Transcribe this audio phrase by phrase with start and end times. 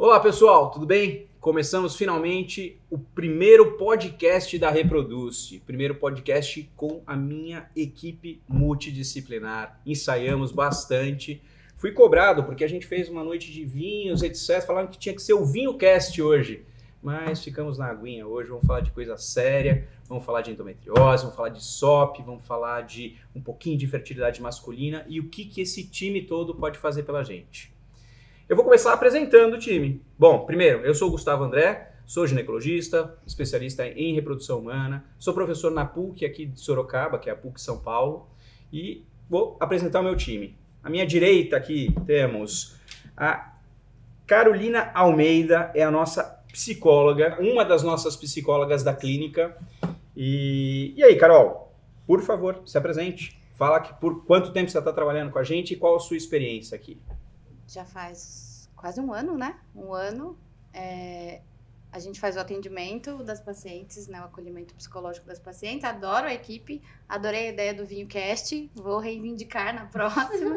[0.00, 1.26] Olá pessoal, tudo bem?
[1.40, 9.80] Começamos finalmente o primeiro podcast da Reproduce, primeiro podcast com a minha equipe multidisciplinar.
[9.84, 11.42] Ensaiamos bastante.
[11.74, 14.64] Fui cobrado porque a gente fez uma noite de vinhos, etc.
[14.64, 16.64] Falaram que tinha que ser o Vinho Cast hoje.
[17.02, 21.34] Mas ficamos na aguinha hoje, vamos falar de coisa séria, vamos falar de endometriose, vamos
[21.34, 25.60] falar de SOP, vamos falar de um pouquinho de fertilidade masculina e o que, que
[25.60, 27.76] esse time todo pode fazer pela gente.
[28.48, 30.00] Eu vou começar apresentando o time.
[30.18, 35.70] Bom, primeiro, eu sou o Gustavo André, sou ginecologista, especialista em reprodução humana, sou professor
[35.70, 38.26] na PUC aqui de Sorocaba, que é a PUC São Paulo,
[38.72, 40.56] e vou apresentar o meu time.
[40.82, 42.74] À minha direita aqui temos
[43.14, 43.52] a
[44.26, 49.58] Carolina Almeida, é a nossa psicóloga, uma das nossas psicólogas da clínica.
[50.16, 51.70] E, e aí, Carol,
[52.06, 53.38] por favor, se apresente.
[53.56, 56.16] Fala que por quanto tempo você está trabalhando com a gente e qual a sua
[56.16, 56.98] experiência aqui.
[57.68, 59.58] Já faz quase um ano, né?
[59.76, 60.36] Um ano.
[60.74, 61.40] É,
[61.92, 64.20] a gente faz o atendimento das pacientes, né?
[64.20, 65.84] O acolhimento psicológico das pacientes.
[65.84, 68.70] Adoro a equipe, adorei a ideia do Vinho Cast.
[68.74, 70.56] Vou reivindicar na próxima.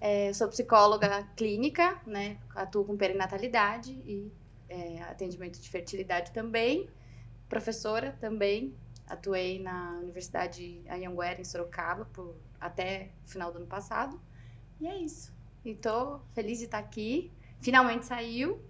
[0.00, 2.36] É, sou psicóloga clínica, né?
[2.54, 4.30] Atuo com perinatalidade e
[4.68, 6.88] é, atendimento de fertilidade também,
[7.48, 8.74] professora também,
[9.06, 14.20] atuei na Universidade Anhanguera, em Sorocaba, por, até o final do ano passado.
[14.80, 15.33] E é isso.
[15.64, 17.32] E tô feliz de estar aqui.
[17.60, 18.60] Finalmente saiu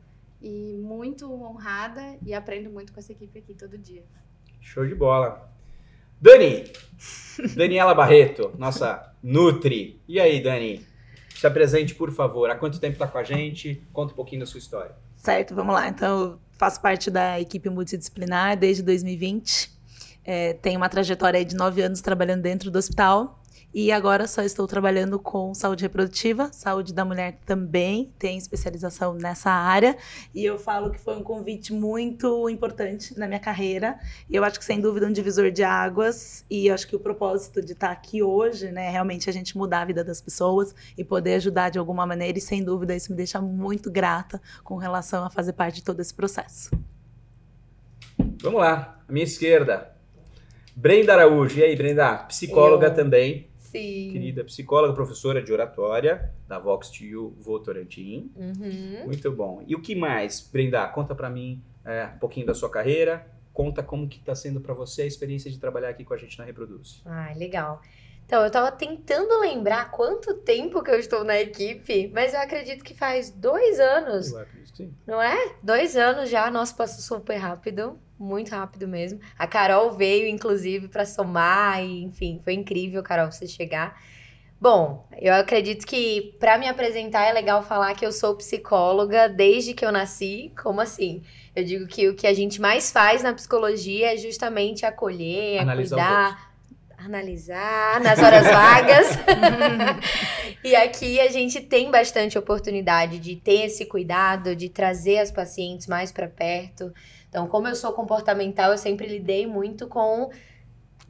[0.41, 4.05] e muito honrada e aprendo muito com essa equipe aqui todo dia.
[4.61, 5.53] Show de bola.
[6.21, 6.65] Dani,
[7.57, 10.01] Daniela Barreto, nossa Nutri.
[10.07, 10.87] E aí, Dani?
[11.35, 12.49] Se apresente, por favor.
[12.49, 13.83] Há quanto tempo está com a gente?
[13.93, 14.95] Conta um pouquinho da sua história.
[15.17, 15.89] Certo, vamos lá.
[15.89, 19.73] Então, eu faço parte da equipe multidisciplinar desde 2020.
[20.25, 23.43] É, tenho uma trajetória de nove anos trabalhando dentro do hospital.
[23.75, 29.51] E agora só estou trabalhando com saúde reprodutiva, saúde da mulher também, tem especialização nessa
[29.51, 29.97] área.
[30.33, 33.99] E eu falo que foi um convite muito importante na minha carreira.
[34.31, 36.45] E eu acho que, sem dúvida, um divisor de águas.
[36.49, 39.81] E eu acho que o propósito de estar aqui hoje, né, realmente a gente mudar
[39.81, 42.39] a vida das pessoas e poder ajudar de alguma maneira.
[42.39, 45.99] E, sem dúvida, isso me deixa muito grata com relação a fazer parte de todo
[45.99, 46.71] esse processo.
[48.41, 49.91] Vamos lá, à minha esquerda,
[50.77, 51.59] Brenda Araújo.
[51.59, 52.19] E aí, Brenda?
[52.19, 52.95] Psicóloga eu...
[52.95, 53.53] também.
[53.75, 54.11] Sim.
[54.13, 58.31] Querida psicóloga, professora de oratória da Vox TU Votorantim.
[58.37, 59.07] Uhum.
[59.07, 59.65] Muito bom.
[59.67, 60.87] E o que mais, Brenda?
[60.87, 63.27] Conta para mim é, um pouquinho da sua carreira.
[63.53, 66.39] Conta como que está sendo para você a experiência de trabalhar aqui com a gente
[66.39, 67.03] na Reproduz.
[67.05, 67.83] Ah, legal.
[68.25, 72.85] Então, eu estava tentando lembrar quanto tempo que eu estou na equipe, mas eu acredito
[72.85, 74.33] que faz dois anos.
[74.33, 74.95] Eu acredito sim.
[75.05, 75.57] Não é?
[75.63, 79.21] Dois anos já, nosso passou super rápido muito rápido mesmo.
[79.39, 84.01] A Carol veio, inclusive, para somar, e enfim, foi incrível, Carol, você chegar.
[84.61, 89.75] Bom, eu acredito que para me apresentar é legal falar que eu sou psicóloga desde
[89.75, 90.53] que eu nasci.
[90.63, 91.23] Como assim?
[91.55, 95.97] Eu digo que o que a gente mais faz na psicologia é justamente acolher, Analisar
[95.97, 96.54] cuidar,
[97.05, 99.07] analisar nas horas vagas.
[100.65, 105.87] e aqui a gente tem bastante oportunidade de ter esse cuidado, de trazer as pacientes
[105.87, 106.93] mais para perto.
[107.29, 110.31] Então, como eu sou comportamental, eu sempre lidei muito com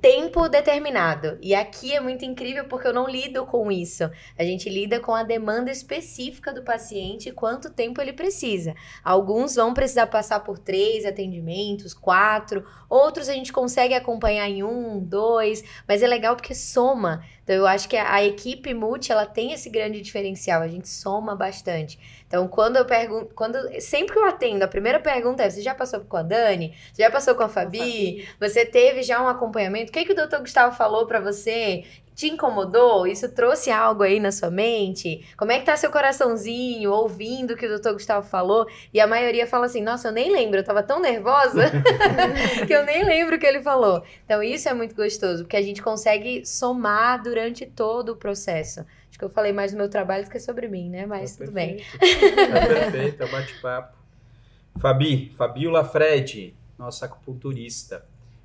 [0.04, 1.38] tempo determinado.
[1.40, 4.04] E aqui é muito incrível porque eu não lido com isso.
[4.38, 8.74] A gente lida com a demanda específica do paciente e quanto tempo ele precisa.
[9.02, 15.00] Alguns vão precisar passar por três atendimentos, quatro, outros a gente consegue acompanhar em um,
[15.00, 17.24] dois, mas é legal porque soma.
[17.42, 20.88] Então eu acho que a, a equipe multi ela tem esse grande diferencial, a gente
[20.88, 21.98] soma bastante.
[22.34, 25.72] Então, quando eu pergunto, quando sempre que eu atendo, a primeira pergunta é: você já
[25.72, 26.74] passou com a Dani?
[26.92, 27.78] Você já passou com a Fabi?
[27.78, 28.28] Fabi.
[28.40, 29.92] Você teve já um acompanhamento?
[29.94, 31.84] O que, que o doutor Gustavo falou para você?
[32.16, 33.06] Te incomodou?
[33.06, 35.24] Isso trouxe algo aí na sua mente?
[35.36, 38.66] Como é que tá seu coraçãozinho ouvindo o que o doutor Gustavo falou?
[38.92, 41.70] E a maioria fala assim: nossa, eu nem lembro, eu tava tão nervosa
[42.66, 44.02] que eu nem lembro o que ele falou.
[44.24, 48.80] Então, isso é muito gostoso, porque a gente consegue somar durante todo o processo.
[49.08, 51.06] Acho que eu falei mais do meu trabalho do que sobre mim, né?
[51.06, 51.76] Mas Tá tudo bem.
[51.76, 53.96] Tá perfeito, é bate-papo.
[54.80, 58.04] Fabi, Fabiola Fred, nossa acupunturista,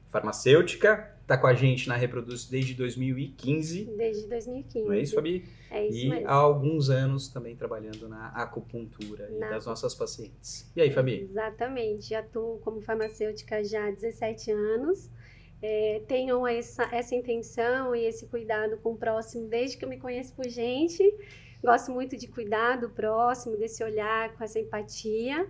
[0.09, 3.85] farmacêutica, tá com a gente na Reproduz desde 2015.
[3.95, 4.85] Desde 2015.
[4.87, 5.45] Não é isso, Fabi?
[5.71, 6.27] É isso e mesmo.
[6.27, 10.69] há alguns anos também trabalhando na acupuntura e Na- das nossas pacientes.
[10.75, 11.19] E aí, Fabi?
[11.21, 12.13] Exatamente.
[12.15, 15.09] Atuo como farmacêutica já há 17 anos.
[15.61, 19.97] É, tenho essa, essa intenção e esse cuidado com o próximo desde que eu me
[19.99, 21.03] conheço por gente.
[21.63, 25.47] Gosto muito de cuidar do próximo, desse olhar com essa empatia.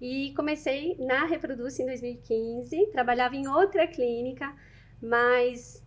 [0.00, 2.86] E comecei na Reproduz em 2015.
[2.92, 4.54] Trabalhava em outra clínica,
[5.00, 5.84] mas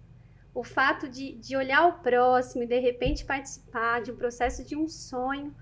[0.53, 4.75] o fato de, de olhar o próximo e de repente participar de um processo de
[4.75, 5.55] um sonho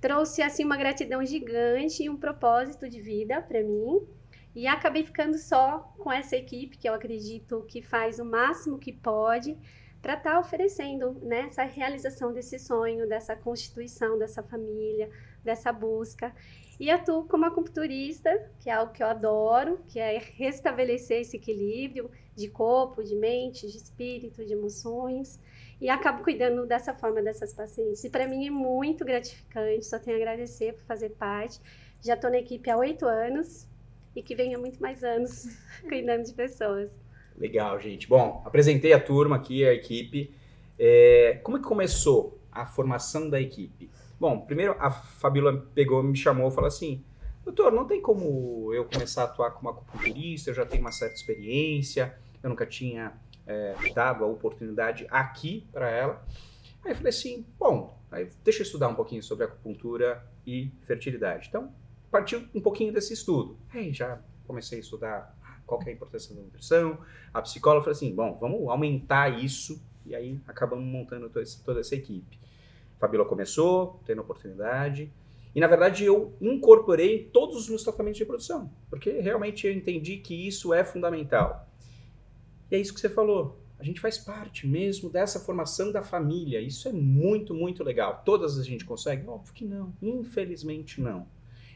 [0.00, 4.00] trouxe assim uma gratidão gigante e um propósito de vida para mim.
[4.54, 8.92] E acabei ficando só com essa equipe que eu acredito que faz o máximo que
[8.92, 9.56] pode
[10.00, 15.10] para estar tá oferecendo né, essa realização desse sonho, dessa constituição dessa família,
[15.44, 16.34] dessa busca.
[16.78, 18.30] E atuo como acupunturista,
[18.60, 23.66] que é algo que eu adoro, que é restabelecer esse equilíbrio de corpo, de mente,
[23.66, 25.40] de espírito, de emoções.
[25.80, 28.02] E acabo cuidando dessa forma dessas pacientes.
[28.02, 31.60] E para mim é muito gratificante, só tenho a agradecer por fazer parte.
[32.00, 33.66] Já estou na equipe há oito anos
[34.14, 35.46] e que venha muito mais anos
[35.88, 36.90] cuidando de pessoas.
[37.36, 38.08] Legal, gente.
[38.08, 40.34] Bom, apresentei a turma aqui, a equipe.
[40.78, 43.90] É, como é que começou a formação da equipe?
[44.18, 47.04] Bom, primeiro a Fabíola pegou, me chamou e falou assim:
[47.44, 51.14] Doutor, não tem como eu começar a atuar como acupunturista, eu já tenho uma certa
[51.14, 53.12] experiência, eu nunca tinha
[53.46, 56.24] é, dado a oportunidade aqui para ela.
[56.84, 61.48] Aí eu falei assim: Bom, aí deixa eu estudar um pouquinho sobre acupuntura e fertilidade.
[61.48, 61.72] Então,
[62.10, 63.58] partiu um pouquinho desse estudo.
[63.72, 65.36] Aí já comecei a estudar
[65.66, 66.98] qual é a importância da nutrição.
[67.32, 69.82] A psicóloga falou assim: Bom, vamos aumentar isso.
[70.06, 71.30] E aí acabamos montando
[71.64, 72.38] toda essa equipe.
[72.98, 75.12] Fabíola começou, tendo oportunidade.
[75.54, 80.18] E na verdade eu incorporei todos os meus tratamentos de reprodução, porque realmente eu entendi
[80.18, 81.67] que isso é fundamental.
[82.70, 83.60] E é isso que você falou.
[83.78, 86.60] A gente faz parte mesmo dessa formação da família.
[86.60, 88.22] Isso é muito, muito legal.
[88.24, 89.26] Todas a gente consegue?
[89.26, 89.94] Óbvio que não.
[90.02, 91.26] Infelizmente não.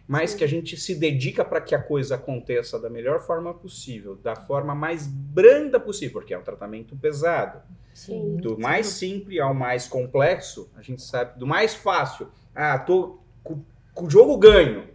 [0.06, 0.38] Mas Sim.
[0.38, 4.34] que a gente se dedica para que a coisa aconteça da melhor forma possível, da
[4.34, 7.62] forma mais branda possível, porque é um tratamento pesado.
[7.94, 8.36] Sim.
[8.38, 12.28] Do mais simples ao mais complexo, a gente sabe, do mais fácil.
[12.54, 13.62] Ah, tô com
[13.96, 14.88] o jogo ganho.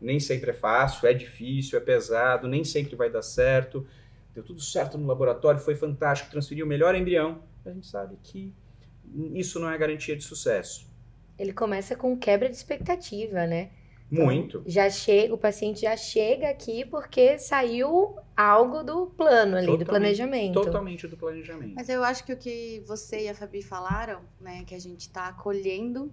[0.00, 3.86] Nem sempre é fácil, é difícil, é pesado, nem sempre vai dar certo.
[4.40, 7.42] Deu tudo certo no laboratório, foi fantástico, transferiu o melhor embrião.
[7.64, 8.54] A gente sabe que
[9.34, 10.88] isso não é garantia de sucesso.
[11.38, 13.70] Ele começa com quebra de expectativa, né?
[14.10, 14.62] Muito.
[14.66, 19.86] Já chega, o paciente já chega aqui porque saiu algo do plano ali, totalmente, do
[19.86, 20.54] planejamento.
[20.54, 21.74] Totalmente do planejamento.
[21.74, 25.02] Mas eu acho que o que você e a Fabi falaram, né, que a gente
[25.02, 26.10] está acolhendo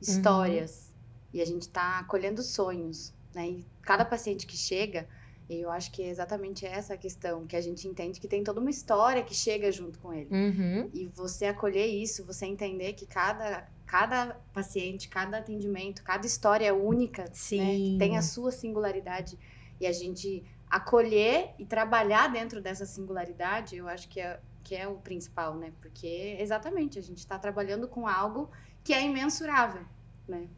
[0.00, 1.40] histórias uhum.
[1.40, 3.48] e a gente está acolhendo sonhos, né?
[3.48, 5.08] E cada paciente que chega,
[5.58, 8.60] eu acho que é exatamente essa a questão, que a gente entende que tem toda
[8.60, 10.28] uma história que chega junto com ele.
[10.30, 10.90] Uhum.
[10.94, 16.72] E você acolher isso, você entender que cada cada paciente, cada atendimento, cada história é
[16.72, 17.24] única,
[17.58, 17.98] né?
[17.98, 19.36] tem a sua singularidade
[19.80, 24.86] e a gente acolher e trabalhar dentro dessa singularidade, eu acho que é, que é
[24.86, 25.72] o principal, né?
[25.80, 28.48] Porque exatamente a gente está trabalhando com algo
[28.84, 29.84] que é imensurável,
[30.28, 30.48] né?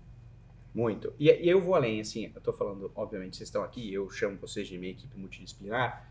[0.74, 1.12] Muito.
[1.18, 4.38] E, e, eu vou além, assim, eu tô falando, obviamente, vocês estão aqui, eu chamo
[4.38, 6.10] vocês de minha equipe multidisciplinar,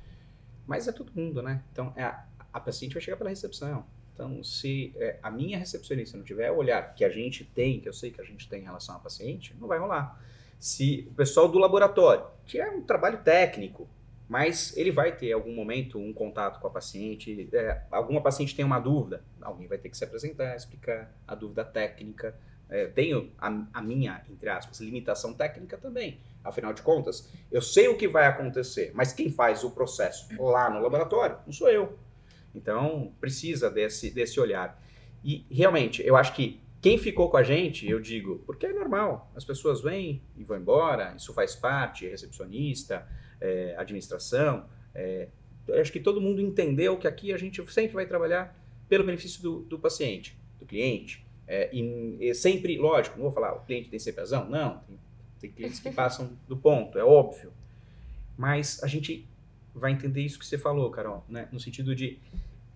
[0.67, 1.63] mas é todo mundo, né?
[1.71, 6.15] Então, é, a, a paciente vai chegar pela recepção, então, se é, a minha recepcionista
[6.15, 8.61] não tiver o olhar que a gente tem, que eu sei que a gente tem
[8.61, 10.21] em relação ao paciente, não vai rolar.
[10.59, 13.89] Se o pessoal do laboratório, que é um trabalho técnico,
[14.29, 18.63] mas ele vai ter algum momento um contato com a paciente, é, alguma paciente tem
[18.63, 22.37] uma dúvida, alguém vai ter que se apresentar, explicar a dúvida técnica.
[22.71, 26.19] É, tenho a, a minha, entre aspas, limitação técnica também.
[26.41, 30.69] Afinal de contas, eu sei o que vai acontecer, mas quem faz o processo lá
[30.69, 31.99] no laboratório não sou eu.
[32.55, 34.81] Então, precisa desse, desse olhar.
[35.23, 39.29] E, realmente, eu acho que quem ficou com a gente, eu digo, porque é normal,
[39.35, 43.05] as pessoas vêm e vão embora, isso faz parte, recepcionista,
[43.39, 44.65] é, administração.
[44.95, 45.27] É,
[45.67, 48.57] eu acho que todo mundo entendeu que aqui a gente sempre vai trabalhar
[48.89, 51.25] pelo benefício do, do paciente, do cliente.
[51.53, 54.97] É, e, e, sempre, lógico, não vou falar, o cliente tem sempre razão, não, tem,
[55.41, 57.51] tem clientes que passam do ponto, é óbvio.
[58.37, 59.27] Mas a gente
[59.75, 61.49] vai entender isso que você falou, Carol, né?
[61.51, 62.17] No sentido de,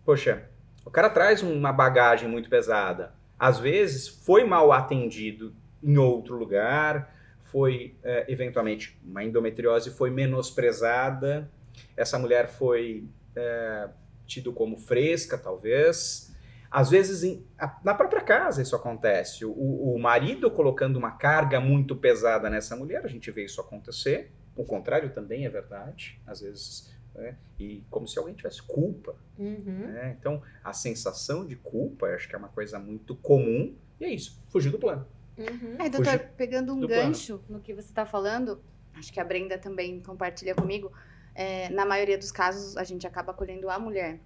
[0.03, 0.50] poxa,
[0.84, 3.13] o cara traz uma bagagem muito pesada.
[3.39, 11.50] Às vezes foi mal atendido em outro lugar, foi é, eventualmente uma endometriose foi menosprezada,
[11.96, 13.05] essa mulher foi
[13.38, 13.88] é,
[14.27, 16.35] tido como fresca, talvez.
[16.75, 19.46] Às vezes, em, a, na própria casa isso acontece.
[19.46, 24.34] O, o marido colocando uma carga muito pesada nessa mulher, a gente vê isso acontecer.
[24.58, 27.38] O contrário também é verdade, às vezes, né?
[27.58, 29.15] e como se alguém tivesse culpa.
[29.39, 29.88] Uhum.
[29.88, 30.17] Né?
[30.20, 34.44] Então, a sensação de culpa, acho que é uma coisa muito comum, e é isso,
[34.50, 35.08] fugir do plano.
[35.38, 35.77] Uhum.
[35.79, 37.53] É, doutor, fugir pegando um gancho plano.
[37.53, 38.62] no que você está falando,
[38.94, 40.91] acho que a Brenda também compartilha comigo,
[41.34, 44.20] é, na maioria dos casos a gente acaba acolhendo a mulher.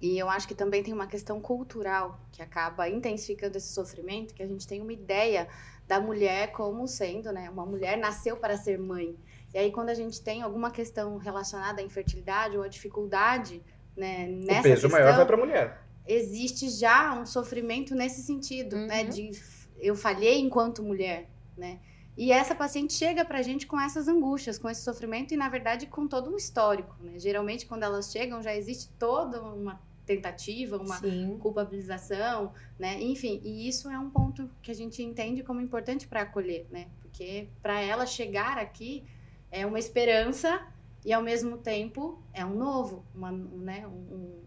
[0.00, 4.42] E eu acho que também tem uma questão cultural que acaba intensificando esse sofrimento, que
[4.42, 5.46] a gente tem uma ideia
[5.86, 9.16] da mulher como sendo, né, uma mulher nasceu para ser mãe.
[9.52, 13.62] E aí, quando a gente tem alguma questão relacionada à infertilidade ou à dificuldade
[13.96, 15.82] né, nessa O peso questão, maior vai para a mulher.
[16.06, 18.86] Existe já um sofrimento nesse sentido, né, uhum.
[18.86, 19.04] né?
[19.04, 19.30] De
[19.78, 21.28] eu falhei enquanto mulher.
[21.56, 21.80] né?
[22.16, 25.86] E essa paciente chega pra gente com essas angústias, com esse sofrimento e, na verdade,
[25.86, 27.18] com todo um histórico, né?
[27.18, 29.80] Geralmente, quando elas chegam, já existe toda uma
[30.14, 31.38] tentativa, uma Sim.
[31.40, 33.00] culpabilização, né?
[33.00, 36.88] Enfim, e isso é um ponto que a gente entende como importante para acolher, né?
[37.00, 39.04] Porque para ela chegar aqui
[39.52, 40.60] é uma esperança
[41.04, 43.86] e ao mesmo tempo é um novo, uma, né?
[43.86, 44.40] um, um-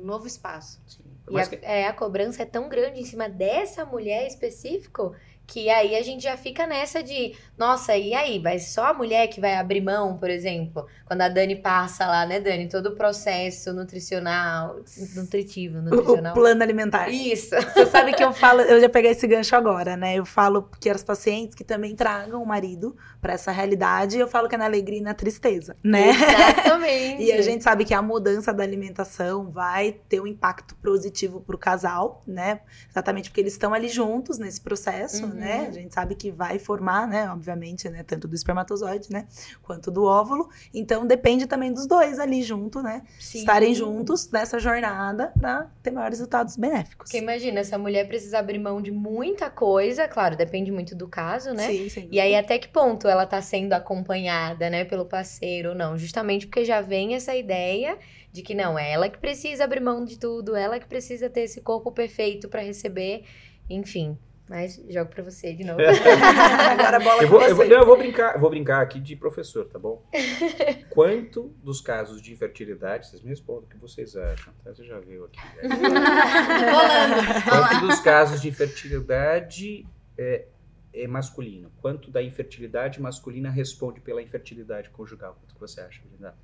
[0.00, 0.80] um novo espaço.
[0.86, 1.02] Sim.
[1.30, 5.14] E a, que- é, a cobrança é tão grande em cima dessa mulher específico
[5.50, 8.38] que aí a gente já fica nessa de, nossa, e aí?
[8.38, 10.86] Vai só a mulher que vai abrir mão, por exemplo?
[11.06, 12.68] Quando a Dani passa lá, né, Dani?
[12.68, 14.76] Todo o processo nutricional,
[15.16, 16.34] nutritivo, O, o nutricional.
[16.34, 17.08] plano alimentar.
[17.08, 17.54] Isso.
[17.56, 20.16] Você sabe que eu falo, eu já peguei esse gancho agora, né?
[20.16, 24.48] Eu falo que as pacientes que também tragam o marido pra essa realidade, eu falo
[24.50, 26.10] que é na alegria e na tristeza, né?
[26.10, 27.22] Exatamente.
[27.28, 31.56] E a gente sabe que a mudança da alimentação vai ter um impacto positivo pro
[31.56, 32.60] casal, né?
[32.90, 35.37] Exatamente porque eles estão ali juntos nesse processo, Uhum.
[35.38, 35.66] Né?
[35.68, 37.30] A gente sabe que vai formar, né?
[37.30, 38.02] Obviamente, né?
[38.02, 39.26] Tanto do espermatozoide, né?
[39.62, 40.48] Quanto do óvulo.
[40.74, 43.02] Então depende também dos dois ali junto, né?
[43.18, 43.38] Sim.
[43.38, 47.08] Estarem juntos nessa jornada pra ter maiores resultados benéficos.
[47.08, 51.52] Porque imagina, essa mulher precisa abrir mão de muita coisa, claro, depende muito do caso,
[51.52, 51.68] né?
[51.68, 52.08] Sim, sim.
[52.10, 55.96] E aí, até que ponto ela tá sendo acompanhada, né, pelo parceiro ou não?
[55.96, 57.98] Justamente porque já vem essa ideia
[58.32, 61.42] de que não, é ela que precisa abrir mão de tudo, ela que precisa ter
[61.42, 63.24] esse corpo perfeito pra receber,
[63.68, 64.16] enfim.
[64.48, 65.78] Mas jogo pra você de novo.
[65.82, 67.70] Agora a bola Eu com vou, eu, vou, você.
[67.74, 70.02] não, eu vou brincar, eu vou brincar aqui de professor, tá bom?
[70.88, 74.72] Quanto dos casos de infertilidade, vocês me respondem o que vocês acham, tá?
[74.72, 75.38] Você já viu aqui.
[75.56, 75.68] né?
[77.48, 79.86] Quanto dos casos de infertilidade
[80.16, 80.46] é,
[80.94, 81.70] é masculino?
[81.80, 85.36] Quanto da infertilidade masculina responde pela infertilidade conjugal?
[85.40, 86.34] Quanto que você acha, Linda?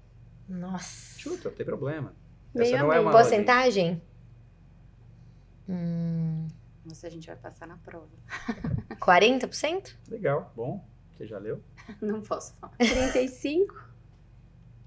[0.46, 1.18] Nossa.
[1.18, 2.14] Chuta, não tem problema.
[2.54, 3.02] Meio Essa a não é meio.
[3.08, 3.28] uma aula de-
[6.84, 6.86] Porcentagem?
[6.86, 8.08] Hum, Nossa, a gente vai passar na prova.
[9.00, 9.94] 40%?
[10.08, 10.84] Legal, bom.
[11.16, 11.60] Você já leu?
[12.00, 12.74] Não posso falar.
[12.76, 13.94] 35?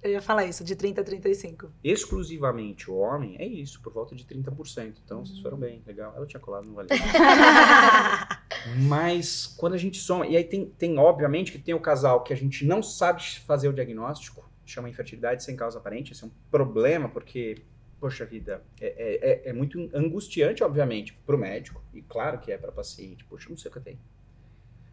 [0.03, 1.71] Eu ia falar isso, de 30 a 35.
[1.83, 4.95] Exclusivamente o homem, é isso, por volta de 30%.
[5.03, 6.13] Então, vocês foram bem, legal.
[6.15, 6.89] Ela tinha colado, não valeu.
[8.87, 12.31] Mas quando a gente soma, e aí tem, tem, obviamente, que tem o casal que
[12.31, 16.31] a gente não sabe fazer o diagnóstico, chama infertilidade sem causa aparente, isso é um
[16.51, 17.63] problema, porque,
[17.99, 22.51] poxa vida, é, é, é- é muito angustiante, obviamente, para o médico, e claro que
[22.51, 23.99] é para paciente, poxa, não sei o que eu tenho.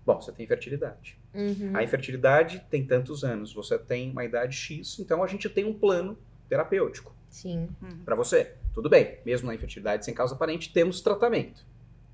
[0.06, 1.18] Bom, você tem infertilidade.
[1.32, 1.74] Uhum.
[1.74, 5.72] A infertilidade tem tantos anos, você tem uma idade X, então a gente tem um
[5.72, 6.18] plano
[6.48, 7.68] terapêutico Sim.
[8.04, 8.54] para você.
[8.74, 11.64] Tudo bem, mesmo na infertilidade sem causa aparente, temos tratamento.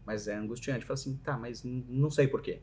[0.06, 0.84] Mas é angustiante.
[0.84, 2.60] Fala assim, tá, mas não sei porquê.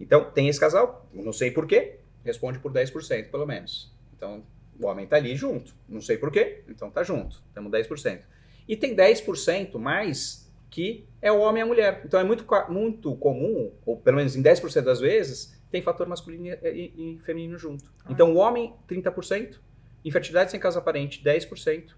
[0.00, 3.92] Então, tem esse casal, não sei porquê, responde por 10%, pelo menos.
[4.16, 4.42] Então,
[4.80, 5.74] o homem tá ali junto.
[5.88, 7.42] Não sei porquê, então tá junto.
[7.54, 8.20] Temos 10%.
[8.68, 12.02] E tem 10% mais que é o homem e a mulher.
[12.06, 16.46] Então, é muito, muito comum, ou pelo menos em 10% das vezes, tem fator masculino
[16.46, 17.92] e, e- e feminino junto.
[18.08, 19.60] Então, o homem, 30%,
[20.04, 21.94] infertilidade sem causa aparente, 10%,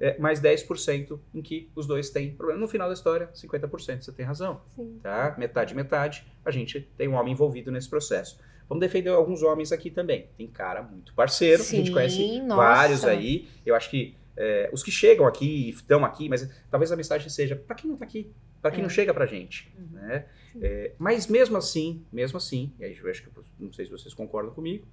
[0.00, 2.60] é, mais 10% em que os dois têm problema.
[2.60, 4.98] No final da história, 50%, você tem razão, Sim.
[5.02, 5.34] tá?
[5.38, 8.40] Metade, metade, a gente tem um homem envolvido nesse processo.
[8.68, 10.28] Vamos defender alguns homens aqui também.
[10.36, 12.56] Tem cara muito parceiro, a gente Sim, conhece nossa.
[12.56, 13.48] vários aí.
[13.64, 17.54] Eu acho que é, os que chegam aqui, estão aqui, mas talvez a mensagem seja
[17.54, 18.30] para quem não tá aqui,
[18.60, 18.82] para quem É.
[18.82, 19.88] não chega pra gente, Uhum.
[19.92, 20.26] né?
[20.60, 23.28] É, mas mesmo assim, mesmo assim, e aí eu acho que
[23.58, 24.86] não sei se vocês concordam comigo,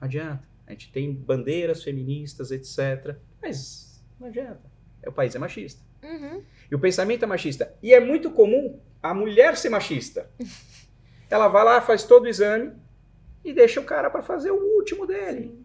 [0.00, 0.42] não adianta.
[0.66, 3.16] A gente tem bandeiras feministas, etc.
[3.40, 4.62] Mas não adianta.
[5.02, 5.80] É, O país é machista.
[6.02, 6.42] Uhum.
[6.70, 7.72] E o pensamento é machista.
[7.82, 10.28] E é muito comum a mulher ser machista.
[11.30, 12.72] Ela vai lá, faz todo o exame
[13.46, 15.64] e deixa o cara para fazer o último dele.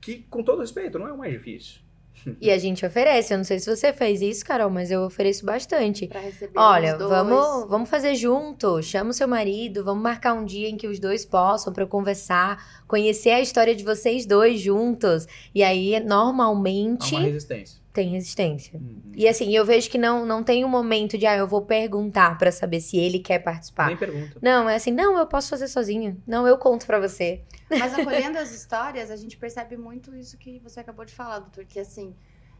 [0.00, 1.80] Que, com todo respeito, não é o mais difícil.
[2.40, 5.44] E a gente oferece, eu não sei se você fez isso, Carol, mas eu ofereço
[5.46, 6.06] bastante.
[6.06, 7.10] Pra receber Olha, os dois.
[7.10, 8.82] vamos, vamos fazer junto.
[8.82, 12.82] Chama o seu marido, vamos marcar um dia em que os dois possam para conversar,
[12.86, 15.26] conhecer a história de vocês dois juntos.
[15.54, 17.81] E aí, Há normalmente, uma resistência.
[17.92, 18.78] Tem resistência.
[18.78, 19.12] Uhum.
[19.14, 22.38] E assim, eu vejo que não, não tem um momento de, ah, eu vou perguntar
[22.38, 23.88] para saber se ele quer participar.
[23.88, 24.38] Nem pergunta.
[24.40, 26.20] Não, é assim, não, eu posso fazer sozinho.
[26.26, 27.42] Não, eu conto pra você.
[27.68, 31.66] Mas acolhendo as histórias, a gente percebe muito isso que você acabou de falar, doutor,
[31.66, 32.14] que assim,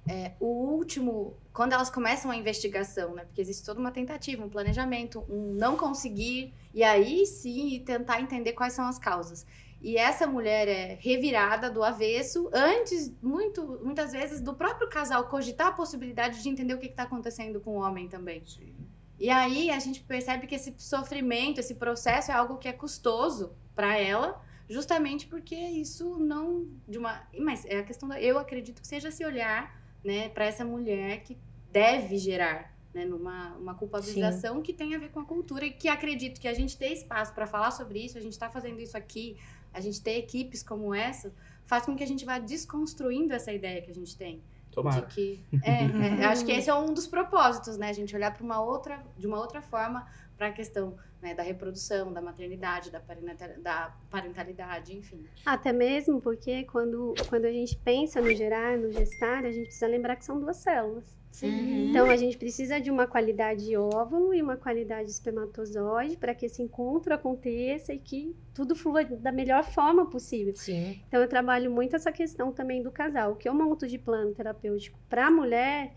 [0.06, 3.24] é, o último, quando elas começam a investigação, né?
[3.24, 8.52] Porque existe toda uma tentativa, um planejamento, um não conseguir, e aí sim tentar entender
[8.52, 9.46] quais são as causas.
[9.82, 15.66] E essa mulher é revirada do avesso antes, muito, muitas vezes, do próprio casal cogitar
[15.68, 18.44] a possibilidade de entender o que está acontecendo com o homem também.
[18.46, 18.72] Sim.
[19.18, 23.56] E aí a gente percebe que esse sofrimento, esse processo é algo que é custoso
[23.74, 28.80] para ela, justamente porque isso não de uma, mas é a questão da, eu acredito
[28.80, 31.36] que seja esse olhar, né, para essa mulher que
[31.72, 35.88] deve gerar, né, numa uma culpabilização que tem a ver com a cultura e que
[35.88, 38.96] acredito que a gente ter espaço para falar sobre isso, a gente está fazendo isso
[38.96, 39.36] aqui,
[39.72, 41.32] a gente ter equipes como essa,
[41.64, 44.42] faz com que a gente vá desconstruindo essa ideia que a gente tem.
[44.70, 45.02] Tomara.
[45.02, 47.90] De que, é, é, eu acho que esse é um dos propósitos, né?
[47.90, 51.42] A gente olhar para uma outra, de uma outra forma para a questão né, da
[51.42, 55.24] reprodução, da maternidade, da parentalidade, da parentalidade, enfim.
[55.46, 59.86] Até mesmo porque quando, quando a gente pensa no gerar, no gestar, a gente precisa
[59.86, 61.16] lembrar que são duas células.
[61.42, 61.88] Uhum.
[61.88, 66.34] Então a gente precisa de uma qualidade de óvulo e uma qualidade de espermatozoide para
[66.34, 70.54] que esse encontro aconteça e que tudo flua da melhor forma possível.
[70.54, 71.00] Sim.
[71.08, 73.32] Então eu trabalho muito essa questão também do casal.
[73.32, 75.94] O que eu monto de plano terapêutico para a mulher,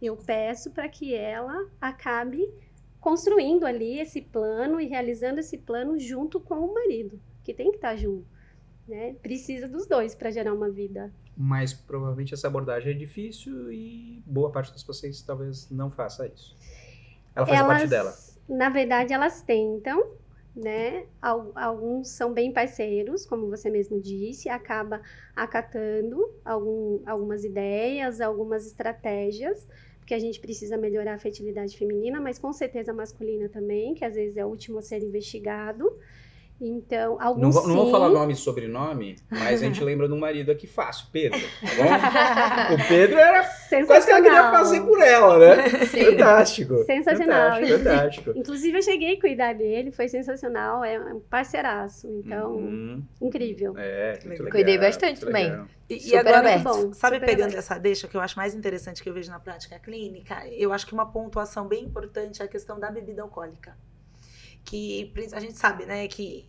[0.00, 2.48] eu peço para que ela acabe
[3.08, 7.76] construindo ali esse plano e realizando esse plano junto com o marido, que tem que
[7.78, 8.26] estar junto.
[8.86, 9.14] Né?
[9.22, 11.10] Precisa dos dois para gerar uma vida.
[11.34, 16.54] Mas provavelmente essa abordagem é difícil e boa parte dos pacientes talvez não faça isso.
[17.34, 18.14] Ela faz a parte dela.
[18.46, 20.10] Na verdade, elas tentam,
[20.54, 21.06] né?
[21.22, 25.00] Al- Alguns são bem parceiros, como você mesmo disse, acaba
[25.34, 29.66] acatando algum- algumas ideias, algumas estratégias,
[30.08, 34.14] porque a gente precisa melhorar a fertilidade feminina, mas com certeza masculina também, que às
[34.14, 35.84] vezes é o último a ser investigado.
[36.60, 37.90] Então, Não, alguns vou- não vou sim.
[37.92, 41.38] falar nome e sobrenome, mas a gente lembra de um marido aqui fácil, Pedro.
[41.38, 42.74] Tá bom?
[42.74, 43.86] o Pedro era Sensacional.
[43.86, 45.68] quase que ela queria fazer por ela, né?
[45.86, 46.04] Sim.
[46.16, 46.84] Fantástico.
[46.84, 47.52] Sensacional.
[47.52, 48.32] Fantástico, fantástico.
[48.34, 53.02] Inclusive, eu cheguei a cuidar dele, foi sensacional, é um parceiraço, então, Uhum.
[53.22, 53.74] incrível.
[53.76, 54.50] É, muito legal.
[54.50, 55.50] Cuidei bastante muito também.
[55.50, 55.66] legal.
[55.88, 56.64] E, e agora, aberto.
[56.64, 57.58] Bom, sabe, super pegando aberto.
[57.58, 60.86] essa deixa que eu acho mais interessante que eu vejo na prática clínica, eu acho
[60.86, 63.76] que uma pontuação bem importante é a questão da bebida alcoólica.
[64.68, 66.46] Que a gente sabe, né, que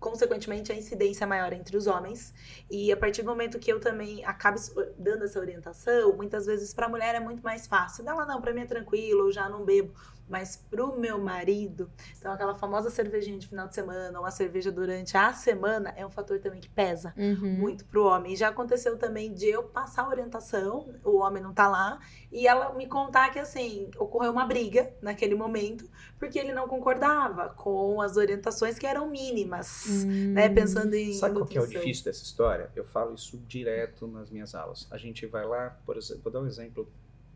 [0.00, 2.32] consequentemente a incidência é maior entre os homens.
[2.70, 4.58] E a partir do momento que eu também acabo
[4.96, 8.08] dando essa orientação, muitas vezes para a mulher é muito mais fácil.
[8.08, 9.92] Ela não, para mim é tranquilo, eu já não bebo.
[10.28, 15.16] Mas pro meu marido, então aquela famosa cervejinha de final de semana, uma cerveja durante
[15.16, 17.54] a semana, é um fator também que pesa Uhum.
[17.58, 18.32] muito pro homem.
[18.32, 21.98] E já aconteceu também de eu passar a orientação, o homem não tá lá,
[22.30, 25.88] e ela me contar que assim, ocorreu uma briga naquele momento,
[26.18, 30.32] porque ele não concordava com as orientações que eram mínimas, Hum.
[30.32, 30.48] né?
[30.48, 31.14] Pensando em.
[31.14, 32.70] Sabe qual que é o difícil dessa história?
[32.76, 34.86] Eu falo isso direto nas minhas aulas.
[34.90, 36.90] A gente vai lá, por exemplo, vou dar um exemplo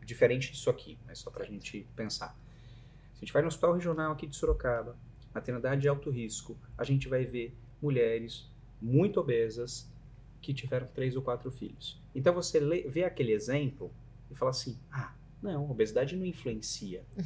[0.05, 2.37] diferente disso aqui, mas só pra gente pensar.
[3.23, 4.97] Gente vai no hospital regional aqui de Sorocaba,
[5.33, 9.89] maternidade de alto risco, a gente vai ver mulheres muito obesas
[10.41, 11.97] que tiveram três ou quatro filhos.
[12.13, 13.89] Então você lê- vê aquele exemplo
[14.29, 17.01] e fala assim: ah, não, obesidade não influencia.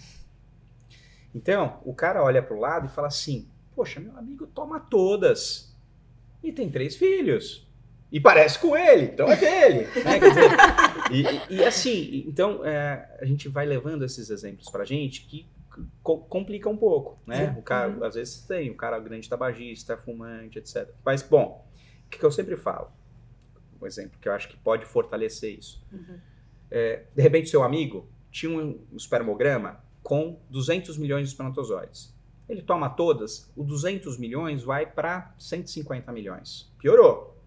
[1.35, 5.75] Então, o cara olha pro lado e fala assim: poxa, meu amigo toma todas
[6.41, 7.67] e tem três filhos.
[8.11, 9.87] E parece com ele, então é dele.
[10.03, 10.19] né?
[10.19, 15.45] Dizer, e, e- assim, então é, a gente vai levando esses exemplos pra gente que
[16.03, 17.55] co- complica um pouco, né?
[17.57, 20.89] O cara, às vezes tem, o cara grande tabagista, fumante, etc.
[21.05, 21.67] Mas, bom,
[22.05, 22.91] o que que eu sempre falo?
[23.81, 25.83] Um exemplo que eu acho que pode fortalecer isso.
[25.91, 26.19] Uhum.
[26.71, 32.15] É, de repente, seu amigo tinha um espermograma com 200 milhões de espermatozoides.
[32.47, 36.71] Ele toma todas, o 200 milhões vai para 150 milhões.
[36.79, 37.37] Piorou.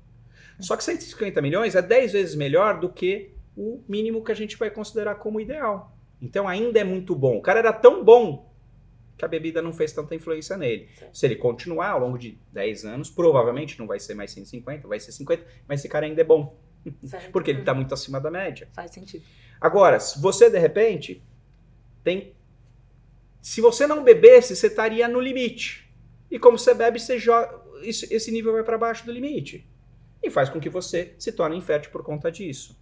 [0.59, 4.57] Só que 150 milhões é 10 vezes melhor do que o mínimo que a gente
[4.59, 5.97] vai considerar como ideal.
[6.21, 7.39] Então ainda é muito bom.
[7.39, 8.51] O cara era tão bom
[9.17, 10.89] que a bebida não fez tanta influência nele.
[11.13, 14.99] Se ele continuar ao longo de 10 anos, provavelmente não vai ser mais 150, vai
[14.99, 16.59] ser 50, mas esse cara ainda é bom,
[17.31, 18.69] porque ele está muito acima da média.
[18.73, 19.25] Faz sentido.
[19.61, 21.23] Agora, se você de repente
[22.03, 22.35] tem.
[23.43, 25.91] Se você não bebesse, você estaria no limite.
[26.31, 27.61] E como você bebe, você joga.
[27.83, 29.69] Esse esse nível vai para baixo do limite.
[30.23, 32.79] E faz com que você se torne infértil por conta disso.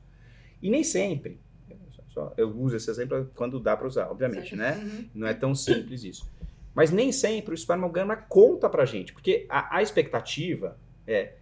[0.60, 1.40] E nem sempre.
[2.18, 4.74] Só- Eu uso esse exemplo quando dá para usar, obviamente, né?
[4.76, 5.08] Uhum.
[5.14, 6.28] Não é tão simples isso.
[6.74, 10.76] Mas nem sempre o espermograma conta pra gente, porque a, a expectativa
[11.06, 11.32] é,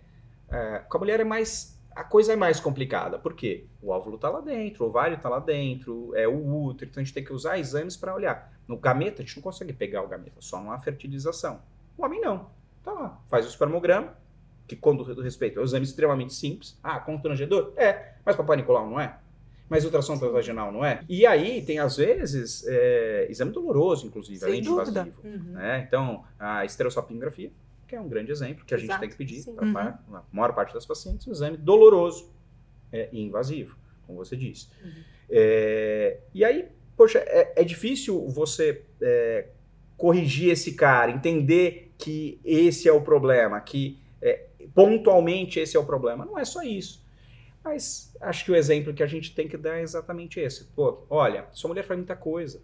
[0.50, 1.74] é, Com a mulher é mais.
[1.94, 3.18] A coisa é mais complicada.
[3.18, 3.64] Por quê?
[3.82, 7.04] O óvulo tá lá dentro, o ovário tá lá dentro, é o útero, então a
[7.04, 8.52] gente tem que usar exames para olhar.
[8.68, 11.60] No gameta, a gente não consegue pegar o gameta, só não há fertilização.
[11.96, 12.50] O homem não.
[12.84, 13.18] Tá lá.
[13.28, 14.14] Faz o espermograma,
[14.66, 16.78] que quando respeito é um exame extremamente simples.
[16.82, 17.72] Ah, constrangedor?
[17.76, 18.12] É.
[18.24, 19.16] Mas Papai Nicolau não é?
[19.68, 21.00] Mas ultrassom vaginal não é?
[21.08, 25.00] E aí tem, às vezes, é, exame doloroso, inclusive, Sem além de dúvida.
[25.00, 25.20] invasivo.
[25.24, 25.52] Uhum.
[25.52, 25.84] né?
[25.86, 27.50] Então, a estereossopinografia,
[27.86, 30.54] que é um grande exemplo, que a gente Exato, tem que pedir para a maior
[30.54, 32.30] parte das pacientes, um exame doloroso
[32.92, 33.76] é, e invasivo,
[34.06, 34.68] como você disse.
[34.84, 34.90] Uhum.
[35.28, 39.48] É, e aí, poxa, é, é difícil você é,
[39.96, 45.84] corrigir esse cara, entender que esse é o problema, que é, pontualmente esse é o
[45.84, 46.24] problema.
[46.24, 47.04] Não é só isso.
[47.66, 50.66] Mas acho que o exemplo que a gente tem que dar é exatamente esse.
[50.66, 52.62] Pô, olha, sua mulher faz muita coisa.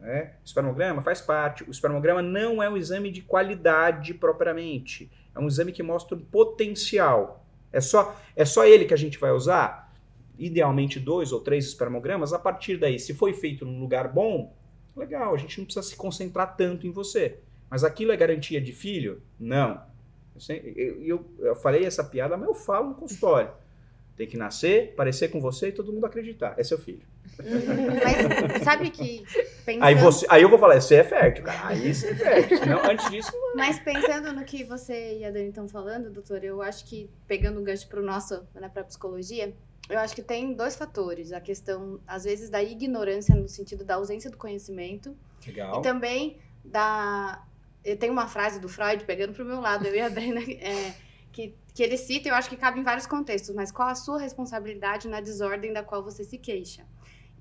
[0.00, 0.34] né?
[0.40, 1.64] O espermograma faz parte.
[1.64, 5.10] O espermograma não é um exame de qualidade propriamente.
[5.34, 7.44] É um exame que mostra um potencial.
[7.72, 9.92] É só, é só ele que a gente vai usar?
[10.38, 12.32] Idealmente dois ou três espermogramas.
[12.32, 14.54] A partir daí, se foi feito num lugar bom,
[14.94, 17.40] legal, a gente não precisa se concentrar tanto em você.
[17.68, 19.22] Mas aquilo é garantia de filho?
[19.40, 19.82] Não.
[20.48, 23.50] Eu- eu- eu falei essa piada, mas eu falo no consultório.
[24.16, 26.54] Tem que nascer, parecer com você e todo mundo acreditar.
[26.58, 27.06] É seu filho.
[27.38, 29.22] Mas sabe que
[29.64, 31.68] pensando, Aí, você, aí eu vou falar, você é fértil, cara.
[31.68, 32.58] Aí você é fértil.
[32.58, 36.62] Senão, antes disso, mas pensando no que você e a Dani estão falando, doutor, eu
[36.62, 39.52] acho que pegando o gancho para o nosso, né, para psicologia,
[39.90, 41.30] eu acho que tem dois fatores.
[41.32, 45.14] A questão, às vezes, da ignorância no sentido da ausência do conhecimento
[45.46, 45.78] Legal.
[45.78, 47.44] E também da.
[47.84, 50.92] Eu tenho uma frase do Freud pegando pro meu lado, eu e a Brenda, é,
[51.36, 54.18] que, que ele cita, eu acho que cabe em vários contextos, mas qual a sua
[54.18, 56.86] responsabilidade na desordem da qual você se queixa?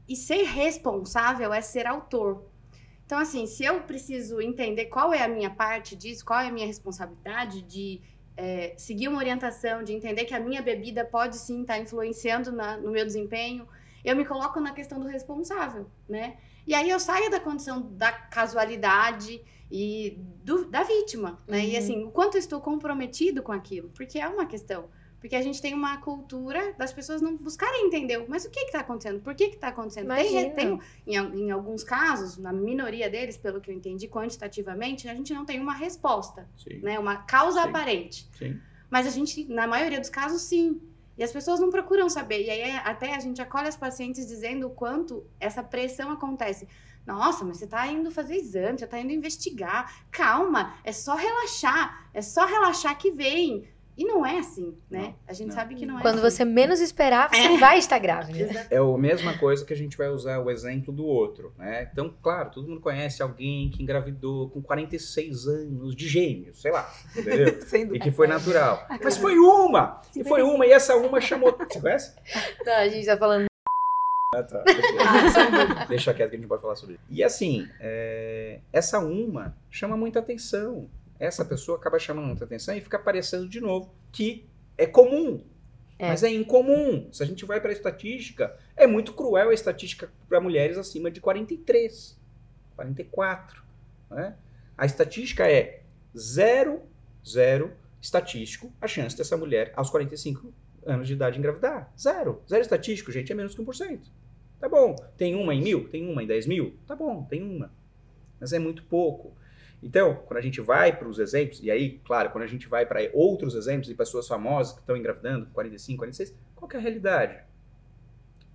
[0.08, 2.44] E ser responsável é ser autor.
[3.06, 6.52] Então, assim, se eu preciso entender qual é a minha parte disso, qual é a
[6.52, 8.02] minha responsabilidade de
[8.38, 12.76] é, seguir uma orientação, de entender que a minha bebida pode sim estar influenciando na-
[12.76, 13.66] no meu desempenho,
[14.04, 16.36] eu me coloco na questão do responsável, né?
[16.68, 19.42] E aí eu saio da condição da casualidade
[19.78, 21.66] e do- da vítima, né?
[21.66, 21.78] E Uhum.
[21.78, 24.86] assim, o quanto eu estou comprometido com aquilo, porque é uma questão.
[25.20, 28.80] Porque a gente tem uma cultura das pessoas não buscarem entender, mas o que está
[28.82, 29.20] acontecendo?
[29.22, 30.08] Por que está acontecendo?
[30.14, 30.54] Tem, Imagina.
[30.54, 35.34] tem em, em alguns casos, na minoria deles, pelo que eu entendi quantitativamente, a gente
[35.34, 36.98] não tem uma resposta, Sim, né?
[37.00, 37.70] Uma causa Sim.
[37.70, 38.30] aparente.
[38.38, 38.58] sim.
[38.90, 40.80] Mas a gente, na maioria dos casos, sim.
[41.18, 42.44] E as pessoas não procuram saber.
[42.44, 46.68] E aí até a gente acolhe as pacientes dizendo o quanto essa pressão acontece.
[47.06, 50.08] Nossa, mas você tá indo fazer exame, você tá indo investigar.
[50.10, 52.10] Calma, é só relaxar.
[52.14, 53.68] É só relaxar que vem.
[53.98, 55.00] E não é assim, né?
[55.08, 55.56] Não, a gente não.
[55.56, 56.30] sabe que não é Quando assim.
[56.38, 57.58] você menos esperar, você É.
[57.58, 58.68] vai estar grávida.
[58.70, 61.90] É a mesma coisa que a gente vai usar o exemplo do outro, né?
[61.94, 66.94] Então, claro, todo mundo conhece alguém que engravidou com 46 anos de gêmeos, sei lá,
[67.16, 67.62] entendeu?
[67.64, 68.04] Sem E dúvida.
[68.04, 68.86] que foi natural.
[69.02, 70.02] Mas foi uma!
[70.16, 71.56] E foi uma, e essa uma chamou.
[71.58, 72.16] Você conhece?
[72.66, 73.46] Não, a gente tá falando.
[74.36, 74.62] Ah, tá.
[74.66, 77.04] Deixa, deixa quieto que a gente pode falar sobre isso.
[77.10, 80.90] E assim, é, essa uma chama muita atenção.
[81.20, 84.48] Essa pessoa acaba chamando muita atenção e fica aparecendo de novo que
[84.78, 85.44] é comum.
[85.98, 86.10] É.
[86.10, 87.10] Mas é incomum.
[87.12, 91.10] Se a gente vai para a estatística, é muito cruel a estatística para mulheres acima
[91.10, 92.20] de 43,
[92.76, 93.64] 44.
[94.10, 94.36] Né?
[94.78, 95.84] A estatística é
[96.18, 96.82] zero,
[97.26, 100.54] zero estatístico a chance dessa mulher aos 45
[100.86, 101.92] anos de idade engravidar.
[101.98, 102.44] Zero.
[102.48, 104.02] Zero estatístico, gente, é menos que 1%.
[104.60, 104.96] Tá bom.
[105.18, 105.90] Tem uma em mil?
[105.90, 106.78] Tem uma em 10 mil?
[106.86, 107.72] Tá bom, tem uma.
[108.40, 109.36] Mas é muito pouco.
[109.86, 112.88] Então, quando a gente vai para os exemplos, e aí, claro, quando a gente vai
[112.88, 116.80] para outros exemplos de pessoas famosas que estão engravidando com 45, 46, qual é a
[116.80, 117.44] realidade?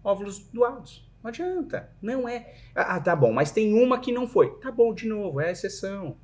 [0.03, 1.09] Óvulos doados.
[1.23, 1.89] Não adianta.
[2.03, 2.53] Não é.
[2.75, 4.59] Ah, tá bom, mas tem uma que não foi.
[4.59, 6.17] Tá bom, de novo, é a exceção.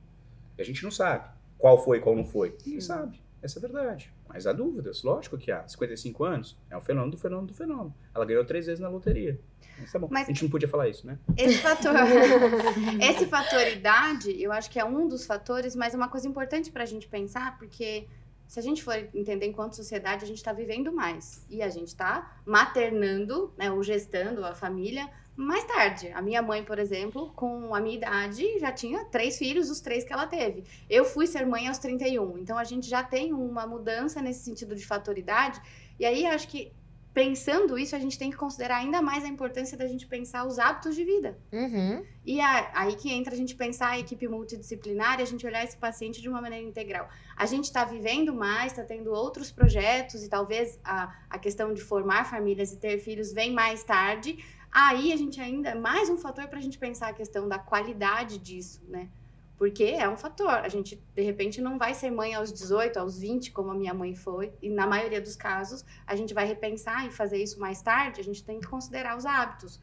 [0.58, 2.56] E a gente não sabe qual foi e qual não foi.
[2.64, 3.22] Ninguém sabe.
[3.40, 4.12] Essa é a verdade.
[4.28, 5.68] Mas há dúvidas, lógico que há.
[5.68, 7.94] 55 anos é um fenômeno do fenômeno do fenômeno.
[8.12, 9.38] Ela ganhou três vezes na loteria.
[9.78, 10.08] Mas tá bom.
[10.10, 11.18] Mas- A gente não podia falar isso, né?
[11.36, 11.92] Esse fator,
[13.00, 16.70] esse fator idade, eu acho que é um dos fatores, mas é uma coisa importante
[16.70, 18.06] para a gente pensar, porque
[18.46, 21.44] se a gente for entender enquanto sociedade, a gente está vivendo mais.
[21.50, 26.10] E a gente está maternando, né, ou gestando a família mais tarde.
[26.14, 30.04] A minha mãe, por exemplo, com a minha idade, já tinha três filhos, os três
[30.04, 30.64] que ela teve.
[30.88, 32.38] Eu fui ser mãe aos 31.
[32.38, 35.60] Então a gente já tem uma mudança nesse sentido de fator idade.
[35.98, 36.72] E aí acho que
[37.16, 40.58] pensando isso, a gente tem que considerar ainda mais a importância da gente pensar os
[40.58, 41.38] hábitos de vida.
[41.50, 42.04] Uhum.
[42.26, 45.64] E a- aí que entra a gente pensar a equipe multidisciplinar e a gente olhar
[45.64, 47.08] esse paciente de uma maneira integral.
[47.34, 51.80] A gente está vivendo mais, está tendo outros projetos e talvez a, a questão de
[51.80, 54.44] formar famílias e ter filhos vem mais tarde.
[54.70, 58.36] Aí a gente ainda, mais um fator para a gente pensar a questão da qualidade
[58.36, 59.08] disso, né?
[59.56, 60.50] Porque é um fator.
[60.50, 63.94] A gente, de repente, não vai ser mãe aos 18, aos 20, como a minha
[63.94, 64.52] mãe foi.
[64.60, 68.20] E na maioria dos casos, a gente vai repensar e fazer isso mais tarde.
[68.20, 69.80] A gente tem que considerar os hábitos.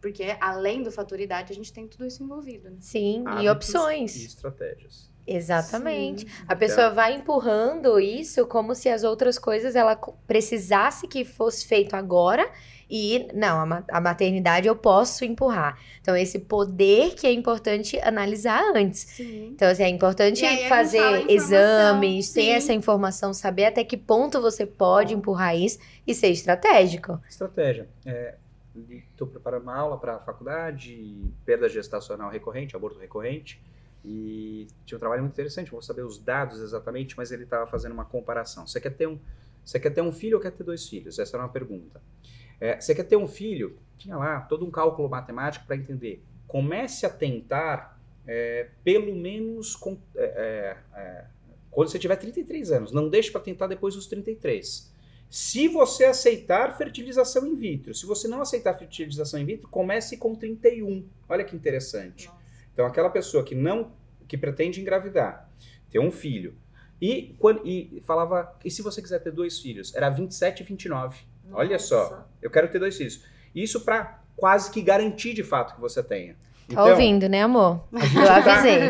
[0.00, 2.70] Porque além do fator idade, a gente tem tudo isso envolvido.
[2.70, 2.76] Né?
[2.80, 4.16] Sim, e Hábitos opções.
[4.16, 5.10] E estratégias.
[5.26, 6.22] Exatamente.
[6.22, 6.44] Sim.
[6.46, 11.94] A pessoa vai empurrando isso como se as outras coisas ela precisasse que fosse feito
[11.94, 12.48] agora
[12.88, 15.78] e não, a, ma- a maternidade eu posso empurrar.
[16.00, 19.00] Então esse poder que é importante analisar antes.
[19.00, 19.50] Sim.
[19.54, 22.50] Então assim, é importante fazer exames, ter sim.
[22.50, 27.20] essa informação, saber até que ponto você pode empurrar isso e ser estratégico.
[27.28, 27.88] Estratégia.
[29.10, 33.60] Estou preparando uma aula para a faculdade, perda gestacional recorrente, aborto recorrente,
[34.04, 35.70] e tinha um trabalho muito interessante.
[35.70, 38.66] Vou saber os dados exatamente, mas ele estava fazendo uma comparação.
[38.66, 39.18] Você quer ter um,
[39.64, 41.18] você quer ter um filho ou quer ter dois filhos?
[41.18, 42.00] Essa era uma pergunta.
[42.60, 43.78] É, você quer ter um filho?
[43.96, 49.98] Tinha lá todo um cálculo matemático para entender comece a tentar, é, pelo menos com,
[50.16, 51.24] é, é, é
[51.70, 52.92] quando você tiver 33 anos.
[52.92, 54.94] Não deixe para tentar depois dos 33.
[55.28, 60.34] Se você aceitar fertilização in vitro, se você não aceitar fertilização in vitro, comece com
[60.34, 61.06] 31.
[61.28, 62.28] Olha que interessante.
[62.28, 62.38] Nossa.
[62.72, 63.92] Então, aquela pessoa que não,
[64.26, 65.50] que pretende engravidar,
[65.90, 66.54] ter um filho,
[66.98, 69.94] e, quando, e falava, e se você quiser ter dois filhos?
[69.94, 71.18] Era 27 e 29.
[71.46, 71.60] Nossa.
[71.60, 73.24] Olha só, eu quero ter dois filhos.
[73.54, 76.34] Isso para quase que garantir de fato que você tenha.
[76.34, 77.84] Tá então, tá ouvindo, né, amor?
[77.92, 78.80] Eu avisei.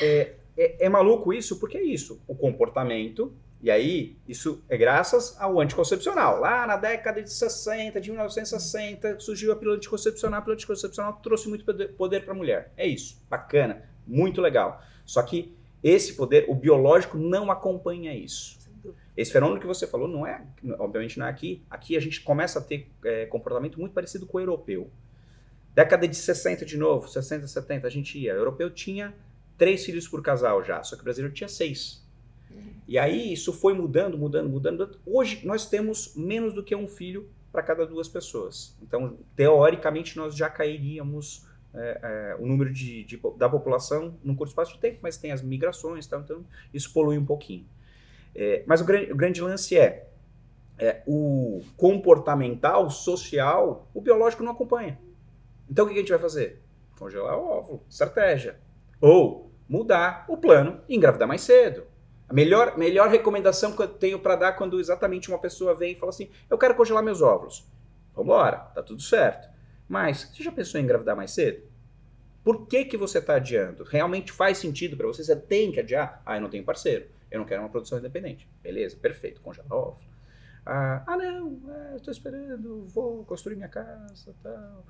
[0.00, 2.22] é, é, é maluco isso porque é isso.
[2.26, 6.40] O comportamento e aí, isso é graças ao anticoncepcional.
[6.40, 10.40] Lá na década de 60, de 1960, surgiu a pílula anticoncepcional.
[10.40, 11.64] A pílula anticoncepcional trouxe muito
[11.96, 12.72] poder para a mulher.
[12.76, 13.24] É isso.
[13.30, 13.84] Bacana.
[14.04, 14.82] Muito legal.
[15.06, 18.58] Só que esse poder, o biológico, não acompanha isso.
[19.16, 20.42] Esse fenômeno que você falou não é,
[20.78, 21.62] obviamente não é aqui.
[21.68, 24.90] Aqui a gente começa a ter é, comportamento muito parecido com o europeu.
[25.74, 28.34] Década de 60 de novo, 60, 70, a gente ia.
[28.34, 29.14] O europeu tinha
[29.58, 32.02] três filhos por casal já, só que o brasileiro tinha seis.
[32.86, 34.98] E aí isso foi mudando, mudando, mudando.
[35.06, 38.76] Hoje nós temos menos do que um filho para cada duas pessoas.
[38.82, 44.50] Então, teoricamente, nós já cairíamos é, é, o número de, de, da população num curto
[44.50, 46.18] espaço de tempo, mas tem as migrações, tá?
[46.18, 47.66] então isso polui um pouquinho.
[48.34, 50.08] É, mas o grande, o grande lance é,
[50.78, 54.98] é, o comportamental, social, o biológico não acompanha.
[55.70, 56.60] Então o que a gente vai fazer?
[56.98, 58.58] Congelar o óvulo, estratégia.
[59.00, 61.84] Ou mudar o plano e engravidar mais cedo.
[62.28, 65.96] A melhor, melhor recomendação que eu tenho para dar quando exatamente uma pessoa vem e
[65.96, 67.66] fala assim: eu quero congelar meus óvulos.
[68.14, 69.48] Vambora, tá tudo certo.
[69.88, 71.62] Mas você já pensou em engravidar mais cedo?
[72.42, 73.84] Por que, que você está adiando?
[73.84, 75.22] Realmente faz sentido para você?
[75.22, 76.22] Você tem que adiar?
[76.26, 77.06] Ah, eu não tenho parceiro.
[77.32, 78.46] Eu não quero uma produção independente.
[78.62, 80.12] Beleza, perfeito, congela óvulo.
[80.66, 84.86] Ah, ah não, é, estou esperando, vou construir minha casa tal.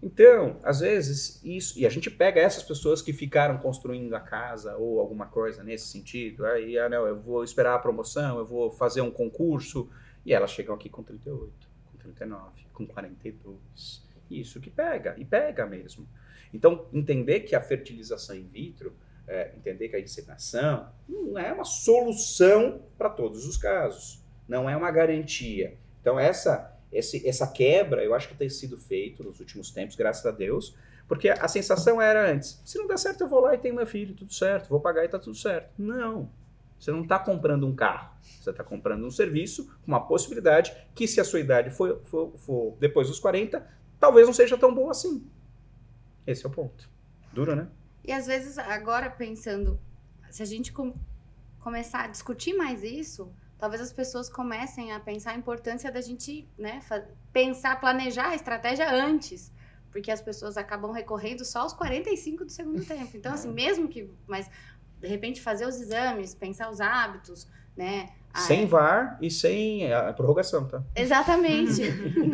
[0.00, 1.78] Então, às vezes, isso.
[1.78, 5.88] E a gente pega essas pessoas que ficaram construindo a casa ou alguma coisa nesse
[5.88, 6.46] sentido.
[6.46, 9.90] Aí, ah, não, eu vou esperar a promoção, eu vou fazer um concurso.
[10.24, 11.52] E elas chegam aqui com 38,
[11.90, 14.08] com 39, com 42.
[14.30, 16.08] Isso que pega, e pega mesmo.
[16.54, 18.94] Então, entender que a fertilização in vitro,
[19.30, 24.22] é, entender que a inseminação não é uma solução para todos os casos.
[24.48, 25.78] Não é uma garantia.
[26.00, 30.26] Então, essa esse, essa quebra, eu acho que tem sido feito nos últimos tempos, graças
[30.26, 33.58] a Deus, porque a sensação era antes, se não der certo eu vou lá e
[33.58, 35.70] tenho meu filho, tudo certo, vou pagar e tá tudo certo.
[35.78, 36.30] Não,
[36.78, 41.06] você não está comprando um carro, você está comprando um serviço com uma possibilidade que
[41.06, 43.64] se a sua idade for, for, for, depois dos 40,
[43.98, 45.24] talvez não seja tão boa assim.
[46.26, 46.88] Esse é o ponto.
[47.32, 47.68] Duro, né?
[48.04, 49.78] E às vezes, agora pensando,
[50.30, 50.94] se a gente com,
[51.60, 56.48] começar a discutir mais isso, talvez as pessoas comecem a pensar a importância da gente,
[56.58, 56.80] né,
[57.32, 59.52] pensar, planejar a estratégia antes,
[59.90, 63.16] porque as pessoas acabam recorrendo só aos 45 do segundo tempo.
[63.16, 64.50] Então, assim, mesmo que, mas
[65.00, 68.10] de repente fazer os exames, pensar os hábitos, né?
[68.34, 70.82] Sem VAR e sem a prorrogação, tá?
[70.94, 71.82] Exatamente.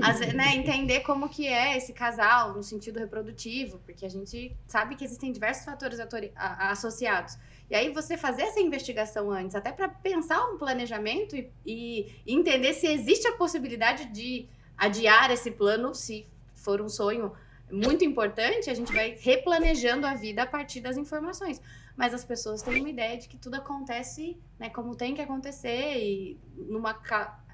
[0.02, 4.94] As, né, entender como que é esse casal no sentido reprodutivo, porque a gente sabe
[4.94, 5.98] que existem diversos fatores
[6.38, 7.38] associados.
[7.70, 12.74] E aí você fazer essa investigação antes, até para pensar um planejamento e, e, entender
[12.74, 17.32] se existe a possibilidade de adiar esse plano, se for um sonho
[17.70, 21.60] muito importante, a gente vai replanejando a vida a partir das informações.
[21.96, 25.96] Mas as pessoas têm uma ideia de que tudo acontece, né, como tem que acontecer
[25.98, 26.92] e numa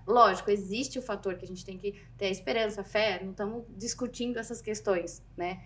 [0.06, 3.30] lógico, existe o fator que a gente tem que ter a esperança, a fé, não
[3.30, 5.62] estamos discutindo essas questões, né?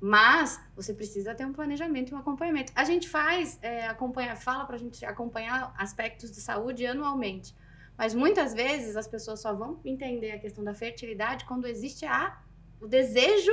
[0.00, 2.72] Mas você precisa ter um planejamento e um acompanhamento.
[2.74, 7.54] A gente faz, é, acompanha, fala para a gente acompanhar aspectos de saúde anualmente.
[7.96, 12.40] Mas muitas vezes as pessoas só vão entender a questão da fertilidade quando existe a,
[12.80, 13.50] o desejo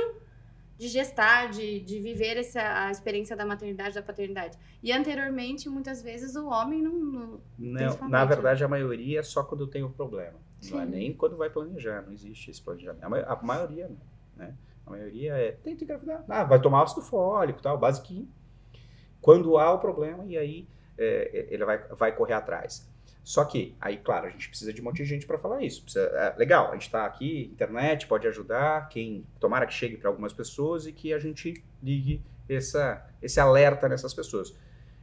[0.78, 4.58] de gestar, de, de viver essa, a experiência da maternidade, da paternidade.
[4.82, 7.40] E anteriormente, muitas vezes, o homem não.
[7.58, 10.38] não, não na verdade, a maioria é só quando tem o um problema.
[10.60, 10.74] Sim.
[10.74, 13.04] Não é nem quando vai planejar, não existe esse planejamento.
[13.04, 13.96] A, a maioria não.
[14.36, 14.54] Né?
[14.86, 16.24] A maioria é, tenta engravidar.
[16.28, 18.28] Ah, vai tomar ácido fólico, tal, basiquinho.
[19.20, 22.88] Quando há o problema, e aí é, ele vai, vai correr atrás.
[23.26, 25.82] Só que, aí, claro, a gente precisa de um monte de gente para falar isso.
[25.82, 30.08] Precisa, é, legal, a gente está aqui, internet pode ajudar, quem tomara que chegue para
[30.08, 34.54] algumas pessoas e que a gente ligue essa, esse alerta nessas pessoas.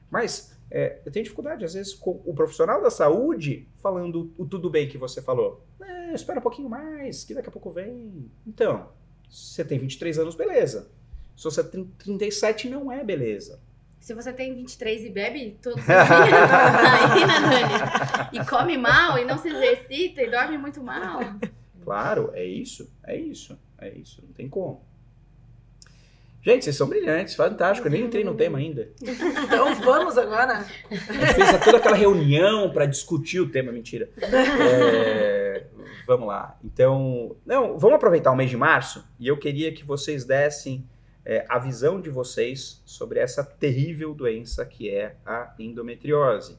[0.09, 4.69] Mas é, eu tenho dificuldade, às vezes, com o profissional da saúde falando o tudo
[4.69, 5.61] bem que você falou.
[5.81, 8.31] É, espera um pouquinho mais, que daqui a pouco vem.
[8.47, 8.89] Então,
[9.29, 10.89] você tem 23 anos, beleza.
[11.35, 13.59] Se você tem 37, não é beleza.
[14.03, 18.29] Se você tem 23 e bebe todos os dias, aí, né, Dani?
[18.33, 21.21] E come mal, e não se exercita, e dorme muito mal.
[21.81, 24.83] Claro, é isso, é isso, é isso, não tem como.
[26.41, 27.87] Gente, vocês são brilhantes, fantástico.
[27.87, 28.89] Eu nem entrei no tema ainda.
[29.01, 30.65] Então vamos agora.
[30.91, 34.09] A gente fez toda aquela reunião para discutir o tema, mentira.
[34.17, 35.65] É,
[36.05, 36.59] vamos lá.
[36.61, 40.85] Então, não, vamos aproveitar o mês de março e eu queria que vocês dessem
[41.25, 46.57] é, a visão de vocês sobre essa terrível doença que é a endometriose.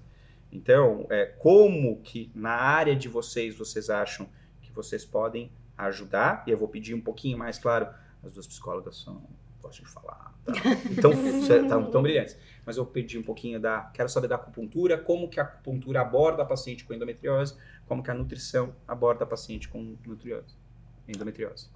[0.50, 4.28] Então, é, como que na área de vocês vocês acham
[4.62, 6.44] que vocês podem ajudar?
[6.46, 7.88] E eu vou pedir um pouquinho mais, claro,
[8.22, 9.22] as duas psicólogas são
[9.60, 10.52] gostam de falar, tá?
[10.90, 12.36] então estão tão brilhantes.
[12.66, 16.42] Mas eu pedi um pouquinho da, quero saber da acupuntura, como que a acupuntura aborda
[16.42, 19.96] a paciente com endometriose, como que a nutrição aborda a paciente com
[21.08, 21.73] endometriose.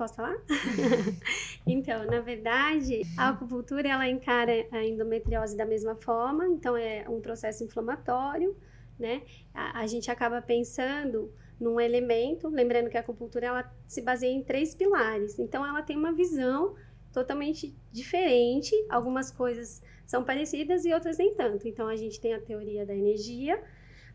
[0.00, 0.38] Posso falar?
[1.66, 7.20] então, na verdade, a acupuntura ela encara a endometriose da mesma forma, então é um
[7.20, 8.56] processo inflamatório,
[8.98, 9.20] né?
[9.52, 14.42] A, a gente acaba pensando num elemento, lembrando que a acupuntura ela se baseia em
[14.42, 16.74] três pilares, então ela tem uma visão
[17.12, 21.68] totalmente diferente, algumas coisas são parecidas e outras nem tanto.
[21.68, 23.62] Então a gente tem a teoria da energia,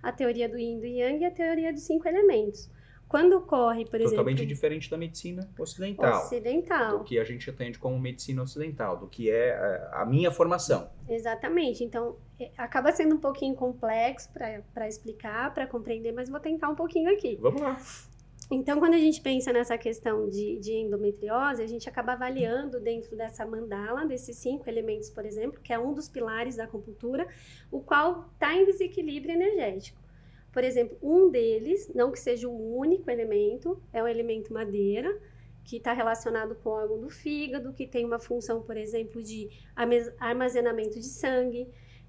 [0.01, 2.71] a teoria do yin do yang e a teoria dos cinco elementos.
[3.07, 4.17] Quando ocorre, por Totalmente exemplo.
[4.17, 6.23] Totalmente diferente da medicina ocidental.
[6.23, 6.97] Ocidental.
[6.99, 10.89] Do que a gente atende como medicina ocidental, do que é eh, a minha formação.
[11.07, 11.83] Exatamente.
[11.83, 16.75] Então, é, acaba sendo um pouquinho complexo para explicar, para compreender, mas vou tentar um
[16.75, 17.37] pouquinho aqui.
[17.39, 17.77] Vamos lá.
[18.51, 23.15] Então, quando a gente pensa nessa questão de, de, endometriose, a gente acaba avaliando dentro
[23.15, 27.27] dessa mandala, desses cinco elementos, por exemplo, que é um dos pilares da acupuntura,
[27.71, 30.04] o qual está em desequilíbrio energético.
[30.55, 35.13] Por exemplo, um deles, não que seja o único elemento, é o elemento madeira,
[35.65, 39.49] que está relacionado com o órgão do fígado, que tem uma função, por exemplo, de
[40.17, 41.67] armazenamento de sangue,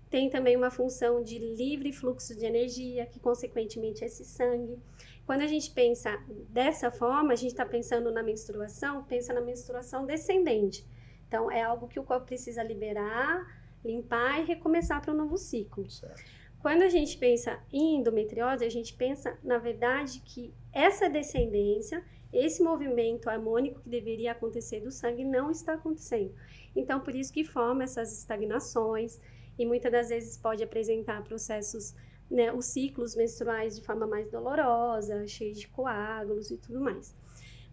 [0.08, 4.78] tem também uma função de livre fluxo de energia, que consequentemente é esse sangue.
[5.26, 6.16] Quando a gente pensa
[6.48, 10.86] dessa forma, a gente está pensando na menstruação, pensa na menstruação descendente.
[11.26, 13.44] Então, é algo que o corpo precisa liberar,
[13.84, 15.90] limpar e recomeçar para um novo ciclo.
[15.90, 16.45] Certo.
[16.66, 22.60] Quando a gente pensa em endometriose, a gente pensa, na verdade, que essa descendência, esse
[22.60, 26.34] movimento harmônico que deveria acontecer do sangue não está acontecendo.
[26.74, 29.20] Então, por isso que forma essas estagnações
[29.56, 31.94] e muitas das vezes pode apresentar processos,
[32.28, 37.14] né, os ciclos menstruais de forma mais dolorosa, cheios de coágulos e tudo mais.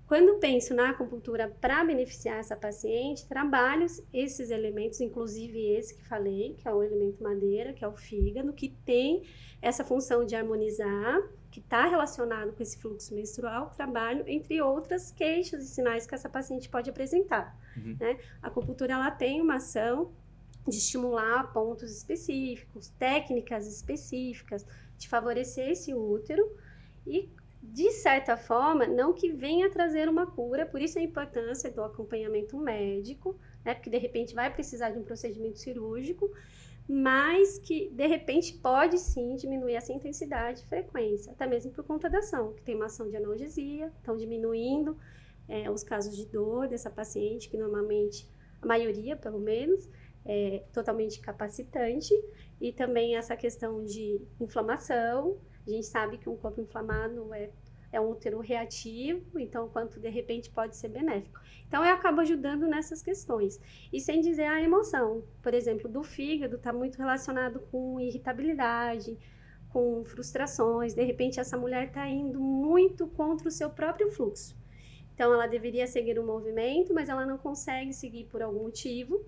[0.07, 6.55] Quando penso na acupuntura para beneficiar essa paciente, trabalho esses elementos, inclusive esse que falei,
[6.57, 9.23] que é o elemento madeira, que é o fígado, que tem
[9.61, 15.63] essa função de harmonizar, que está relacionado com esse fluxo menstrual, trabalho entre outras queixas
[15.63, 17.57] e sinais que essa paciente pode apresentar.
[17.77, 17.95] Uhum.
[17.99, 18.19] Né?
[18.41, 20.11] A acupuntura ela tem uma ação
[20.67, 24.65] de estimular pontos específicos, técnicas específicas,
[24.97, 26.49] de favorecer esse útero
[27.05, 27.29] e
[27.65, 32.57] de certa forma, não que venha trazer uma cura, por isso a importância do acompanhamento
[32.57, 33.73] médico, né?
[33.73, 36.29] Porque de repente vai precisar de um procedimento cirúrgico,
[36.87, 42.09] mas que de repente pode sim diminuir essa intensidade e frequência, até mesmo por conta
[42.09, 44.97] da ação, que tem uma ação de analgesia, estão diminuindo
[45.47, 48.29] é, os casos de dor dessa paciente, que normalmente,
[48.61, 49.89] a maioria pelo menos,
[50.25, 52.13] é totalmente capacitante,
[52.59, 57.49] e também essa questão de inflamação, a gente sabe que um corpo inflamado é,
[57.91, 61.39] é um útero reativo, então quanto de repente pode ser benéfico.
[61.67, 63.59] Então eu acabo ajudando nessas questões.
[63.91, 69.17] E sem dizer a emoção, por exemplo, do fígado está muito relacionado com irritabilidade,
[69.69, 70.93] com frustrações.
[70.93, 74.55] De repente essa mulher está indo muito contra o seu próprio fluxo.
[75.13, 79.23] Então ela deveria seguir o movimento, mas ela não consegue seguir por algum motivo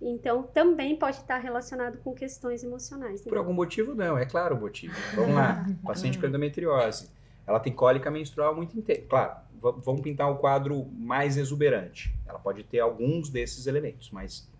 [0.00, 3.24] então, também pode estar relacionado com questões emocionais.
[3.24, 3.28] Né?
[3.28, 4.94] Por algum motivo, não, é claro o motivo.
[5.14, 7.10] Vamos lá, paciente com endometriose.
[7.46, 9.02] Ela tem cólica menstrual muito intensa.
[9.08, 12.14] Claro, vamos pintar o quadro mais exuberante.
[12.26, 14.50] Ela pode ter alguns desses elementos, mas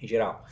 [0.00, 0.44] em geral.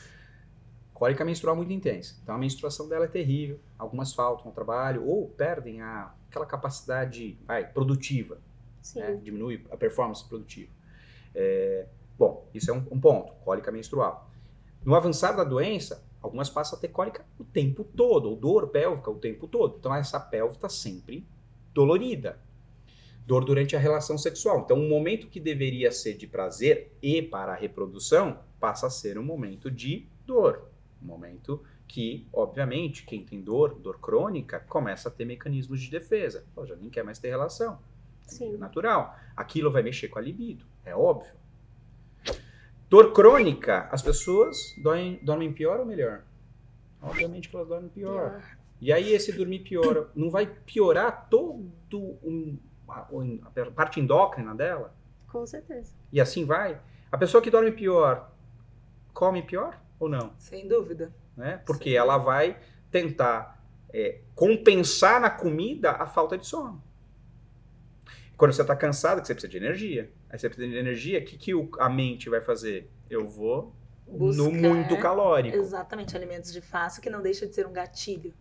[0.93, 2.15] Cólica menstrual muito intensa.
[2.23, 3.59] Então a menstruação dela é terrível.
[3.77, 8.39] Algumas faltam ao trabalho ou perdem a, aquela capacidade vai, produtiva.
[8.95, 9.19] Né?
[9.23, 10.71] Diminui a performance produtiva.
[11.35, 11.87] É,
[12.19, 14.31] Bom, isso é um, um ponto, cólica menstrual.
[14.85, 19.11] No avançar da doença, algumas passam a ter cólica o tempo todo, ou dor pélvica
[19.11, 19.77] o tempo todo.
[19.79, 21.27] Então, essa pelve está sempre
[21.73, 22.39] dolorida.
[23.27, 24.61] Dor durante a relação sexual.
[24.61, 29.19] Então, um momento que deveria ser de prazer e para a reprodução passa a ser
[29.19, 30.69] um momento de dor.
[31.01, 36.45] Um momento que, obviamente, quem tem dor, dor crônica, começa a ter mecanismos de defesa.
[36.55, 37.79] Pô, já nem quer mais ter relação.
[38.41, 39.15] É natural.
[39.37, 41.42] Aquilo vai mexer com a libido, é óbvio.
[42.93, 46.25] Dor crônica, as pessoas dormem, dormem pior ou melhor?
[47.01, 48.33] Obviamente que elas dormem pior.
[48.33, 48.59] pior.
[48.83, 53.09] E aí esse dormir pior não vai piorar todo um, a,
[53.63, 54.95] a parte endócrina dela?
[55.27, 55.95] Com certeza.
[56.13, 56.79] E assim vai?
[57.11, 58.31] A pessoa que dorme pior,
[59.15, 60.35] come pior ou não?
[60.37, 61.15] Sem dúvida.
[61.35, 61.63] Né?
[61.65, 61.97] Porque Sim.
[61.97, 62.59] ela vai
[62.91, 66.85] tentar é, compensar na comida a falta de sono.
[68.37, 70.13] Quando você está cansado, que você precisa de energia.
[70.33, 72.91] Aí você precisa de energia, o que, que o- a mente vai fazer?
[73.11, 73.77] Eu vou
[74.07, 75.57] Buscar- no muito calórico.
[75.57, 78.33] Exatamente, alimentos de fácil que não deixa de ser um gatilho.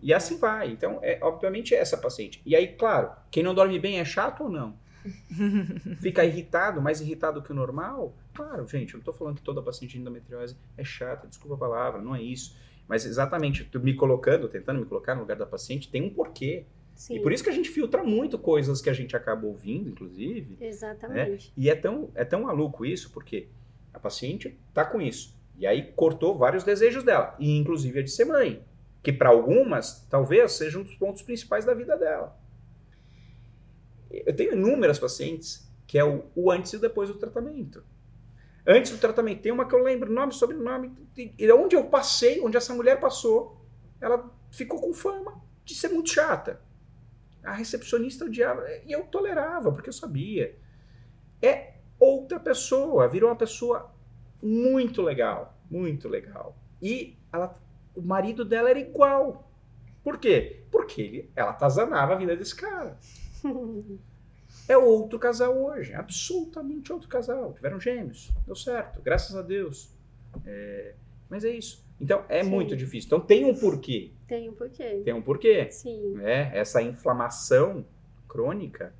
[0.00, 0.70] E assim vai.
[0.70, 2.40] Então, é, obviamente, é essa paciente.
[2.46, 4.78] E aí, claro, quem não dorme bem é chato ou não?
[6.00, 8.16] Fica irritado, mais irritado que o normal?
[8.34, 11.58] Claro, gente, eu não tô falando que toda paciente de endometriose é chata, desculpa a
[11.58, 12.56] palavra, não é isso.
[12.86, 16.64] Mas exatamente, me colocando, tentando me colocar no lugar da paciente, tem um porquê.
[16.98, 19.88] Sim, E por isso que a gente filtra muito coisas que a gente acaba ouvindo,
[19.88, 20.56] inclusive.
[20.60, 21.52] exatamente.
[21.56, 23.46] E é tão, é tão maluco isso, porque
[23.94, 25.32] a paciente tá com isso.
[25.56, 28.64] E aí cortou vários desejos dela, e inclusive a de ser mãe.
[29.00, 32.36] Que para algumas, talvez, seja um dos pontos principais da vida dela.
[34.10, 37.84] Eu tenho inúmeras pacientes que é o, o antes e o depois do tratamento.
[38.66, 42.56] Antes do tratamento, tem uma que eu lembro, nome, sobrenome, e onde eu passei, onde
[42.56, 43.64] essa mulher passou,
[44.00, 46.60] ela ficou com fama de ser muito chata.
[47.42, 50.56] A recepcionista odiava, e eu tolerava, porque eu sabia.
[51.40, 53.92] É outra pessoa, virou uma pessoa
[54.42, 56.56] muito legal, muito legal.
[56.80, 57.58] E ela,
[57.94, 59.50] o marido dela era igual.
[60.02, 60.64] Por quê?
[60.70, 62.98] Porque ele, ela atazanava a vida desse cara.
[64.66, 67.54] É outro casal hoje, absolutamente outro casal.
[67.54, 69.90] Tiveram gêmeos, deu certo, graças a Deus.
[70.44, 70.94] É,
[71.28, 71.87] mas é isso.
[72.00, 72.50] Então é Sim.
[72.50, 73.08] muito difícil.
[73.08, 74.12] Então tem um porquê.
[74.26, 75.02] Tem um porquê.
[75.04, 75.70] Tem um porquê.
[75.70, 76.14] Sim.
[76.14, 76.50] Né?
[76.54, 77.84] Essa inflamação
[78.28, 78.94] crônica,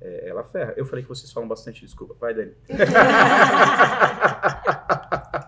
[0.00, 0.72] é, ela ferra.
[0.76, 2.16] Eu falei que vocês falam bastante, desculpa.
[2.18, 2.52] Vai, Dani.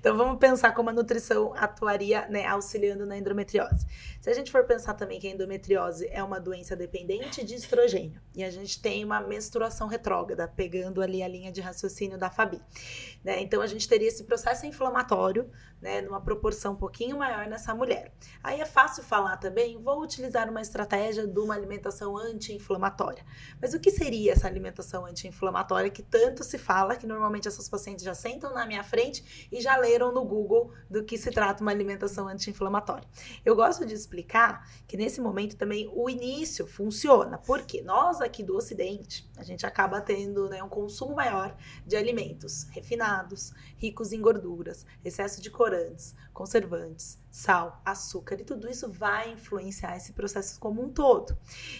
[0.00, 3.86] Então vamos pensar como a nutrição atuaria, né, auxiliando na endometriose.
[4.18, 8.18] Se a gente for pensar também que a endometriose é uma doença dependente de estrogênio
[8.34, 12.60] e a gente tem uma menstruação retrógrada, pegando ali a linha de raciocínio da Fabi,
[13.22, 13.42] né?
[13.42, 15.50] Então a gente teria esse processo inflamatório,
[15.80, 18.12] né, numa proporção um pouquinho maior nessa mulher.
[18.42, 23.24] Aí é fácil falar também, vou utilizar uma estratégia de uma alimentação anti-inflamatória.
[23.60, 28.04] Mas o que seria essa alimentação anti-inflamatória que tanto se fala, que normalmente essas pacientes
[28.04, 31.70] já sentam na minha frente e já leram no Google do que se trata uma
[31.70, 33.08] alimentação anti-inflamatória.
[33.44, 38.56] Eu gosto de explicar que nesse momento também o início funciona, porque nós aqui do
[38.56, 41.56] Ocidente, a gente acaba tendo né, um consumo maior
[41.86, 48.90] de alimentos refinados, ricos em gorduras, excesso de corantes, conservantes, sal, açúcar, e tudo isso
[48.90, 51.38] vai influenciar esse processo como um todo.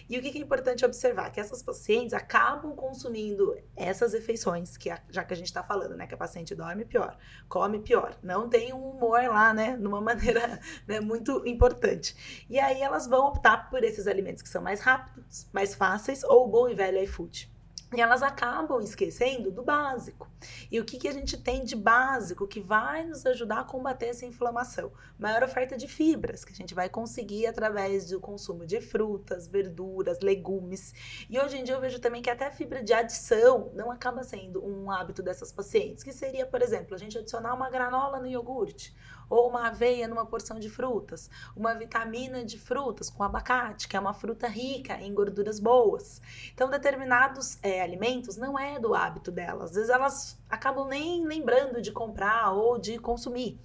[0.09, 1.31] E o que é importante observar?
[1.33, 6.07] Que essas pacientes acabam consumindo essas refeições, que já que a gente está falando, né?
[6.07, 7.19] Que a paciente dorme pior,
[7.49, 9.75] come pior, não tem um humor lá, né?
[9.81, 12.45] Numa maneira né, muito importante.
[12.49, 16.47] E aí elas vão optar por esses alimentos que são mais rápidos, mais fáceis, ou
[16.47, 17.51] o bom e velho iFood.
[17.93, 20.29] E elas acabam esquecendo do básico.
[20.71, 24.07] E o que, que a gente tem de básico que vai nos ajudar a combater
[24.07, 24.93] essa inflamação?
[25.19, 30.21] Maior oferta de fibras, que a gente vai conseguir através do consumo de frutas, verduras,
[30.21, 30.95] legumes.
[31.29, 34.23] E hoje em dia eu vejo também que até a fibra de adição não acaba
[34.23, 38.27] sendo um hábito dessas pacientes, que seria, por exemplo, a gente adicionar uma granola no
[38.29, 38.95] iogurte,
[39.31, 44.01] ou uma aveia numa porção de frutas, uma vitamina de frutas com abacate, que é
[44.01, 46.21] uma fruta rica em gorduras boas.
[46.53, 49.71] Então, determinados é, alimentos não é do hábito delas.
[49.71, 53.59] Às vezes elas acabam nem lembrando de comprar ou de consumir.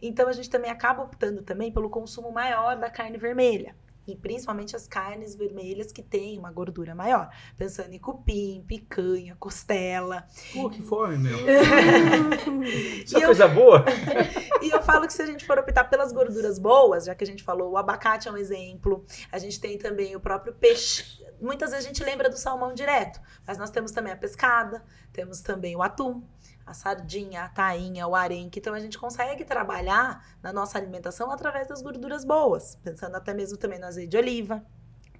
[0.00, 3.74] Então, a gente também acaba optando também pelo consumo maior da carne vermelha.
[4.06, 7.28] E principalmente as carnes vermelhas que têm uma gordura maior.
[7.56, 10.26] Pensando em cupim, picanha, costela.
[10.52, 11.36] Pô, que fome, meu.
[13.04, 13.84] Isso E é eu- coisa boa.
[14.62, 17.26] E eu falo que se a gente for optar pelas gorduras boas, já que a
[17.26, 21.24] gente falou, o abacate é um exemplo, a gente tem também o próprio peixe.
[21.40, 24.82] Muitas vezes a gente lembra do salmão direto, mas nós temos também a pescada,
[25.12, 26.22] temos também o atum,
[26.66, 28.58] a sardinha, a tainha, o arenque.
[28.58, 33.56] Então a gente consegue trabalhar na nossa alimentação através das gorduras boas, pensando até mesmo
[33.56, 34.66] também no azeite de oliva.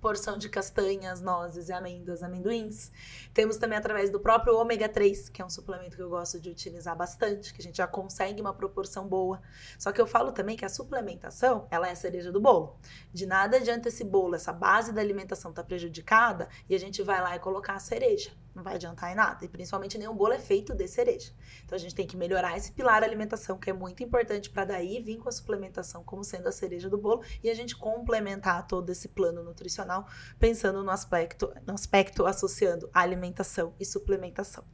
[0.00, 2.92] Porção de castanhas, nozes e amêndoas, amendoins.
[3.32, 6.50] Temos também através do próprio ômega 3, que é um suplemento que eu gosto de
[6.50, 9.40] utilizar bastante, que a gente já consegue uma proporção boa.
[9.78, 12.78] Só que eu falo também que a suplementação, ela é a cereja do bolo.
[13.12, 17.20] De nada adianta esse bolo, essa base da alimentação tá prejudicada e a gente vai
[17.20, 18.30] lá e colocar a cereja.
[18.56, 19.44] Não vai adiantar em nada.
[19.44, 21.30] E principalmente nenhum bolo é feito de cereja.
[21.62, 24.98] Então a gente tem que melhorar esse pilar alimentação, que é muito importante para daí
[24.98, 28.88] vir com a suplementação como sendo a cereja do bolo e a gente complementar todo
[28.90, 34.64] esse plano nutricional pensando no aspecto, no aspecto associando alimentação e suplementação.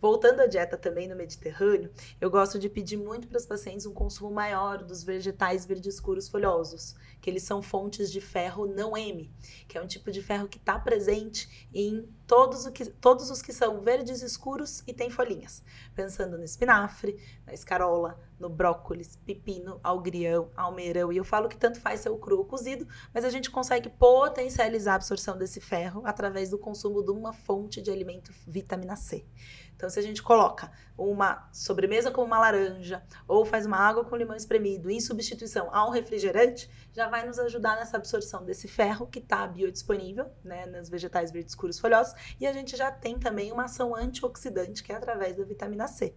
[0.00, 3.92] Voltando à dieta também no Mediterrâneo, eu gosto de pedir muito para os pacientes um
[3.92, 9.30] consumo maior dos vegetais verde escuros folhosos, que eles são fontes de ferro não M,
[9.66, 13.42] que é um tipo de ferro que está presente em todos, o que, todos os
[13.42, 15.62] que são verdes escuros e têm folhinhas.
[15.94, 17.16] Pensando no espinafre,
[17.46, 21.12] na escarola, no brócolis, pepino, algrião, almeirão.
[21.12, 23.88] E eu falo que tanto faz ser o cru ou cozido, mas a gente consegue
[23.88, 29.24] potencializar a absorção desse ferro através do consumo de uma fonte de alimento vitamina C.
[29.78, 34.16] Então, se a gente coloca uma sobremesa com uma laranja ou faz uma água com
[34.16, 39.06] limão espremido em substituição a um refrigerante, já vai nos ajudar nessa absorção desse ferro
[39.06, 42.12] que está biodisponível né, nos vegetais verdes escuros folhosos.
[42.40, 46.12] E a gente já tem também uma ação antioxidante, que é através da vitamina C.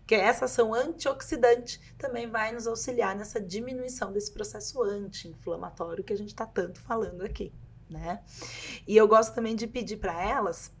[0.00, 6.18] Porque essa ação antioxidante também vai nos auxiliar nessa diminuição desse processo anti-inflamatório que a
[6.18, 7.50] gente está tanto falando aqui.
[7.88, 8.22] Né?
[8.86, 10.75] E eu gosto também de pedir para elas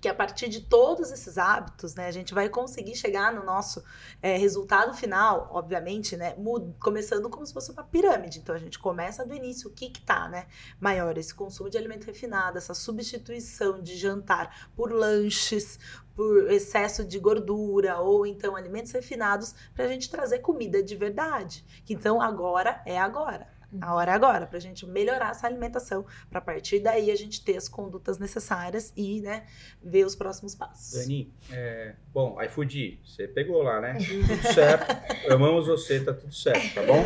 [0.00, 3.82] que a partir de todos esses hábitos, né, a gente vai conseguir chegar no nosso
[4.22, 6.34] é, resultado final, obviamente, né,
[6.78, 8.38] começando como se fosse uma pirâmide.
[8.38, 10.46] Então a gente começa do início, o que que tá, né,
[10.80, 15.78] maior esse consumo de alimento refinado, essa substituição de jantar por lanches,
[16.14, 21.64] por excesso de gordura ou então alimentos refinados, para a gente trazer comida de verdade.
[21.88, 23.57] Então agora é agora.
[23.80, 27.16] A hora é agora, para a gente melhorar essa alimentação, para a partir daí a
[27.16, 29.46] gente ter as condutas necessárias e né,
[29.82, 30.98] ver os próximos passos.
[30.98, 33.98] Dani, é, bom, iFood, você pegou lá, né?
[34.00, 35.30] Tudo certo.
[35.30, 37.04] Amamos você, tá tudo certo, tá bom?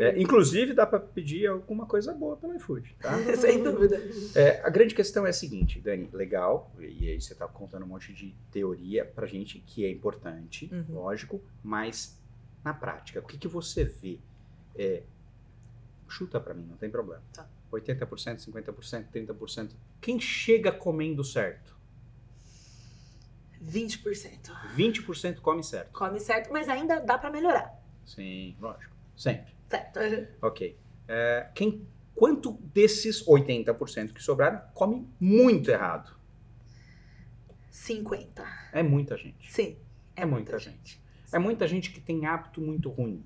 [0.00, 3.12] É, inclusive, dá para pedir alguma coisa boa pelo iFood, tá?
[3.36, 4.00] Sem dúvida.
[4.34, 7.88] É, a grande questão é a seguinte, Dani, legal, e aí você tá contando um
[7.88, 10.94] monte de teoria pra gente, que é importante, uhum.
[10.94, 12.18] lógico, mas
[12.64, 14.18] na prática, o que, que você vê?
[14.74, 15.02] É,
[16.12, 17.22] Chuta para mim, não tem problema.
[17.32, 17.48] Tá.
[17.72, 19.70] 80%, 50%, 30%.
[19.98, 21.74] Quem chega comendo certo?
[23.64, 24.52] 20%.
[24.76, 25.90] 20% come certo.
[25.92, 27.82] Come certo, mas ainda dá para melhorar.
[28.04, 28.94] Sim, lógico.
[29.16, 29.54] Sempre.
[29.66, 30.00] Certo.
[30.42, 30.76] Ok.
[31.08, 36.14] É, quem, quanto desses 80% que sobraram come muito errado?
[37.70, 38.44] 50.
[38.70, 39.50] É muita gente.
[39.50, 39.78] Sim.
[40.14, 40.76] É, é muita, muita gente.
[40.76, 41.02] gente.
[41.32, 43.24] É muita gente que tem hábito muito ruim.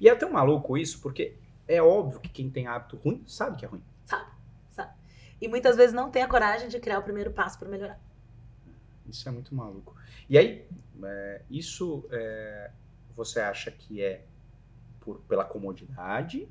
[0.00, 1.36] E é tão maluco isso, porque
[1.66, 3.82] é óbvio que quem tem hábito ruim sabe que é ruim.
[4.04, 4.30] Sabe,
[4.70, 4.92] sabe.
[5.40, 8.00] E muitas vezes não tem a coragem de criar o primeiro passo para melhorar.
[9.06, 9.94] Isso é muito maluco.
[10.28, 10.66] E aí,
[11.02, 12.70] é, isso é,
[13.14, 14.24] você acha que é
[15.00, 16.48] por, pela comodidade?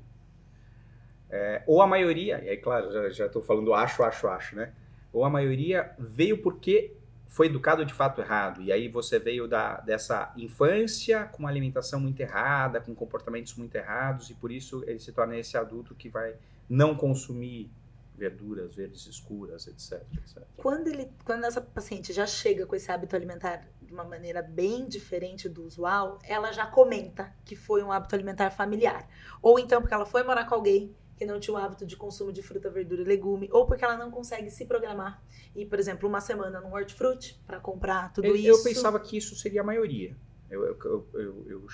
[1.30, 4.72] É, ou a maioria, e aí, claro, já estou falando acho, acho, acho, né?
[5.12, 6.96] Ou a maioria veio porque
[7.34, 8.62] foi educado de fato errado.
[8.62, 13.74] E aí você veio da, dessa infância com uma alimentação muito errada, com comportamentos muito
[13.74, 16.36] errados, e por isso ele se torna esse adulto que vai
[16.70, 17.72] não consumir
[18.16, 20.44] verduras verdes escuras, etc, etc.
[20.56, 24.86] Quando, ele, quando essa paciente já chega com esse hábito alimentar de uma maneira bem
[24.86, 29.08] diferente do usual, ela já comenta que foi um hábito alimentar familiar.
[29.42, 32.32] Ou então porque ela foi morar com alguém que não tinha o hábito de consumo
[32.32, 35.22] de fruta, verdura e legume, ou porque ela não consegue se programar
[35.54, 38.48] e, por exemplo, uma semana no hortifruti para comprar tudo eu, isso.
[38.48, 40.16] Eu pensava que isso seria a maioria.
[40.50, 41.66] Eu, eu, eu, eu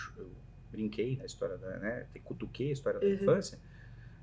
[0.70, 3.14] brinquei na história da, né, cutuquei a história da uhum.
[3.14, 3.58] infância,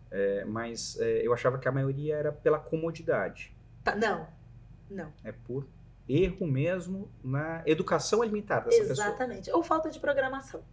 [0.10, 3.56] é, mas é, eu achava que a maioria era pela comodidade.
[3.84, 4.28] Tá, não,
[4.90, 5.12] não.
[5.24, 5.68] É por
[6.08, 8.90] erro mesmo na educação alimentar dessa Exatamente.
[8.90, 9.10] pessoa.
[9.10, 9.52] Exatamente.
[9.52, 10.64] Ou falta de programação.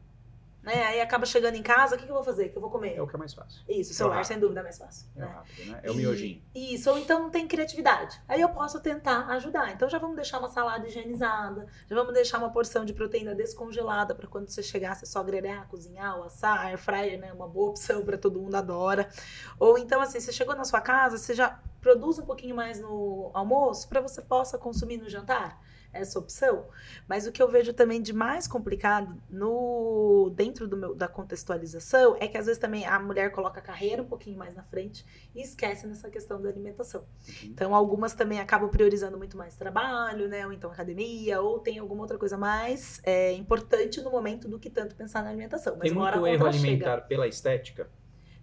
[0.64, 0.82] Né?
[0.82, 2.46] Aí acaba chegando em casa, o que, que eu vou fazer?
[2.46, 2.94] O que eu vou comer?
[2.94, 3.62] É o que é mais fácil.
[3.68, 5.06] Isso, o celular, é sem dúvida, é mais fácil.
[5.14, 5.26] É né?
[5.26, 5.80] rápido, né?
[5.82, 6.42] É o miojinho.
[6.54, 8.18] Isso, ou então não tem criatividade.
[8.26, 9.72] Aí eu posso tentar ajudar.
[9.72, 14.14] Então já vamos deixar uma salada higienizada, já vamos deixar uma porção de proteína descongelada
[14.14, 17.30] para quando você chegar, você só grelhar, cozinhar, ou assar, air fryer, né?
[17.32, 19.08] Uma boa opção para todo mundo adora.
[19.58, 23.30] Ou então, assim, você chegou na sua casa, você já produz um pouquinho mais no
[23.34, 25.60] almoço para você possa consumir no jantar
[25.95, 26.66] essa opção.
[27.09, 32.16] Mas o que eu vejo também de mais complicado no dentro do meu, da contextualização
[32.20, 35.05] é que às vezes também a mulher coloca a carreira um pouquinho mais na frente
[35.34, 37.03] e esquece nessa questão da alimentação.
[37.03, 37.49] Uhum.
[37.51, 40.47] Então algumas também acabam priorizando muito mais trabalho, né?
[40.47, 44.68] Ou então academia, ou tem alguma outra coisa mais é, importante no momento do que
[44.68, 45.76] tanto pensar na alimentação.
[45.78, 47.03] Mas tem muito erro alimentar chega.
[47.03, 47.88] pela estética?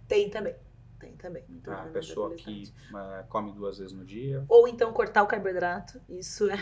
[0.08, 0.54] Tem também.
[1.02, 1.44] Tem também.
[1.48, 4.44] Muito a pessoa que uh, come duas vezes no dia.
[4.48, 6.00] Ou então cortar o carboidrato.
[6.08, 6.56] Isso é.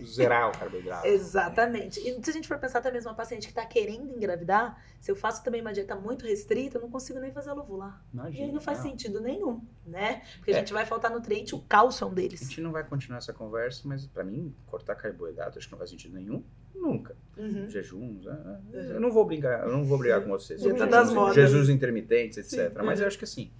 [0.00, 1.08] Zerar o carboidrato.
[1.08, 1.98] Exatamente.
[1.98, 5.16] E se a gente for pensar mesmo uma paciente que está querendo engravidar, se eu
[5.16, 8.00] faço também uma dieta muito restrita, eu não consigo nem fazer ela ovular.
[8.14, 8.90] Imagina, e aí não faz não.
[8.90, 10.22] sentido nenhum, né?
[10.36, 10.54] Porque é.
[10.54, 12.42] a gente vai faltar nutriente, o cálcio é um deles.
[12.42, 15.78] A gente não vai continuar essa conversa, mas para mim, cortar carboidrato acho que não
[15.78, 16.44] faz sentido nenhum.
[16.72, 17.16] Nunca.
[17.36, 17.68] Uhum.
[17.68, 18.24] Jejuns.
[18.28, 18.80] Ah, ah, uhum.
[18.82, 20.62] Eu não vou brigar, eu não vou brigar com vocês.
[21.12, 21.34] Modas.
[21.34, 22.70] Jesus intermitentes, etc.
[22.70, 22.84] Sim.
[22.84, 23.50] Mas eu acho que assim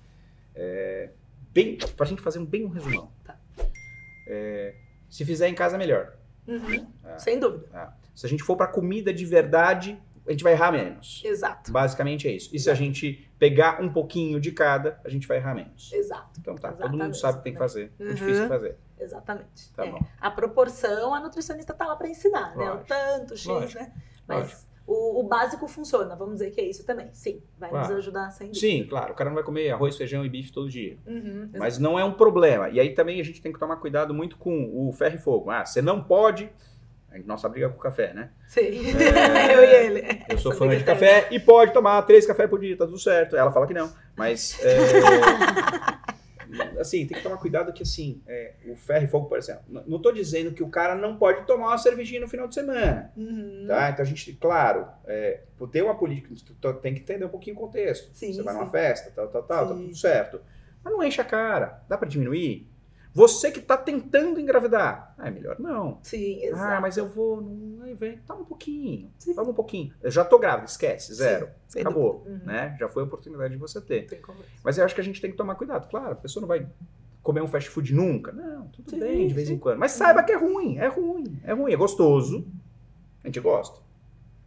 [0.55, 1.11] é,
[1.53, 3.11] bem, pra gente fazer um bem um resumão.
[3.25, 3.37] Tá.
[4.27, 4.75] É,
[5.09, 6.17] se fizer em casa, melhor.
[6.47, 6.87] Uhum.
[7.05, 7.67] É, Sem dúvida.
[7.73, 7.89] É.
[8.15, 11.23] Se a gente for para comida de verdade, a gente vai errar menos.
[11.25, 11.73] Exato.
[11.73, 12.51] Basicamente é isso.
[12.55, 15.91] E se a gente pegar um pouquinho de cada, a gente vai errar menos.
[15.93, 16.39] Exato.
[16.41, 16.93] Então tá, Exatamente.
[16.93, 17.93] todo mundo sabe o que tem que fazer.
[17.99, 18.09] Uhum.
[18.11, 18.77] É difícil fazer.
[18.99, 19.73] Exatamente.
[19.73, 19.91] Tá É.
[19.91, 20.01] bom.
[20.21, 22.65] A proporção, a nutricionista tá lá para ensinar, né?
[22.65, 22.87] O Lógico.
[22.89, 23.81] tanto, X, Lógico.
[23.83, 23.93] né?
[24.27, 24.61] Mas Lógico.
[24.93, 27.09] O, o básico funciona, vamos dizer que é isso também.
[27.13, 27.89] Sim, vai Claro.
[27.89, 28.61] nos ajudar sem dúvida.
[28.61, 30.97] Sim, claro, o cara não vai comer arroz, feijão e bife todo dia.
[31.07, 32.69] Uhum, Mas não é um problema.
[32.71, 35.51] E aí também a gente tem que tomar cuidado muito com o ferro e fogo.
[35.51, 36.51] Ah, você não pode.
[37.13, 38.31] A nossa briga com o café, né?
[38.47, 38.61] Sim.
[38.63, 40.23] É, Eu e ele.
[40.29, 42.85] Eu sou Essa fã de briga café e pode tomar três cafés por dia, tá
[42.87, 43.37] tudo certo.
[43.37, 43.93] Ela fala que não.
[44.17, 44.57] Mas.
[44.63, 44.77] é,
[46.81, 49.63] assim, tem que tomar cuidado que, assim, é, o ferro e fogo, por exemplo.
[49.87, 53.13] Não tô dizendo que o cara não pode tomar uma cervejinha no final de semana.
[53.17, 53.65] Uhum.
[53.69, 53.91] Tá?
[53.91, 56.35] Então a gente, claro, é, por ter uma política,
[56.83, 58.11] tem que entender um pouquinho o contexto.
[58.15, 58.61] Sim, Você vai sim.
[58.61, 59.83] numa festa, tal, tal, tal, tá Sim.
[59.83, 60.41] tudo certo.
[60.83, 61.83] Mas não enche a cara.
[61.89, 62.70] Dá pra diminuir?
[63.13, 65.15] Você que tá tentando engravidar.
[65.19, 65.99] Ah, é melhor não.
[66.03, 66.75] Sim, exato.
[66.75, 67.41] Ah, mas eu vou.
[67.41, 69.11] Não, aí vem, toma um pouquinho.
[69.19, 69.35] Sim.
[69.35, 69.93] Toma um pouquinho.
[70.01, 71.51] Eu já tô grávida, esquece, zero.
[71.67, 72.25] Sim, Acabou.
[72.27, 72.41] Uhum.
[72.45, 72.77] Né?
[72.79, 74.07] Já foi a oportunidade de você ter.
[74.63, 75.89] Mas eu acho que a gente tem que tomar cuidado.
[75.89, 76.67] Claro, a pessoa não vai
[77.23, 78.33] comer um fast food nunca.
[78.33, 79.79] Não, tudo Sim, bem, de vez em quando.
[79.79, 81.73] Mas saiba que é ruim, é ruim, é ruim.
[81.73, 82.47] É gostoso.
[83.25, 83.81] A gente gosta.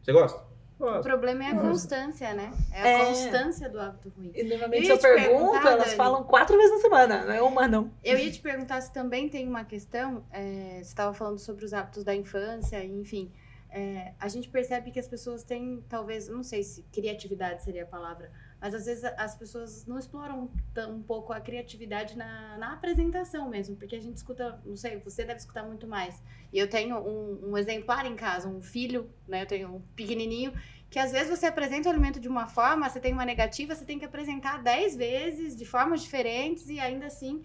[0.02, 0.53] Você gosta?
[0.80, 2.52] O problema é a constância, né?
[2.72, 3.06] É a É.
[3.06, 4.32] constância do hábito ruim.
[4.36, 5.96] E Eu normalmente se eu te pergunto, perguntar, elas Dani.
[5.98, 7.92] falam quatro vezes na semana, não é uma não.
[8.04, 11.74] Eu ia te perguntar se também tem uma questão, é, você estava falando sobre os
[11.74, 13.32] hábitos da infância, enfim.
[13.76, 17.88] é, a gente percebe que as pessoas têm, talvez, não sei se criatividade seria a
[17.88, 18.30] palavra,
[18.64, 23.50] mas às vezes as pessoas não exploram tão- um pouco a criatividade na, na apresentação
[23.50, 26.24] mesmo, porque a gente escuta, não sei, você deve escutar muito mais.
[26.54, 29.42] E eu tenho um, um exemplar em casa, um filho, né?
[29.42, 30.54] Eu tenho um pequenininho,
[30.90, 33.84] que às vezes você apresenta o alimento de uma forma, você tem uma negativa, você
[33.84, 37.44] tem que apresentar dez vezes, de formas diferentes, e ainda assim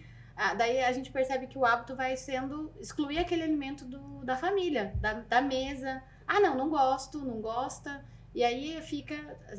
[0.56, 4.94] daí a gente percebe que o hábito vai sendo excluir aquele alimento do, da família,
[5.00, 6.00] da, da mesa.
[6.24, 8.04] Ah, não, não gosto, não gosta.
[8.34, 9.14] E aí fica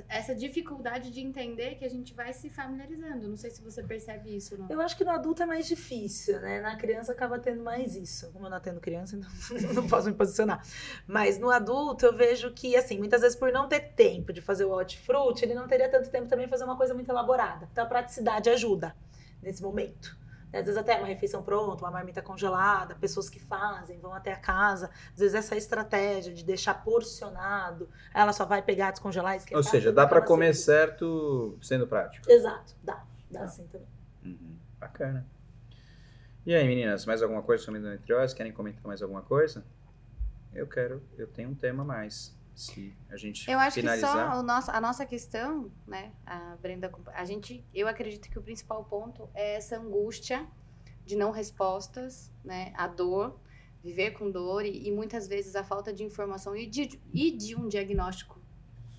[0.07, 3.27] essa dificuldade de entender que a gente vai se familiarizando.
[3.27, 4.67] Não sei se você percebe isso, não.
[4.69, 6.61] Eu acho que no adulto é mais difícil, né?
[6.61, 8.31] Na criança acaba tendo mais isso.
[8.31, 9.15] Como eu não atendo criança,
[9.51, 10.63] então não posso me posicionar.
[11.07, 14.65] Mas no adulto eu vejo que, assim, muitas vezes por não ter tempo de fazer
[14.65, 17.67] o hortifruti, ele não teria tanto tempo também de fazer uma coisa muito elaborada.
[17.71, 18.95] Então a praticidade ajuda
[19.41, 20.18] nesse momento.
[20.51, 24.39] Às vezes até uma refeição pronta, uma marmita congelada, pessoas que fazem, vão até a
[24.39, 24.89] casa.
[25.13, 29.57] Às vezes essa estratégia de deixar porcionado, ela só vai pegar, descongelar, esquentar.
[29.57, 32.29] Ou seja, dá pra acaba comer sendo- certo sendo prático.
[32.29, 33.03] Exato, dá.
[33.29, 33.47] Dá Tá.
[33.47, 33.87] sim também.
[34.25, 35.25] Uhum, Bacana.
[36.45, 38.33] E aí, meninas, mais alguma coisa sobre endometriose?
[38.35, 39.63] Querem comentar mais alguma coisa?
[40.51, 42.35] Eu quero, eu tenho um tema a mais.
[42.55, 44.11] Se a gente Eu acho finalizar.
[44.27, 48.37] que só o nosso, a nossa questão, né, a Brenda, a gente, eu acredito que
[48.37, 50.45] o principal ponto é essa angústia
[51.05, 53.39] de não respostas, né, a dor,
[53.81, 57.55] viver com dor e, e muitas vezes a falta de informação e de, e de
[57.55, 58.39] um diagnóstico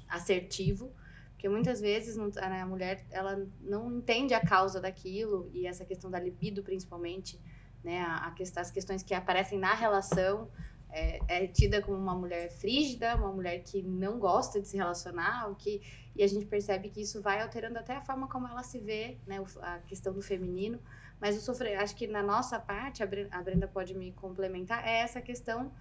[0.09, 0.91] assertivo,
[1.33, 6.11] porque muitas vezes não- a mulher ela não entende a causa daquilo e essa questão
[6.11, 7.39] da libido principalmente,
[7.85, 10.51] né, a, a questão, as questões que aparecem na relação
[10.93, 15.51] é, é tida como uma mulher frígida, uma mulher que não gosta de se relacionar,
[15.51, 15.81] o que
[16.17, 19.17] e a gente percebe que isso vai alterando até a forma como ela se vê,
[19.27, 20.79] né, a questão do feminino.
[21.21, 24.87] Mas o sofrer, acho que na nossa parte, a Bre- a Brenda pode me complementar,
[24.87, 25.73] é essa questão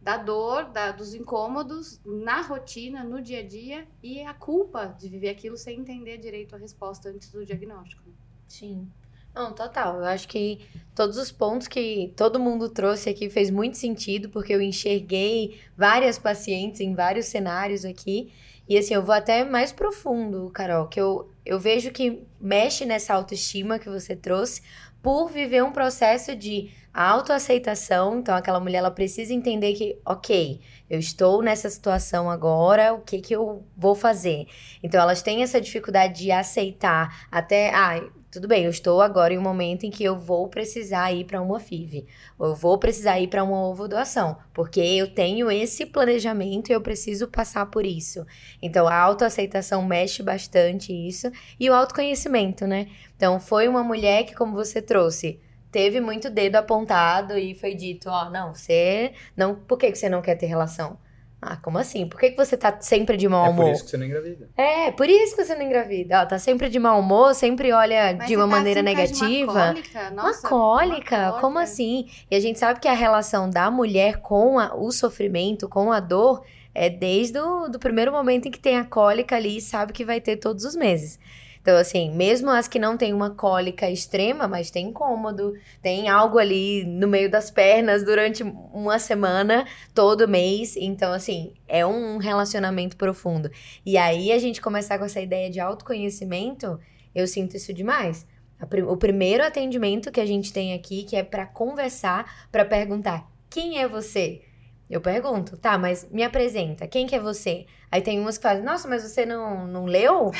[0.00, 5.08] da dor, da- dos incômodos na rotina, no dia a dia e a culpa de
[5.08, 8.02] viver aquilo sem entender direito a resposta antes do diagnóstico.
[8.46, 8.90] Sim.
[9.34, 9.96] Não, total.
[9.96, 10.60] Eu acho que
[10.94, 16.18] todos os pontos que todo mundo trouxe aqui fez muito sentido, porque eu enxerguei várias
[16.18, 18.32] pacientes em vários cenários aqui.
[18.68, 23.12] E assim, eu vou até mais profundo, Carol, que eu, eu vejo que mexe nessa
[23.12, 24.62] autoestima que você trouxe
[25.02, 28.20] por viver um processo de autoaceitação.
[28.20, 33.18] Então, aquela mulher ela precisa entender que, ok, eu estou nessa situação agora, o que
[33.20, 34.46] que eu vou fazer?
[34.82, 38.02] Então, elas têm essa dificuldade de aceitar até, ah,
[38.34, 41.40] tudo bem, eu estou agora em um momento em que eu vou precisar ir para
[41.40, 42.04] uma FIV,
[42.36, 46.72] ou eu vou precisar ir para uma ovo doação, porque eu tenho esse planejamento e
[46.72, 48.26] eu preciso passar por isso.
[48.60, 51.30] Então a autoaceitação mexe bastante isso
[51.60, 52.88] e o autoconhecimento, né?
[53.16, 58.08] Então foi uma mulher que como você trouxe, teve muito dedo apontado e foi dito,
[58.10, 60.98] ó, não, você não, por que você não quer ter relação?
[61.46, 62.08] Ah, como assim?
[62.08, 63.64] Por que, que você tá sempre de mau É humor?
[63.66, 64.48] por isso que você não engravida.
[64.56, 66.22] É, por isso que você não engravida.
[66.22, 69.52] Ó, tá sempre de mau humor, sempre olha Mas de uma tá maneira assim negativa.
[69.52, 70.10] Uma cólica?
[70.10, 71.60] Nossa, uma cólica, uma como cólica.
[71.62, 72.08] assim?
[72.30, 76.00] E a gente sabe que a relação da mulher com a- o sofrimento, com a
[76.00, 76.42] dor,
[76.74, 80.04] é desde o do primeiro momento em que tem a cólica ali e sabe que
[80.04, 81.18] vai ter todos os meses.
[81.64, 86.38] Então, assim, mesmo as que não têm uma cólica extrema, mas tem incômodo, tem algo
[86.38, 90.76] ali no meio das pernas durante uma semana, todo mês.
[90.76, 93.50] Então, assim, é um relacionamento profundo.
[93.84, 96.78] E aí a gente começar com essa ideia de autoconhecimento,
[97.14, 98.26] eu sinto isso demais.
[98.86, 103.78] O primeiro atendimento que a gente tem aqui, que é pra conversar, pra perguntar: quem
[103.78, 104.42] é você?
[104.90, 107.64] Eu pergunto, tá, mas me apresenta, quem que é você?
[107.90, 110.30] Aí tem umas que falam, nossa, mas você não, não leu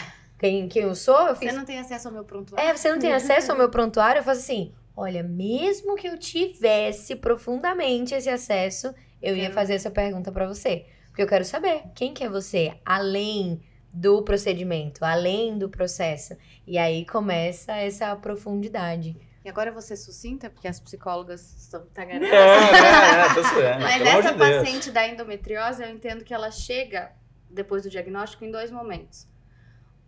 [0.45, 1.19] quem, quem eu sou?
[1.29, 2.69] Eu Você fiz, não tem acesso ao meu prontuário?
[2.69, 4.21] é, você não tem acesso ao meu prontuário?
[4.21, 9.91] Eu faço assim, olha, mesmo que eu tivesse profundamente esse acesso, eu ia fazer essa
[9.91, 10.87] pergunta pra você.
[11.07, 16.37] Porque eu quero saber quem que é você, além do procedimento, além do processo.
[16.67, 19.17] E aí começa essa profundidade.
[19.45, 22.33] E agora ser sucinta, porque as psicólogas são É, tagarelas.
[22.33, 23.43] é, é, tô
[23.81, 24.57] Mas essa de Deus.
[24.57, 27.13] paciente da endometriose, eu entendo que ela chega
[27.49, 29.29] depois do diagnóstico em dois momentos.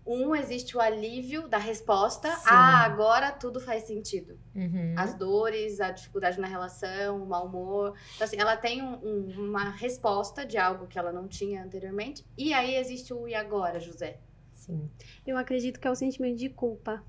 [0.07, 2.31] Um, existe o alívio da resposta.
[2.31, 2.45] Sim.
[2.47, 4.39] Ah, agora tudo faz sentido.
[4.55, 4.95] Uhum.
[4.97, 7.95] As dores, a dificuldade na relação, o mau humor.
[8.15, 12.25] Então, assim, ela tem um- um- uma resposta de algo que ela não tinha anteriormente.
[12.39, 14.21] E aí existe o e agora, José?
[14.55, 14.89] Sim.
[15.27, 17.03] Eu acredito que é o sentimento de culpa.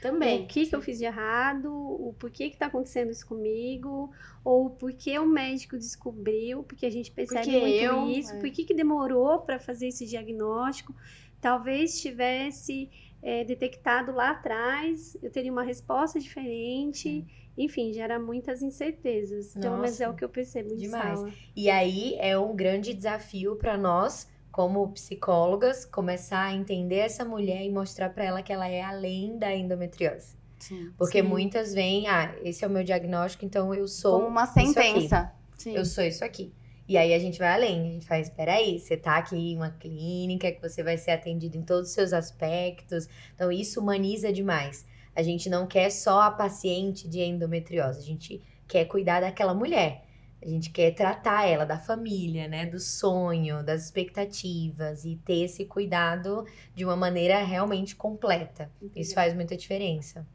[0.00, 0.44] Também.
[0.44, 4.10] O que, que eu fiz de errado, o porquê que tá acontecendo isso comigo,
[4.42, 8.40] ou o porquê o médico descobriu, porque a gente percebe Porque muito eu, isso, é.
[8.40, 10.94] por que, que demorou para fazer esse diagnóstico.
[11.40, 12.90] Talvez tivesse
[13.22, 17.26] é, detectado lá atrás, eu teria uma resposta diferente.
[17.56, 19.52] Enfim, gera muitas incertezas.
[19.54, 21.18] Pelo menos Nossa, é o que eu percebo de demais.
[21.18, 21.32] sala.
[21.54, 27.62] E aí é um grande desafio para nós, como psicólogas, começar a entender essa mulher
[27.64, 30.36] e mostrar para ela que ela é além da endometriose.
[30.58, 30.92] Sim.
[30.96, 31.28] Porque Sim.
[31.28, 34.72] muitas vêm, ah, esse é o meu diagnóstico, então eu sou Como uma isso aqui.
[34.72, 35.32] sentença.
[35.56, 35.74] Sim.
[35.74, 36.52] Eu sou isso aqui.
[36.90, 39.70] E aí a gente vai além, a gente faz, peraí, você tá aqui em uma
[39.70, 43.08] clínica que você vai ser atendido em todos os seus aspectos.
[43.32, 44.84] Então isso humaniza demais.
[45.14, 50.02] A gente não quer só a paciente de endometriose, a gente quer cuidar daquela mulher.
[50.42, 55.66] A gente quer tratar ela da família, né, do sonho, das expectativas e ter esse
[55.66, 58.68] cuidado de uma maneira realmente completa.
[58.96, 60.26] Isso faz muita diferença.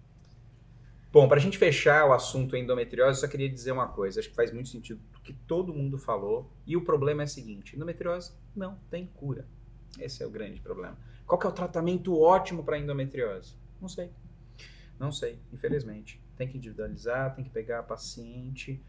[1.15, 4.19] Bom, para a gente fechar o assunto endometriose, eu só queria dizer uma coisa.
[4.19, 6.51] Acho que faz muito sentido o que todo mundo falou.
[6.67, 9.47] E o problema é o seguinte: endometriose não tem cura.
[9.97, 10.97] Esse é o grande problema.
[11.25, 13.55] Qual que é o tratamento ótimo para endometriose?
[13.79, 14.11] Não sei.
[14.99, 16.21] Não sei, infelizmente.
[16.35, 18.83] Tem que individualizar, tem que pegar a paciente.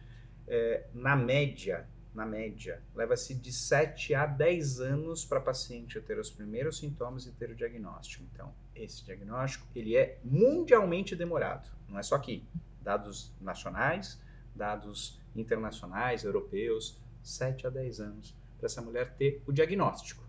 [0.49, 6.19] É, na média, na média, leva-se de 7 a 10 anos para a paciente ter
[6.19, 8.25] os primeiros sintomas e ter o diagnóstico.
[8.35, 11.69] Então, esse diagnóstico, ele é mundialmente demorado.
[11.89, 12.45] Não é só aqui.
[12.81, 14.21] Dados nacionais,
[14.55, 20.25] dados internacionais, europeus, 7 a 10 anos para essa mulher ter o diagnóstico.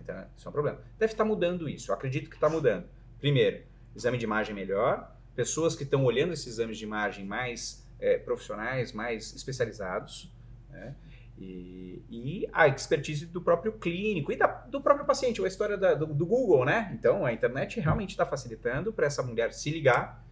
[0.00, 0.80] Então, isso é um problema.
[0.98, 1.90] Deve estar mudando isso.
[1.90, 2.88] Eu acredito que está mudando.
[3.18, 3.62] Primeiro,
[3.94, 8.92] exame de imagem melhor, pessoas que estão olhando esses exames de imagem mais eh, profissionais,
[8.92, 10.32] mais especializados,
[10.70, 10.94] né?
[11.40, 15.94] E, e a expertise do próprio clínico e da- do próprio paciente, a história da-
[15.94, 16.90] do, do Google, né?
[16.98, 20.24] Então, a internet realmente está facilitando para essa mulher se ligar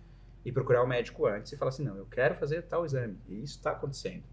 [0.44, 3.18] e procurar o médico antes e falar assim, não, eu quero fazer tal exame.
[3.28, 4.24] E isso está acontecendo.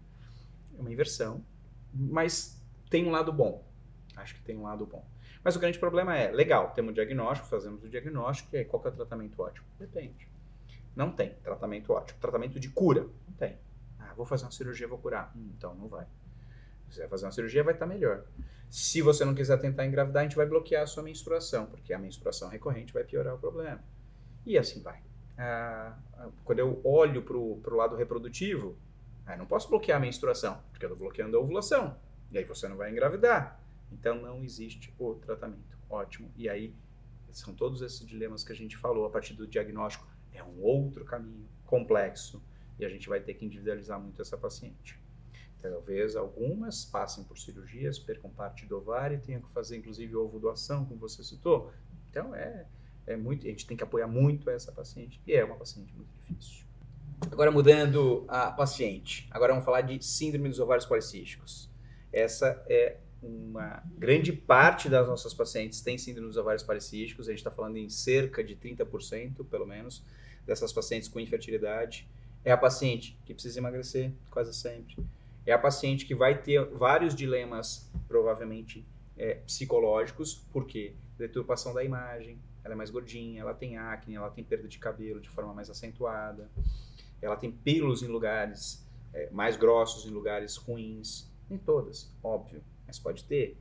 [0.76, 1.44] É uma inversão,
[1.92, 2.60] mas
[2.90, 3.64] tem um lado bom.
[4.16, 5.04] Acho que tem um lado bom.
[5.44, 8.80] Mas o grande problema é, legal, temos o diagnóstico, fazemos o diagnóstico, e aí qual
[8.80, 9.66] que é o tratamento ótimo?
[9.78, 10.28] Depende.
[10.96, 12.18] Não tem tratamento ótimo.
[12.20, 13.02] Tratamento de cura?
[13.26, 13.58] Não tem.
[13.98, 15.32] Ah, vou fazer uma cirurgia, vou curar.
[15.36, 16.06] Hum, então não vai.
[16.88, 18.24] Você vai fazer uma cirurgia, vai estar melhor.
[18.70, 21.98] Se você não quiser tentar engravidar, a gente vai bloquear a sua menstruação, porque a
[21.98, 23.82] menstruação recorrente vai piorar o problema.
[24.44, 25.00] E assim vai.
[25.36, 28.76] Ah, ah, quando eu olho para o lado reprodutivo,
[29.26, 31.96] ah, não posso bloquear a menstruação, porque eu estou bloqueando a ovulação.
[32.30, 33.60] E aí você não vai engravidar.
[33.90, 36.30] Então não existe o tratamento ótimo.
[36.36, 36.74] E aí
[37.30, 40.06] são todos esses dilemas que a gente falou a partir do diagnóstico.
[40.32, 42.42] É um outro caminho complexo
[42.78, 45.00] e a gente vai ter que individualizar muito essa paciente.
[45.70, 50.84] Talvez algumas passem por cirurgias, percam parte do ovário tenham que fazer inclusive ovo doação,
[50.84, 51.72] como você citou.
[52.10, 52.66] Então é,
[53.06, 56.10] é muito, a gente tem que apoiar muito essa paciente e é uma paciente muito
[56.20, 56.66] difícil.
[57.32, 61.70] Agora mudando a paciente, agora vamos falar de síndrome dos ovários policísticos.
[62.12, 67.38] Essa é uma grande parte das nossas pacientes tem síndrome dos ovários policísticos, a gente
[67.38, 70.04] está falando em cerca de 30%, pelo menos,
[70.44, 72.06] dessas pacientes com infertilidade.
[72.44, 74.96] É a paciente que precisa emagrecer, quase sempre.
[75.46, 78.86] É a paciente que vai ter vários dilemas, provavelmente
[79.16, 84.42] é, psicológicos, porque deturpação da imagem, ela é mais gordinha, ela tem acne, ela tem
[84.42, 86.50] perda de cabelo de forma mais acentuada,
[87.20, 91.30] ela tem pelos em lugares é, mais grossos, em lugares ruins.
[91.48, 93.56] Nem todas, óbvio, mas pode ter.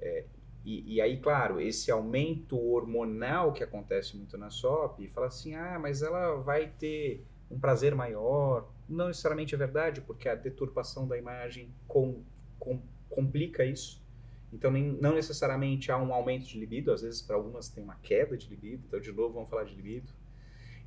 [0.00, 0.24] É,
[0.64, 5.78] e, e, aí, claro, esse aumento hormonal que acontece muito na SOP, fala assim, ah,
[5.78, 8.68] mas ela vai ter um prazer maior.
[8.88, 12.22] Não necessariamente é verdade, porque a deturpação da imagem com,
[12.58, 14.02] com, complica isso.
[14.52, 17.96] Então, nem, não necessariamente há um aumento de libido, às vezes para algumas tem uma
[17.96, 20.10] queda de libido, então, de novo, vamos falar de libido.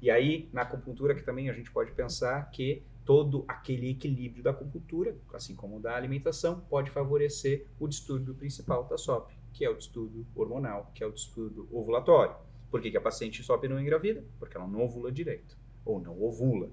[0.01, 4.49] E aí, na acupuntura, que também a gente pode pensar que todo aquele equilíbrio da
[4.49, 9.75] acupuntura, assim como da alimentação, pode favorecer o distúrbio principal da SOP, que é o
[9.75, 12.35] distúrbio hormonal, que é o distúrbio ovulatório.
[12.71, 14.23] Por que, que a paciente SOP não engravida?
[14.39, 16.71] Porque ela não ovula direito, ou não ovula.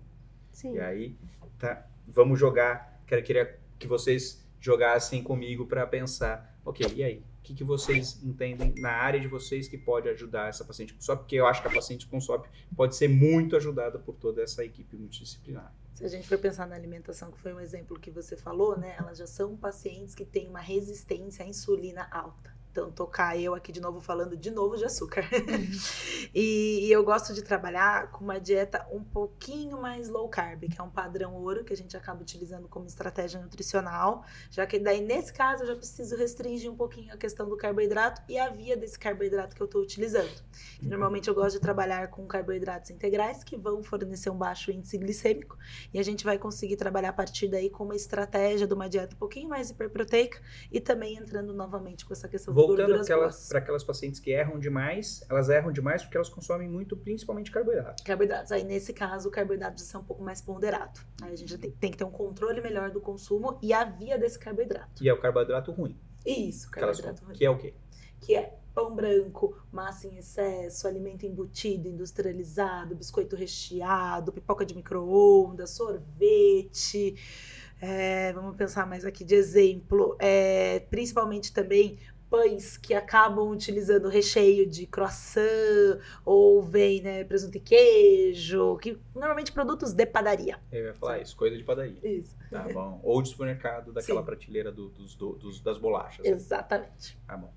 [0.52, 0.74] Sim.
[0.74, 1.16] E aí,
[1.58, 7.18] tá, vamos jogar, quero queria que vocês jogassem comigo para pensar, ok, e aí?
[7.18, 11.00] O que, que vocês entendem na área de vocês que pode ajudar essa paciente com
[11.00, 11.20] SOP?
[11.20, 12.46] Porque eu acho que a paciente com SOP
[12.76, 15.72] pode ser muito ajudada por toda essa equipe multidisciplinar.
[15.94, 18.94] Se a gente for pensar na alimentação, que foi um exemplo que você falou, né?
[18.98, 22.54] Elas já são pacientes que têm uma resistência à insulina alta.
[22.70, 25.24] Então, tocar eu aqui de novo falando de novo de açúcar.
[26.34, 30.80] e, e eu gosto de trabalhar com uma dieta um pouquinho mais low carb, que
[30.80, 35.00] é um padrão ouro que a gente acaba utilizando como estratégia nutricional, já que daí
[35.00, 38.76] nesse caso eu já preciso restringir um pouquinho a questão do carboidrato e a via
[38.76, 40.30] desse carboidrato que eu estou utilizando.
[40.80, 44.98] E, normalmente eu gosto de trabalhar com carboidratos integrais que vão fornecer um baixo índice
[44.98, 45.58] glicêmico
[45.92, 49.14] e a gente vai conseguir trabalhar a partir daí com uma estratégia de uma dieta
[49.14, 50.40] um pouquinho mais hiperproteica
[50.70, 54.58] e também entrando novamente com essa questão Voltando gorduras aquelas- para aquelas pacientes que erram
[54.58, 58.02] demais, elas erram demais porque elas consomem muito, principalmente carboidrato.
[58.02, 58.50] Carboidratos.
[58.52, 61.00] Aí, nesse caso, o carboidrato precisa ser um pouco mais ponderado.
[61.22, 64.18] Aí a gente tem, tem que ter um controle melhor do consumo e a via
[64.18, 65.02] desse carboidrato.
[65.04, 65.96] E é o carboidrato ruim.
[66.26, 67.34] Isso, carboidrato ruim.
[67.34, 67.74] que é o quê?
[68.20, 75.70] Que é pão branco, massa em excesso, alimento embutido, industrializado, biscoito recheado, pipoca de micro-ondas,
[75.70, 77.16] sorvete.
[77.80, 80.16] É, vamos pensar mais aqui de exemplo.
[80.18, 81.98] É, principalmente também
[82.30, 89.52] pães que acabam utilizando recheio de croissant ou vem né, presunto e queijo, que normalmente
[89.52, 90.58] produtos de padaria.
[90.70, 91.98] Eu ia falar isso, coisa de padaria.
[92.02, 92.36] Isso.
[92.50, 93.00] Tá bom.
[93.02, 94.26] Ou de supermercado, daquela Sim.
[94.26, 96.24] prateleira do- dos, do- dos- das bolachas.
[96.24, 96.30] né?
[96.32, 97.18] Exatamente.
[97.26, 97.52] Tá bom.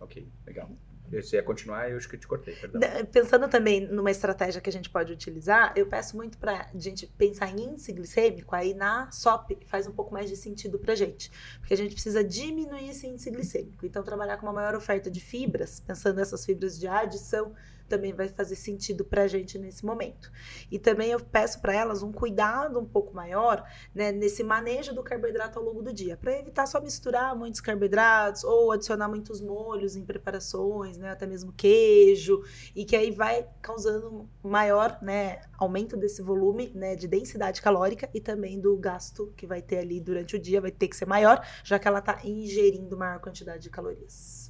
[0.00, 0.70] Ok, legal.
[1.12, 2.80] Você ia continuar, eu acho que te cortei, perdão.
[3.12, 7.50] Pensando também numa estratégia que a gente pode utilizar, eu peço muito pra gente pensar
[7.50, 11.30] em índice glicêmico, aí na SOP faz um pouco mais de sentido pra gente.
[11.60, 13.86] Porque a gente precisa diminuir esse índice glicêmico.
[13.86, 17.54] Então, trabalhar com uma maior oferta de fibras, pensando nessas fibras de adição,
[17.88, 20.30] também vai fazer sentido pra gente nesse momento.
[20.70, 23.64] E também eu peço para elas um cuidado um pouco maior
[23.94, 28.44] né, nesse manejo do carboidrato ao longo do dia, para evitar só misturar muitos carboidratos
[28.44, 32.42] ou adicionar muitos molhos em preparações, né, até mesmo queijo,
[32.74, 38.20] e que aí vai causando maior né, aumento desse volume né, de densidade calórica e
[38.20, 41.44] também do gasto que vai ter ali durante o dia, vai ter que ser maior,
[41.62, 44.43] já que ela está ingerindo maior quantidade de calorias.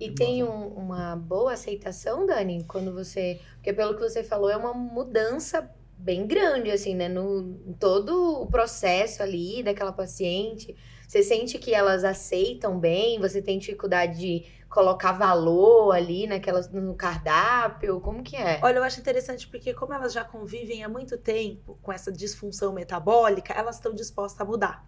[0.00, 3.40] E tem um- uma boa aceitação, Dani, quando você.
[3.54, 7.08] Porque pelo que você falou, é uma mudança bem grande, assim, né?
[7.08, 10.76] No todo o processo ali daquela paciente.
[11.06, 13.18] Você sente que elas aceitam bem?
[13.18, 18.00] Você tem dificuldade de colocar valor ali naquelas, no cardápio?
[18.00, 18.60] Como que é?
[18.62, 22.72] Olha, eu acho interessante porque como elas já convivem há muito tempo com essa disfunção
[22.72, 24.86] metabólica, elas estão dispostas a mudar.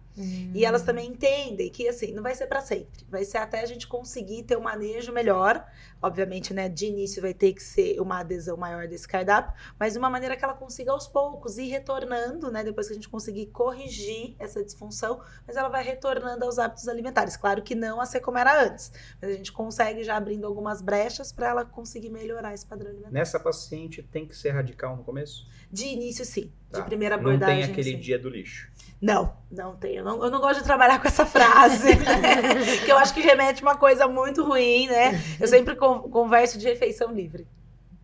[0.53, 3.05] E elas também entendem que, assim, não vai ser para sempre.
[3.09, 5.65] Vai ser até a gente conseguir ter um manejo melhor.
[6.01, 9.99] Obviamente, né, de início vai ter que ser uma adesão maior desse cardápio, mas de
[9.99, 13.47] uma maneira que ela consiga aos poucos ir retornando, né, depois que a gente conseguir
[13.47, 17.37] corrigir essa disfunção, mas ela vai retornando aos hábitos alimentares.
[17.37, 18.91] Claro que não a ser como era antes,
[19.21, 23.11] mas a gente consegue já abrindo algumas brechas para ela conseguir melhorar esse padrão alimentar.
[23.11, 25.47] Nessa paciente tem que ser radical no começo?
[25.71, 26.51] De início, sim.
[26.71, 26.83] De Tá.
[26.83, 27.63] primeira Não abordagem.
[27.63, 27.99] tem aquele sim.
[27.99, 28.69] dia do lixo.
[29.01, 29.95] Não, não tem.
[29.95, 31.89] Eu não, eu não gosto de trabalhar com essa frase.
[32.85, 35.19] que eu acho que remete uma coisa muito ruim, né?
[35.39, 37.47] Eu sempre con- converso de refeição livre.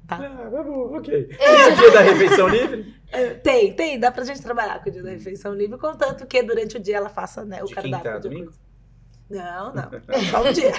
[0.08, 0.16] Tá.
[0.22, 1.30] Ah, tá bom, ok.
[1.40, 2.96] Esse dia da refeição livre?
[3.12, 4.00] É, Tem, tem.
[4.00, 6.98] Dá pra gente trabalhar com o dia da refeição livre, contanto que durante o dia
[6.98, 8.32] ela faça né, o De quinta cardápio.
[8.32, 8.50] a de.
[9.30, 9.92] Não, não.
[10.08, 10.72] É só um dia.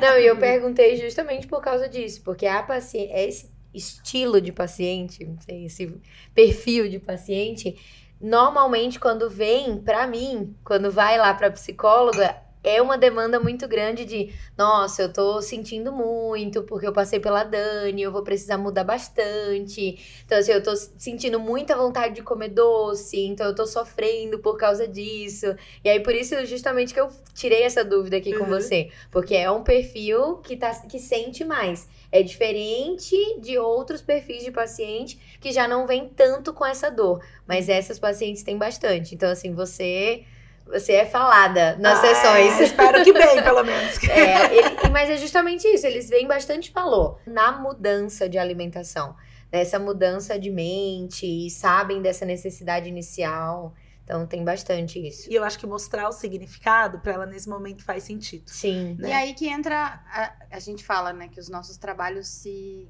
[0.00, 5.24] Não, e eu perguntei justamente por causa disso, porque a paciente, esse estilo de paciente,
[5.24, 5.94] não sei, esse
[6.34, 7.76] perfil de paciente,
[8.20, 14.04] normalmente quando vem pra mim, quando vai lá pra psicóloga, é uma demanda muito grande
[14.04, 18.84] de, nossa, eu tô sentindo muito porque eu passei pela Dani, eu vou precisar mudar
[18.84, 19.98] bastante.
[20.24, 24.56] Então, assim, eu tô sentindo muita vontade de comer doce, então eu tô sofrendo por
[24.56, 25.46] causa disso.
[25.82, 28.50] E aí, por isso, justamente que eu tirei essa dúvida aqui com Uhum.
[28.50, 28.90] você.
[29.10, 31.88] Porque é um perfil que, tá, que sente mais.
[32.12, 37.24] É diferente de outros perfis de paciente que já não vem tanto com essa dor.
[37.48, 39.14] Mas essas pacientes têm bastante.
[39.14, 40.22] Então, assim, você.
[40.66, 42.60] Você é falada nas Ah, sessões.
[42.60, 43.98] Espero que bem, pelo menos.
[44.08, 49.14] É, ele- mas é justamente isso, eles veem bastante valor na mudança de alimentação,
[49.50, 53.74] nessa mudança de mente, e sabem dessa necessidade inicial.
[54.04, 55.30] Então tem bastante isso.
[55.30, 58.44] E eu acho que mostrar o significado pra ela nesse momento faz sentido.
[58.46, 58.96] Sim.
[58.98, 59.08] né?
[59.08, 62.88] E aí que entra, a, a gente fala, né, que os nossos trabalhos se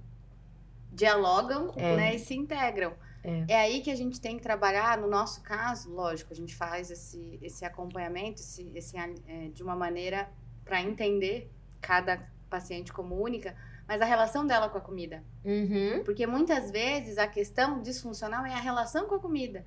[0.91, 1.97] dialogam É.
[1.97, 2.95] né, e se integram.
[3.25, 3.45] É.
[3.49, 3.61] É.
[3.61, 7.39] aí que a gente tem que trabalhar, no nosso caso, lógico, a gente faz esse,
[7.41, 10.29] esse acompanhamento esse, esse, é, de uma maneira
[10.65, 11.51] para entender
[11.81, 13.57] cada paciente como única,
[13.87, 15.23] mas a relação dela com a comida.
[15.45, 16.03] Uhum.
[16.05, 19.65] Porque muitas vezes a questão disfuncional é a relação com a comida.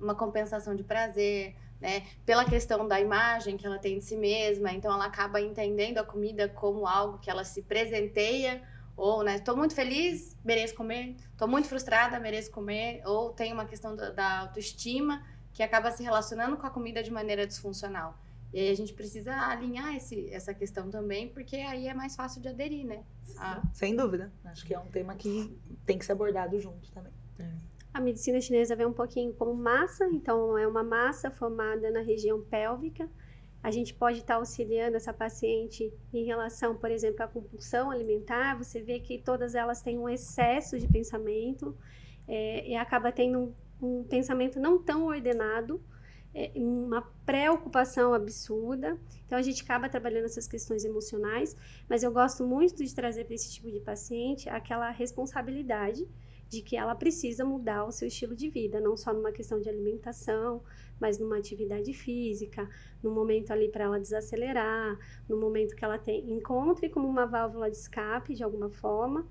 [0.00, 2.02] Uma compensação de prazer, né?
[2.26, 6.04] Pela questão da imagem que ela tem de si mesma, então ela acaba entendendo a
[6.04, 8.62] comida como algo que ela se presenteia,
[8.96, 13.64] ou, né, tô muito feliz, mereço comer, tô muito frustrada, mereço comer, ou tem uma
[13.64, 18.18] questão da, da autoestima que acaba se relacionando com a comida de maneira disfuncional.
[18.52, 22.40] E aí a gente precisa alinhar esse, essa questão também, porque aí é mais fácil
[22.40, 23.04] de aderir, né?
[23.36, 24.32] A- Sem dúvida.
[24.44, 27.12] Acho que é um tema que tem que ser abordado junto também.
[27.92, 32.40] A medicina chinesa vê um pouquinho como massa, então é uma massa formada na região
[32.40, 33.08] pélvica.
[33.62, 38.56] A gente pode estar auxiliando essa paciente em relação, por exemplo, à compulsão alimentar.
[38.56, 41.76] Você vê que todas elas têm um excesso de pensamento
[42.26, 43.38] é, e acaba tendo
[43.80, 45.82] um, um pensamento não tão ordenado,
[46.32, 48.96] é, uma preocupação absurda.
[49.26, 51.56] Então a gente acaba trabalhando essas questões emocionais,
[51.88, 56.06] mas eu gosto muito de trazer para esse tipo de paciente aquela responsabilidade
[56.48, 59.68] de que ela precisa mudar o seu estilo de vida, não só numa questão de
[59.68, 60.62] alimentação,
[60.98, 62.68] mas numa atividade física,
[63.02, 67.70] no momento ali para ela desacelerar, no momento que ela tem, encontre como uma válvula
[67.70, 69.26] de escape de alguma forma,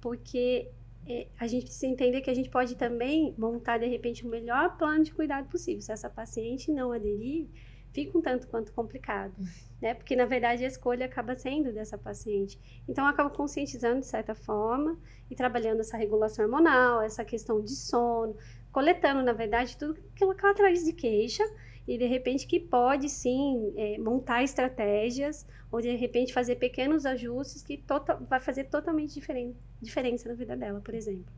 [0.00, 0.70] porque
[1.06, 4.76] é, a gente precisa entender que a gente pode também montar de repente o melhor
[4.76, 5.82] plano de cuidado possível.
[5.82, 7.48] Se essa paciente não aderir,
[7.94, 9.32] fica um tanto quanto complicado,
[9.80, 9.94] né?
[9.94, 12.58] Porque na verdade a escolha acaba sendo dessa paciente.
[12.86, 14.98] Então eu acabo conscientizando de certa forma
[15.30, 18.36] e trabalhando essa regulação hormonal, essa questão de sono,
[18.72, 21.44] coletando na verdade tudo aquilo que ela traz de queixa
[21.86, 27.62] e de repente que pode sim é, montar estratégias ou de repente fazer pequenos ajustes
[27.62, 31.32] que tota- vai fazer totalmente diferen- diferença na vida dela, por exemplo.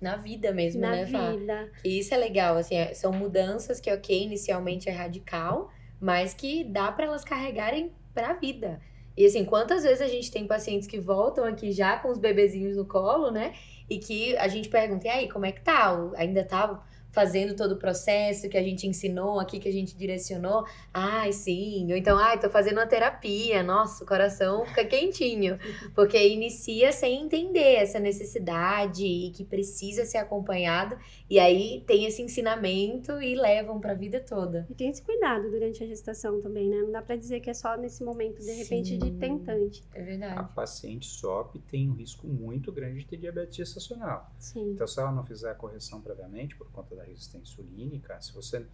[0.00, 1.32] Na vida mesmo, na né, Fá?
[1.32, 1.70] vida.
[1.84, 5.70] E isso é legal, assim, é- são mudanças que, ok, inicialmente é radical,
[6.00, 8.80] mas que dá para elas carregarem pra vida.
[9.16, 12.76] E assim, quantas vezes a gente tem pacientes que voltam aqui já com os bebezinhos
[12.76, 13.52] no colo, né?
[13.88, 15.94] E que a gente pergunta, e aí, como é que tá?
[16.16, 16.82] Ainda tá
[17.12, 20.64] fazendo todo o processo que a gente ensinou aqui, que a gente direcionou?
[20.92, 21.90] Ai, sim.
[21.90, 23.62] Ou então, ai, tô fazendo uma terapia.
[23.62, 25.58] Nossa, o coração fica quentinho.
[25.94, 30.96] Porque inicia sem entender essa necessidade e que precisa ser acompanhado.
[31.28, 34.66] E aí tem esse ensinamento e levam pra vida toda.
[34.70, 36.76] E tem esse cuidado durante a gestação também, né?
[36.78, 39.84] Não dá pra dizer que é só nesse momento, de repente, de tentante.
[39.94, 40.54] É A verdade.
[40.54, 44.30] paciente SOP tem um risco muito grande de ter diabetes gestacional.
[44.38, 44.70] Sim.
[44.72, 48.66] Então, se ela não fizer a correção previamente por conta da resistência insulínica, se você.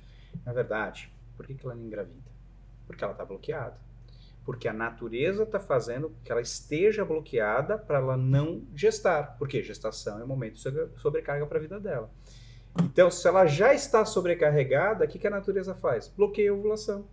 [0.45, 2.31] Na verdade, por que, que ela não engravida?
[2.87, 3.77] Porque ela está bloqueada.
[4.45, 9.37] Porque a natureza está fazendo que ela esteja bloqueada para ela não gestar.
[9.39, 12.11] Porque gestação é um momento de sobre- sobrecarga para a vida dela.
[12.83, 16.09] Então, se ela já está sobrecarregada, o que, que a natureza faz?
[16.09, 17.09] Bloqueia a ovulação.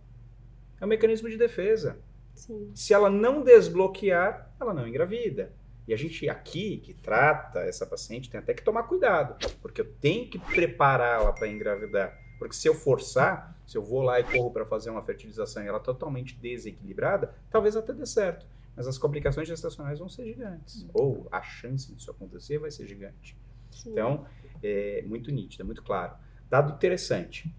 [0.80, 1.98] É um mecanismo de defesa.
[2.34, 2.70] Sim.
[2.74, 5.52] Se ela não desbloquear, ela não engravida.
[5.86, 9.94] E a gente aqui, que trata essa paciente, tem até que tomar cuidado, porque eu
[10.00, 12.18] tenho que prepará-la para engravidar.
[12.38, 15.66] Porque se eu forçar, se eu vou lá e corro para fazer uma fertilização e
[15.66, 18.46] ela é totalmente desequilibrada, talvez até dê certo.
[18.76, 20.86] Mas as complicações gestacionais vão ser gigantes.
[20.92, 23.36] Ou a chance disso acontecer vai ser gigante.
[23.70, 23.92] Sim.
[23.92, 24.26] Então,
[24.62, 26.14] é muito nítido, é muito claro.
[26.50, 27.54] Dado interessante: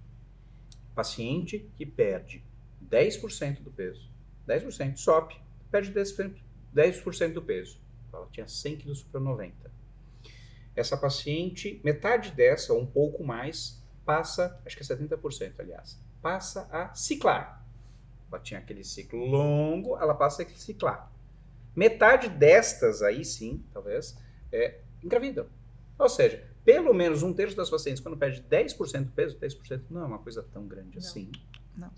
[0.93, 2.43] paciente que perde
[2.89, 4.09] 10% do peso,
[4.47, 5.33] 10%, SOP,
[5.71, 6.35] perde 10%,
[6.75, 7.79] 10% do peso.
[8.17, 9.71] Ela tinha 100 quilos para 90.
[10.75, 16.67] Essa paciente, metade dessa, ou um pouco mais, passa, acho que é 70%, aliás, passa
[16.71, 17.65] a ciclar.
[18.31, 21.11] Ela tinha aquele ciclo longo, ela passa a ciclar.
[21.75, 24.17] Metade destas aí, sim, talvez,
[24.51, 25.47] é, engravidam.
[25.97, 30.01] Ou seja, pelo menos um terço das pacientes, quando perde 10% do peso, 10% não
[30.01, 31.05] é uma coisa tão grande Não.
[31.05, 31.31] assim,
[31.75, 31.91] Não.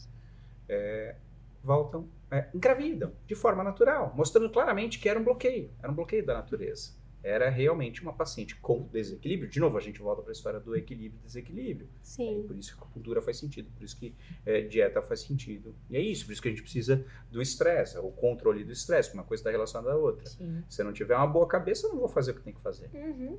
[1.68, 6.26] Voltam, é, engravidam de forma natural, mostrando claramente que era um bloqueio, era um bloqueio
[6.26, 6.95] da natureza.
[7.22, 9.49] Era realmente uma paciente com desequilíbrio.
[9.49, 11.89] De novo, a gente volta para a história do equilíbrio e desequilíbrio.
[11.93, 12.45] É, Sim.
[12.47, 14.15] por isso que a cultura faz sentido, por isso que
[14.45, 15.76] é, dieta faz sentido.
[15.89, 19.13] E é isso, por isso que a gente precisa do estresse, o controle do estresse,
[19.13, 20.26] uma coisa está relacionada à outra.
[20.26, 20.63] Sim.
[20.70, 22.61] Se eu não tiver uma boa cabeça, eu não vou fazer o que tem que
[22.61, 22.89] fazer.
[22.93, 23.38] Uhum.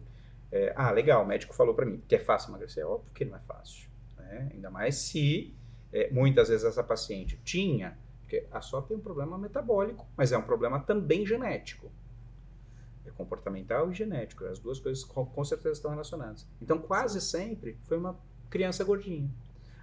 [0.52, 2.86] É, ah, legal, o médico falou para mim que é fácil emagrecer.
[2.86, 3.88] Óbvio que não é fácil.
[4.18, 4.50] Né?
[4.52, 5.56] Ainda mais se
[5.92, 7.96] é, muitas vezes essa paciente tinha,
[8.28, 11.90] porque a só tem um problema metabólico, mas é um problema também genético.
[13.06, 14.44] É comportamental e genético.
[14.44, 16.46] As duas coisas com, certeza estão relacionadas.
[16.60, 18.20] Então, quase sempre foi uma
[18.50, 19.30] criança gordinha.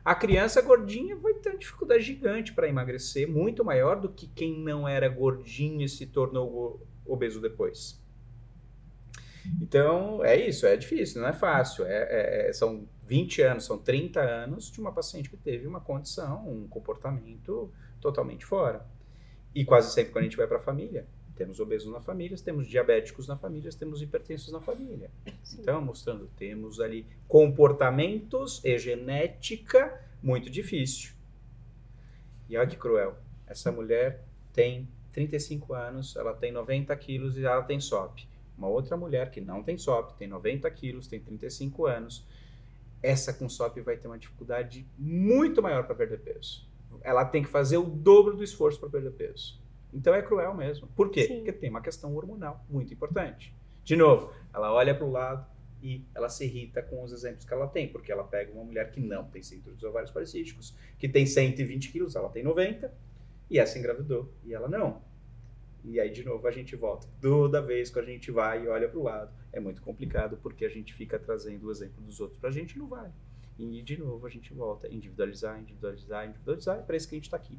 [0.04, 4.60] A criança gordinha vai ter uma dificuldade gigante para emagrecer, muito maior do que quem
[4.60, 8.00] não era gordinho e se tornou obeso depois.
[9.60, 11.84] Então, é isso, é difícil, não é fácil.
[11.86, 15.82] É, é- é- são 20 anos, são 30 anos de uma paciente que teve uma
[15.82, 17.74] condição, um comportamento
[18.06, 18.86] totalmente fora.
[19.54, 22.68] E quase sempre quando a gente vai para a família, temos obesos na família, temos
[22.68, 25.10] diabéticos na família, temos hipertensos na família.
[25.44, 25.62] Sim.
[25.62, 31.14] Então, mostrando, temos ali comportamentos e genética muito difícil.
[32.48, 33.18] E olha que cruel.
[33.48, 38.28] Essa mulher tem 35 anos, ela tem 90 quilos e ela tem SOP.
[38.56, 42.26] Uma outra mulher que não tem SOP, tem 90 quilos, tem 35 anos,
[43.02, 46.75] essa com SOP vai ter uma dificuldade muito maior para perder peso.
[47.02, 49.62] Ela tem que fazer o dobro do esforço para perder peso.
[49.94, 50.88] Então é cruel mesmo.
[50.88, 51.26] Por quê?
[51.26, 51.36] Sim.
[51.36, 53.56] Porque tem uma questão hormonal muito importante.
[53.84, 55.46] De novo, ela olha para o lado
[55.82, 58.90] e ela se irrita com os exemplos que ela tem, porque ela pega uma mulher
[58.90, 62.92] que não tem síndrome dos ovários policísticos, que tem 120 quilos, ela tem 90,
[63.50, 65.04] e essa engravidou, e ela não.
[65.84, 67.08] E aí, de novo, a gente volta.
[67.22, 70.66] Toda vez que a gente vai e olha para o lado, é muito complicado, porque
[70.66, 73.12] a gente fica trazendo o exemplo dos outros para a gente e não vai.
[73.58, 74.88] E, de novo, a gente volta.
[74.94, 76.80] Individualizar, individualizar, individualizar.
[76.80, 77.58] É para isso que a gente está aqui.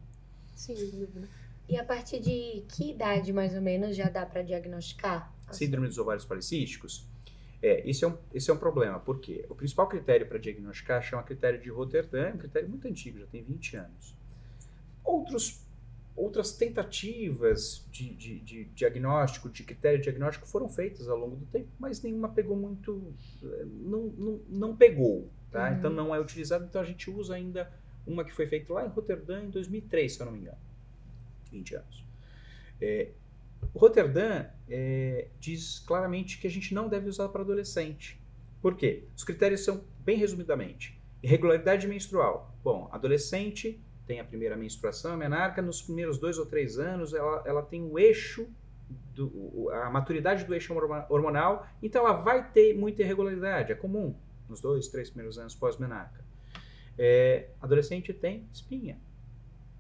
[0.55, 1.29] Sem dúvida.
[1.69, 5.33] E a partir de que idade, mais ou menos, já dá pra diagnosticar?
[5.51, 7.07] Síndrome dos ovários policísticos.
[7.63, 9.01] É, isso é um, esse é um problema.
[9.01, 9.45] Por quê?
[9.49, 13.27] O principal critério para diagnosticar chama critério de Rotterdam, é um critério muito antigo, já
[13.27, 14.15] tem 20 anos.
[15.05, 15.61] Outros,
[16.15, 21.69] outras tentativas de, de, de diagnóstico, de critério diagnóstico foram feitas ao longo do tempo,
[21.79, 23.15] mas nenhuma pegou muito.
[23.43, 25.69] eh, Não, não, não pegou, tá?
[25.69, 25.77] Uhum.
[25.77, 27.71] Então não é utilizado, então a gente usa ainda
[28.07, 30.59] uma que foi feita lá em Roterdã em 2003, se eu não me engano.
[31.51, 32.05] 20 anos.
[32.81, 33.11] É,
[33.75, 38.21] Roterdã é, diz claramente que a gente não deve usar para adolescente.
[38.61, 39.05] Por quê?
[39.17, 42.55] Os critérios são, bem resumidamente, irregularidade menstrual.
[42.63, 47.43] Bom, adolescente tem a primeira menstruação, a menarca, nos primeiros dois ou três anos, ela,
[47.45, 48.49] ela tem o eixo,
[49.15, 54.15] do, a maturidade do eixo hormo- hormonal, então ela vai ter muita irregularidade, é comum
[54.49, 56.25] nos dois, três primeiros anos pós-menarca.
[56.99, 58.99] É, adolescente tem espinha,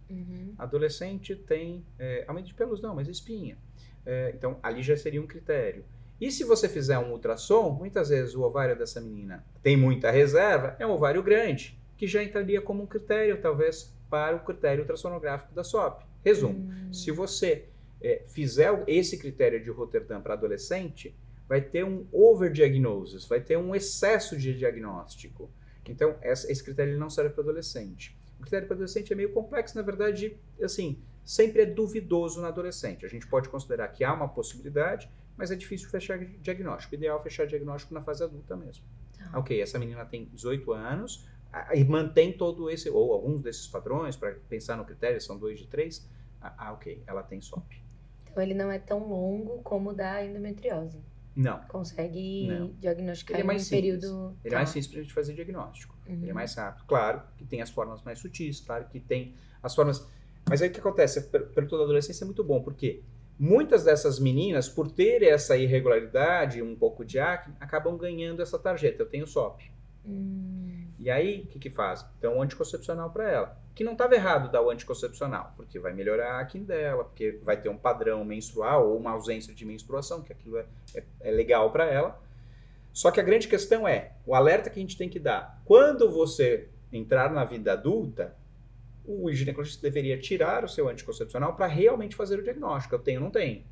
[0.09, 0.55] Uhum.
[0.57, 3.59] adolescente tem é, aumento de pelos não, mas espinha.
[4.05, 5.85] É, então ali já seria um critério.
[6.21, 10.77] E se você fizer um ultrassom, muitas vezes o ovário dessa menina tem muita reserva,
[10.79, 15.53] é um ovário grande, que já entraria como um critério, talvez, para o critério ultrassonográfico
[15.55, 16.05] da SOP.
[16.25, 16.93] Resumo: Hum.
[16.93, 17.67] se você
[18.01, 21.14] é, fizer esse critério de Rotterdam para adolescente,
[21.49, 25.51] vai ter um overdiagnosis, vai ter um excesso de diagnóstico.
[25.88, 28.18] Então, esse critério não serve para adolescente.
[28.38, 33.07] O critério para adolescente é meio complexo, na verdade, assim, sempre é duvidoso na adolescente.
[33.07, 36.94] A gente pode considerar que há uma possibilidade, mas é difícil fechar diagnóstico.
[36.94, 38.84] O ideal é fechar diagnóstico na fase adulta mesmo.
[39.16, 39.38] Tá.
[39.38, 41.26] Ok, essa menina tem 18 anos
[41.72, 45.66] e mantém todo esse, ou alguns desses padrões, para pensar no critério, são dois de
[45.66, 46.09] três.
[46.40, 47.82] Ah, ah, ok, ela tem SOP.
[48.30, 51.01] Então ele não é tão longo como o da endometriose.
[51.37, 52.68] Não, Consegue Não.
[52.80, 54.01] diagnosticar Ele é em mais um simples.
[54.01, 54.37] período.
[54.43, 54.57] ele Tá.
[54.57, 55.95] é mais simples para a gente fazer diagnóstico.
[56.09, 56.14] Uhum.
[56.14, 56.84] Ele é mais rápido.
[56.87, 60.07] Claro que tem as formas mais sutis, claro que tem as formas.
[60.49, 61.20] Mas aí o que acontece?
[61.28, 63.03] Per- Perguntou da adolescência é muito bom, porque
[63.39, 69.03] muitas dessas meninas, por ter essa irregularidade, um pouco de acne, acabam ganhando essa tarjeta.
[69.03, 69.61] Eu tenho SOP.
[70.07, 72.07] Hum, E aí, o que, que faz?
[72.20, 73.59] Dão um anticoncepcional para ela.
[73.74, 77.60] Que não estava errado dar o anticoncepcional, porque vai melhorar a acne dela, porque vai
[77.60, 80.64] ter um padrão menstrual ou uma ausência de menstruação, que aquilo é,
[80.94, 82.18] é- é legal para ela.
[82.93, 86.10] Só que a grande questão é, o alerta que a gente tem que dar, quando
[86.10, 88.35] você entrar na vida adulta,
[89.05, 92.94] o ginecologista deveria tirar o seu anticoncepcional para realmente fazer o diagnóstico.
[92.94, 93.62] Eu tenho ou não tenho.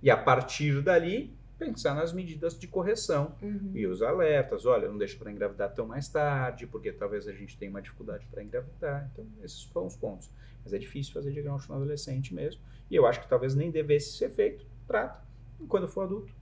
[0.00, 3.72] E a partir dali, pensar nas medidas de correção uhum.
[3.74, 7.58] e os alertas, olha, não deixa para engravidar tão mais tarde, porque talvez a gente
[7.58, 9.10] tenha uma dificuldade para engravidar.
[9.12, 10.30] Então, esses são os pontos.
[10.64, 12.62] Mas é difícil fazer diagnóstico no adolescente mesmo.
[12.90, 14.66] E eu acho que talvez nem devesse ser feito.
[14.86, 15.22] Trata.
[15.60, 16.34] E quando for adulto,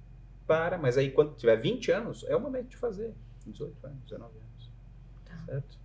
[0.47, 0.79] para.
[0.79, 3.13] Mas aí, quando tiver 20 anos, é o momento de fazer.
[3.45, 4.73] 18 anos, 19 anos.
[5.25, 5.45] Tá.
[5.47, 5.79] Certo?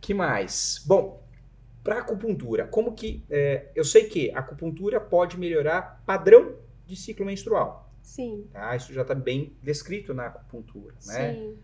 [0.00, 0.82] que mais?
[0.86, 1.22] Bom,
[1.82, 3.24] para acupuntura, como que.
[3.28, 6.54] é, eu sei que a acupuntura pode melhorar padrão
[6.90, 7.90] de ciclo menstrual.
[8.02, 8.74] Sim, Tá?
[8.76, 11.32] Isso já está bem descrito na acupuntura, né?
[11.32, 11.58] sim.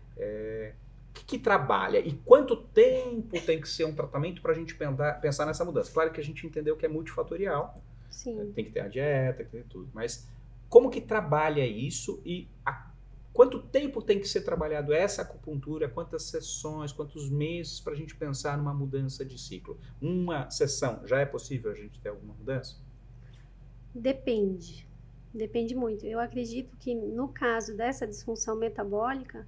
[1.09, 4.75] O que, que trabalha e quanto tempo tem que ser um tratamento para a gente
[4.75, 5.91] pensar, pensar nessa mudança?
[5.91, 7.75] Claro que a gente entendeu que é multifatorial,
[8.09, 8.51] Sim.
[8.53, 10.27] tem que ter a dieta, tem que ter tudo, mas
[10.69, 12.91] como que trabalha isso e a-
[13.33, 15.89] quanto tempo tem que ser trabalhado essa acupuntura?
[15.89, 19.79] Quantas sessões, quantos meses para a gente pensar numa mudança de ciclo?
[20.01, 22.77] Uma sessão já é possível a gente ter alguma mudança?
[23.93, 24.86] Depende.
[25.33, 26.05] Depende muito.
[26.05, 29.47] Eu acredito que no caso dessa disfunção metabólica,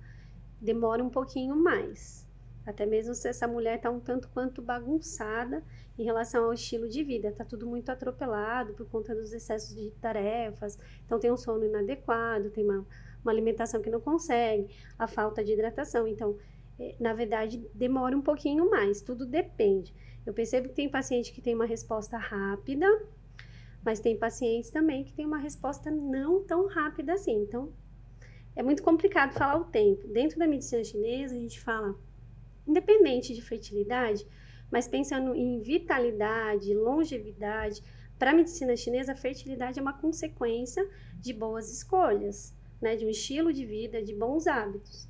[0.61, 2.27] demora um pouquinho mais.
[2.65, 5.63] Até mesmo se essa mulher está um tanto quanto bagunçada
[5.97, 7.29] em relação ao estilo de vida.
[7.29, 10.77] Está tudo muito atropelado por conta dos excessos de tarefas.
[11.05, 12.85] Então, tem um sono inadequado, tem uma,
[13.23, 16.07] uma alimentação que não consegue, a falta de hidratação.
[16.07, 16.37] Então,
[16.79, 19.01] é, na verdade, demora um pouquinho mais.
[19.01, 19.93] Tudo depende.
[20.25, 22.85] Eu percebo que tem paciente que tem uma resposta rápida,
[23.83, 27.43] mas tem pacientes também que tem uma resposta não tão rápida assim.
[27.43, 27.71] Então,
[28.55, 30.07] é muito complicado falar o tempo.
[30.07, 31.95] Dentro da medicina chinesa, a gente fala,
[32.67, 34.27] independente de fertilidade,
[34.71, 37.81] mas pensando em vitalidade, longevidade,
[38.17, 43.09] para a medicina chinesa, a fertilidade é uma consequência de boas escolhas, né, de um
[43.09, 45.07] estilo de vida, de bons hábitos.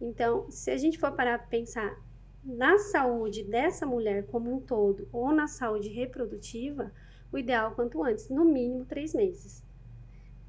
[0.00, 2.02] Então, se a gente for parar para pensar
[2.42, 6.92] na saúde dessa mulher como um todo ou na saúde reprodutiva,
[7.36, 9.64] o ideal quanto antes, no mínimo três meses.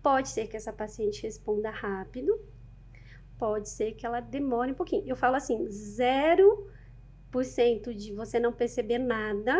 [0.02, 2.40] Pode ser que essa paciente responda rápido,
[3.38, 5.04] pode ser que ela demore um pouquinho.
[5.06, 9.56] Eu falo assim, 0% de você não perceber nada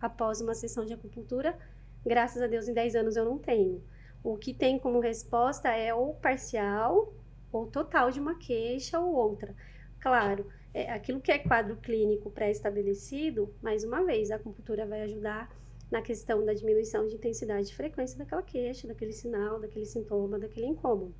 [0.00, 1.56] após uma sessão de acupuntura,
[2.04, 3.82] graças a Deus em 10 anos eu não tenho.
[4.22, 7.14] O que tem como resposta é ou parcial
[7.52, 9.54] ou total de uma queixa ou outra.
[10.00, 15.50] Claro, é, aquilo que é quadro clínico pré-estabelecido, mais uma vez, a acupuntura vai ajudar
[15.90, 20.66] na questão da diminuição de intensidade e frequência daquela queixa, daquele sinal, daquele sintoma, daquele
[20.66, 21.14] incômodo.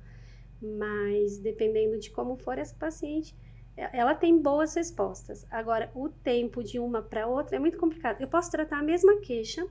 [0.61, 3.35] Mas dependendo de como for essa paciente,
[3.75, 5.45] ela tem boas respostas.
[5.51, 8.19] Agora, o tempo de uma para outra é muito complicado.
[8.19, 9.67] Eu posso tratar a mesma queixa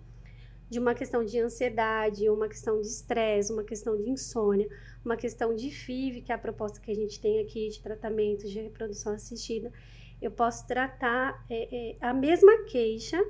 [0.70, 4.68] de uma questão de ansiedade, uma questão de estresse, uma questão de insônia,
[5.04, 8.48] uma questão de FIV, que é a proposta que a gente tem aqui de tratamento
[8.48, 9.72] de reprodução assistida.
[10.20, 13.22] Eu posso tratar é, é, a mesma queixa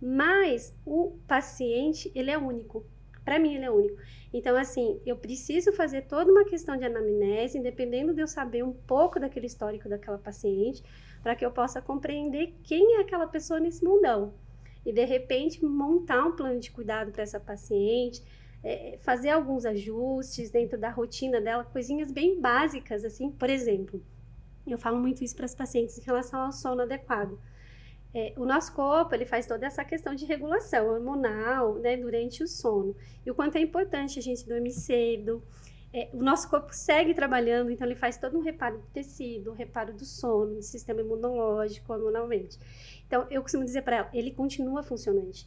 [0.00, 2.84] mas o paciente, ele é único.
[3.24, 3.96] Para mim, ele é único.
[4.32, 8.72] Então, assim, eu preciso fazer toda uma questão de anamnese, independendo de eu saber um
[8.72, 10.82] pouco daquele histórico daquela paciente,
[11.22, 14.34] para que eu possa compreender quem é aquela pessoa nesse mundão.
[14.84, 18.22] E, de repente, montar um plano de cuidado para essa paciente,
[18.62, 24.00] é, fazer alguns ajustes dentro da rotina dela, coisinhas bem básicas, assim, por exemplo.
[24.66, 27.38] Eu falo muito isso para as pacientes em relação ao sono adequado.
[28.18, 32.48] É, o nosso corpo ele faz toda essa questão de regulação hormonal né, durante o
[32.48, 32.96] sono.
[33.26, 35.42] E o quanto é importante a gente dormir cedo.
[35.92, 39.54] É, o nosso corpo segue trabalhando, então ele faz todo um reparo do tecido, um
[39.54, 42.58] reparo do sono, do sistema imunológico, hormonalmente.
[43.06, 45.46] Então, eu costumo dizer para ela, ele continua funcionante.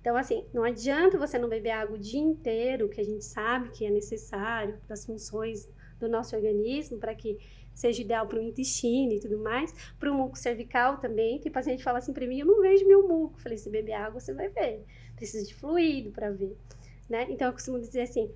[0.00, 3.70] Então, assim, não adianta você não beber água o dia inteiro, que a gente sabe
[3.70, 5.68] que é necessário para as funções
[6.00, 7.38] do nosso organismo, para que
[7.80, 11.40] seja ideal para o intestino e tudo mais, para o muco cervical também.
[11.40, 13.36] Tem paciente que fala assim para mim: eu não vejo meu muco.
[13.36, 14.84] Eu falei: se beber água, você vai ver.
[15.16, 16.56] Precisa de fluido para ver.
[17.08, 17.26] Né?
[17.30, 18.30] Então eu costumo dizer assim: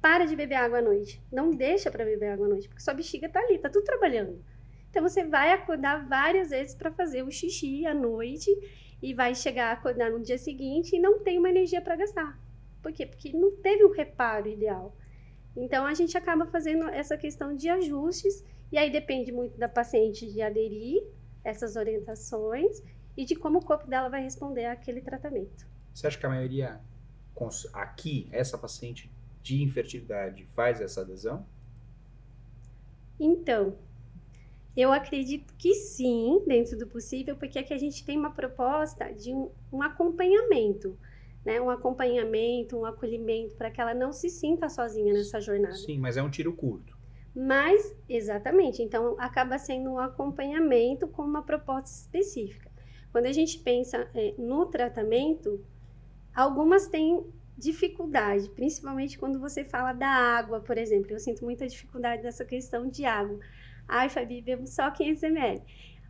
[0.00, 1.22] para de beber água à noite.
[1.32, 4.42] Não deixa para beber água à noite, porque sua bexiga tá ali, tá tudo trabalhando.
[4.90, 8.50] Então você vai acordar várias vezes para fazer o xixi à noite
[9.02, 12.38] e vai chegar a acordar no dia seguinte e não tem uma energia para gastar.
[12.82, 13.06] Por quê?
[13.06, 14.96] Porque não teve um reparo ideal.
[15.56, 20.30] Então a gente acaba fazendo essa questão de ajustes e aí depende muito da paciente
[20.30, 21.02] de aderir
[21.42, 22.82] essas orientações
[23.16, 25.66] e de como o corpo dela vai responder àquele tratamento.
[25.94, 26.80] Você acha que a maioria
[27.72, 29.10] aqui, essa paciente
[29.42, 31.46] de infertilidade, faz essa adesão?
[33.18, 33.76] Então,
[34.76, 39.32] eu acredito que sim, dentro do possível, porque aqui a gente tem uma proposta de
[39.32, 40.98] um, um acompanhamento,
[41.44, 41.60] né?
[41.60, 45.74] Um acompanhamento, um acolhimento, para que ela não se sinta sozinha nessa jornada.
[45.74, 46.97] Sim, mas é um tiro curto.
[47.40, 52.68] Mas, exatamente, então acaba sendo um acompanhamento com uma proposta específica.
[53.12, 55.64] Quando a gente pensa é, no tratamento,
[56.34, 57.24] algumas têm
[57.56, 61.12] dificuldade, principalmente quando você fala da água, por exemplo.
[61.12, 63.38] Eu sinto muita dificuldade nessa questão de água.
[63.86, 65.62] Ai, Fabi, bebo só 500 ml.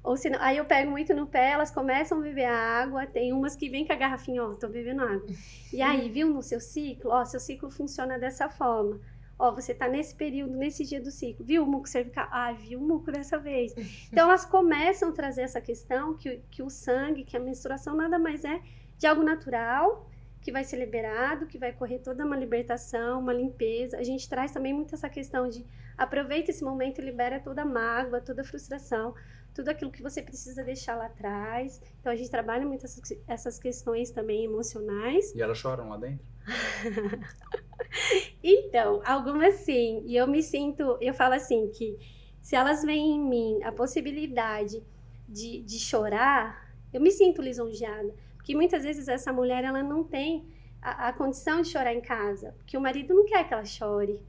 [0.03, 3.35] Ou se aí eu pego muito no pé, elas começam a beber a água, tem
[3.35, 5.27] umas que vêm com a garrafinha, ó, tô bebendo água.
[5.75, 7.11] E aí, viu no seu ciclo?
[7.11, 8.99] Ó, seu ciclo funciona dessa forma.
[9.39, 11.45] Ó, você tá nesse período, nesse dia do ciclo.
[11.45, 12.27] Viu o muco cervical?
[12.31, 13.73] Ah, viu o muco dessa vez.
[14.11, 18.19] Então, elas começam a trazer essa questão que, que o sangue, que a menstruação nada
[18.19, 18.61] mais é
[18.99, 20.09] de algo natural,
[20.41, 23.97] que vai ser liberado, que vai correr toda uma libertação, uma limpeza.
[23.97, 25.65] A gente traz também muito essa questão de
[25.97, 29.15] aproveita esse momento e libera toda a mágoa, toda a frustração,
[29.55, 31.81] tudo aquilo que você precisa deixar lá atrás.
[32.01, 32.87] Então a gente trabalha muito
[33.27, 35.35] essas, questões também emocionais.
[35.35, 36.25] E elas choram lá dentro?
[38.43, 40.03] então, algumas sim.
[40.07, 41.97] E eu me sinto, eu falo assim, que
[42.41, 44.83] se elas veem em mim a possibilidade
[45.29, 48.15] de, de chorar, eu me sinto lisonjeada.
[48.37, 50.47] Porque muitas vezes essa mulher, ela não tem
[50.81, 52.55] a, a condição de chorar em casa.
[52.57, 54.21] Porque o marido não quer que ela chore.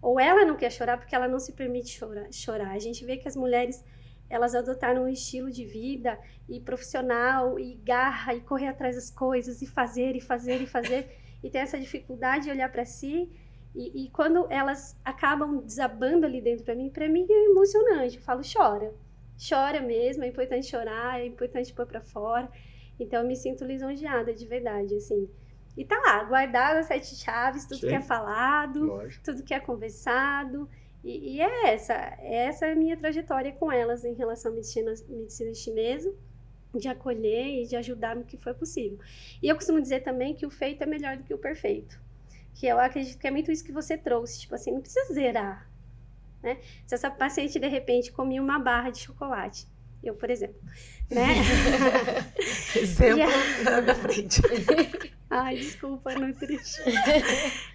[0.00, 2.30] Ou ela não quer chorar porque ela não se permite chorar.
[2.32, 2.72] chorar.
[2.72, 3.84] A gente vê que as mulheres
[4.28, 6.18] elas adotaram um estilo de vida
[6.48, 11.23] e profissional e garra e correr atrás das coisas e fazer e fazer e fazer
[11.44, 13.30] e tem essa dificuldade de olhar para si
[13.74, 18.16] e, e, quando elas acabam desabando ali dentro para mim, para mim é emocionante.
[18.16, 18.94] Eu falo, chora,
[19.36, 22.48] chora mesmo, é importante chorar, é importante pôr para fora.
[22.98, 25.28] Então eu me sinto lisonjeada de verdade, assim.
[25.76, 27.88] E tá lá, guardado as sete chaves, tudo Sim.
[27.88, 29.24] que é falado, Lógico.
[29.24, 30.68] tudo que é conversado.
[31.02, 34.94] E, e, é essa, essa é a minha trajetória com elas em relação à medicina,
[35.08, 36.14] medicina chinesa,
[36.78, 38.98] de acolher e de ajudar no que for possível.
[39.42, 41.98] E eu costumo dizer também que o feito é melhor do que o perfeito.
[42.54, 45.68] Que eu acredito que é muito isso que você trouxe, tipo assim, não precisa zerar,
[46.42, 46.58] né?
[46.86, 49.66] Se essa paciente, de repente, comia uma barra de chocolate,
[50.02, 50.60] eu, por exemplo,
[51.10, 51.28] né?
[52.76, 53.22] exemplo
[53.66, 53.80] a...
[53.80, 54.42] na frente.
[55.30, 56.80] Ai, desculpa, não triste.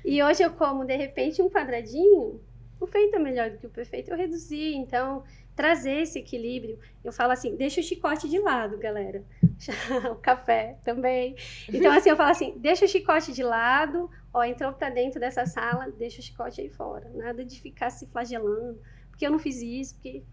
[0.06, 2.40] e hoje eu como, de repente, um quadradinho,
[2.80, 4.12] o feito é melhor do que o perfeito.
[4.12, 5.24] Eu reduzi, então,
[5.60, 6.80] trazer esse equilíbrio.
[7.04, 9.26] Eu falo assim, deixa o chicote de lado, galera.
[10.10, 11.36] o café também.
[11.68, 15.46] Então, assim, eu falo assim, deixa o chicote de lado, ó, entrou pra dentro dessa
[15.46, 17.12] sala, deixa o chicote aí fora.
[17.14, 18.80] Nada de ficar se flagelando,
[19.10, 20.24] porque eu não fiz isso, porque,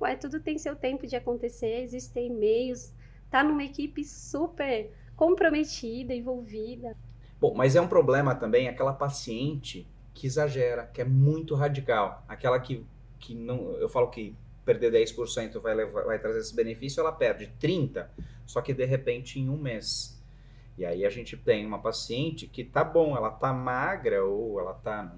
[0.00, 2.92] ué, tudo tem seu tempo de acontecer, existem meios,
[3.28, 6.96] tá numa equipe super comprometida, envolvida.
[7.40, 9.84] Bom, mas é um problema também aquela paciente
[10.14, 12.86] que exagera, que é muito radical, aquela que,
[13.18, 14.36] que não, eu falo que
[14.66, 18.06] perder 10% vai, levar, vai trazer esse benefício, ela perde 30%,
[18.44, 20.20] só que de repente em um mês.
[20.76, 24.74] E aí a gente tem uma paciente que tá bom, ela tá magra ou ela
[24.74, 25.16] tá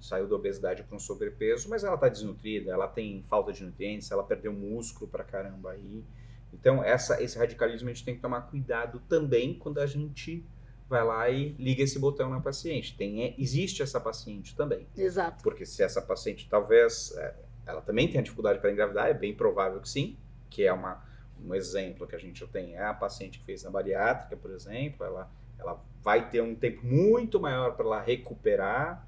[0.00, 4.10] saiu da obesidade para um sobrepeso, mas ela tá desnutrida, ela tem falta de nutrientes,
[4.10, 6.04] ela perdeu músculo pra caramba aí.
[6.52, 10.44] Então, essa, esse radicalismo a gente tem que tomar cuidado também quando a gente
[10.88, 12.96] vai lá e liga esse botão na paciente.
[12.96, 14.86] Tem, é, existe essa paciente também.
[14.96, 15.42] Exato.
[15.42, 17.34] Porque se essa paciente talvez é,
[17.66, 20.16] ela também tem dificuldade para engravidar, é bem provável que sim,
[20.50, 21.02] que é uma,
[21.42, 25.04] um exemplo que a gente tem, é a paciente que fez a bariátrica, por exemplo,
[25.04, 29.06] ela, ela vai ter um tempo muito maior para ela recuperar,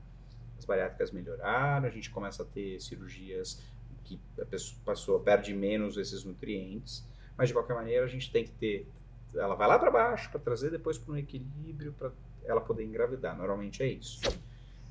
[0.58, 3.62] as bariátricas melhoraram, a gente começa a ter cirurgias
[4.04, 7.04] que a pessoa, a pessoa perde menos esses nutrientes,
[7.36, 8.88] mas de qualquer maneira a gente tem que ter,
[9.34, 12.10] ela vai lá para baixo para trazer depois para um equilíbrio para
[12.44, 14.20] ela poder engravidar, normalmente é isso.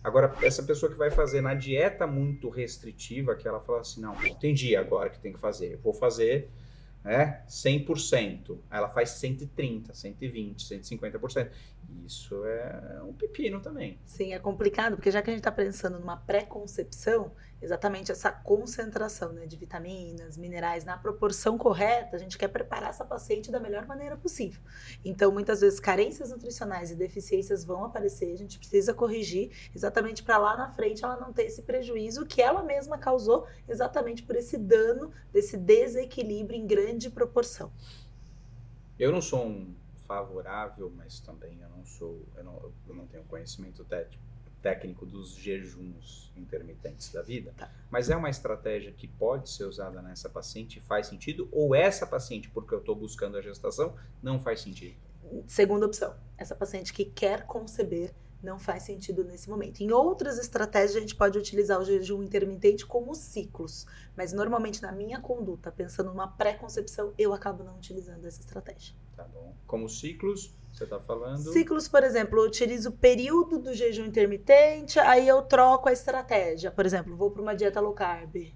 [0.06, 4.16] Agora, essa pessoa que vai fazer na dieta muito restritiva, que ela fala assim, não,
[4.24, 6.48] entendi agora que tem que fazer, eu vou fazer
[7.04, 8.56] né, 100%.
[8.70, 11.50] Ela faz 130, 120, 150%.
[12.06, 13.98] Isso é um pepino também.
[14.06, 17.32] Sim, é complicado, porque já que a gente está pensando numa pré-concepção,
[17.66, 23.04] exatamente essa concentração né, de vitaminas, minerais na proporção correta, a gente quer preparar essa
[23.04, 24.62] paciente da melhor maneira possível.
[25.04, 30.38] Então, muitas vezes, carências nutricionais e deficiências vão aparecer, a gente precisa corrigir exatamente para
[30.38, 34.58] lá na frente ela não ter esse prejuízo que ela mesma causou exatamente por esse
[34.58, 37.72] dano, desse desequilíbrio em grande proporção.
[38.98, 39.74] Eu não sou um
[40.08, 44.35] favorável, mas também eu não sou, eu não, eu não tenho conhecimento técnico
[44.66, 47.72] técnico dos jejuns intermitentes da vida, tá.
[47.92, 51.48] mas é uma estratégia que pode ser usada nessa paciente e faz sentido?
[51.52, 54.96] Ou essa paciente, porque eu estou buscando a gestação, não faz sentido?
[55.46, 58.12] Segunda opção, essa paciente que quer conceber
[58.42, 59.82] não faz sentido nesse momento.
[59.82, 63.86] Em outras estratégias, a gente pode utilizar o jejum intermitente como ciclos,
[64.18, 68.96] mas normalmente na minha conduta, pensando numa pré-concepção, eu acabo não utilizando essa estratégia.
[69.16, 69.56] Tá bom.
[69.68, 71.38] Como ciclos, você está falando?
[71.38, 76.70] Ciclos, por exemplo, eu utilizo o período do jejum intermitente, aí eu troco a estratégia.
[76.70, 78.54] Por exemplo, vou para uma dieta low carb.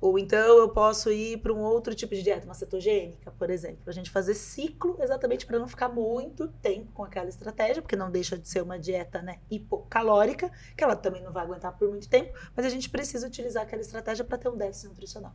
[0.00, 3.82] Ou então eu posso ir para um outro tipo de dieta, uma cetogênica, por exemplo.
[3.86, 8.10] A gente fazer ciclo exatamente para não ficar muito tempo com aquela estratégia, porque não
[8.10, 12.08] deixa de ser uma dieta né, hipocalórica, que ela também não vai aguentar por muito
[12.08, 15.34] tempo, mas a gente precisa utilizar aquela estratégia para ter um déficit nutricional.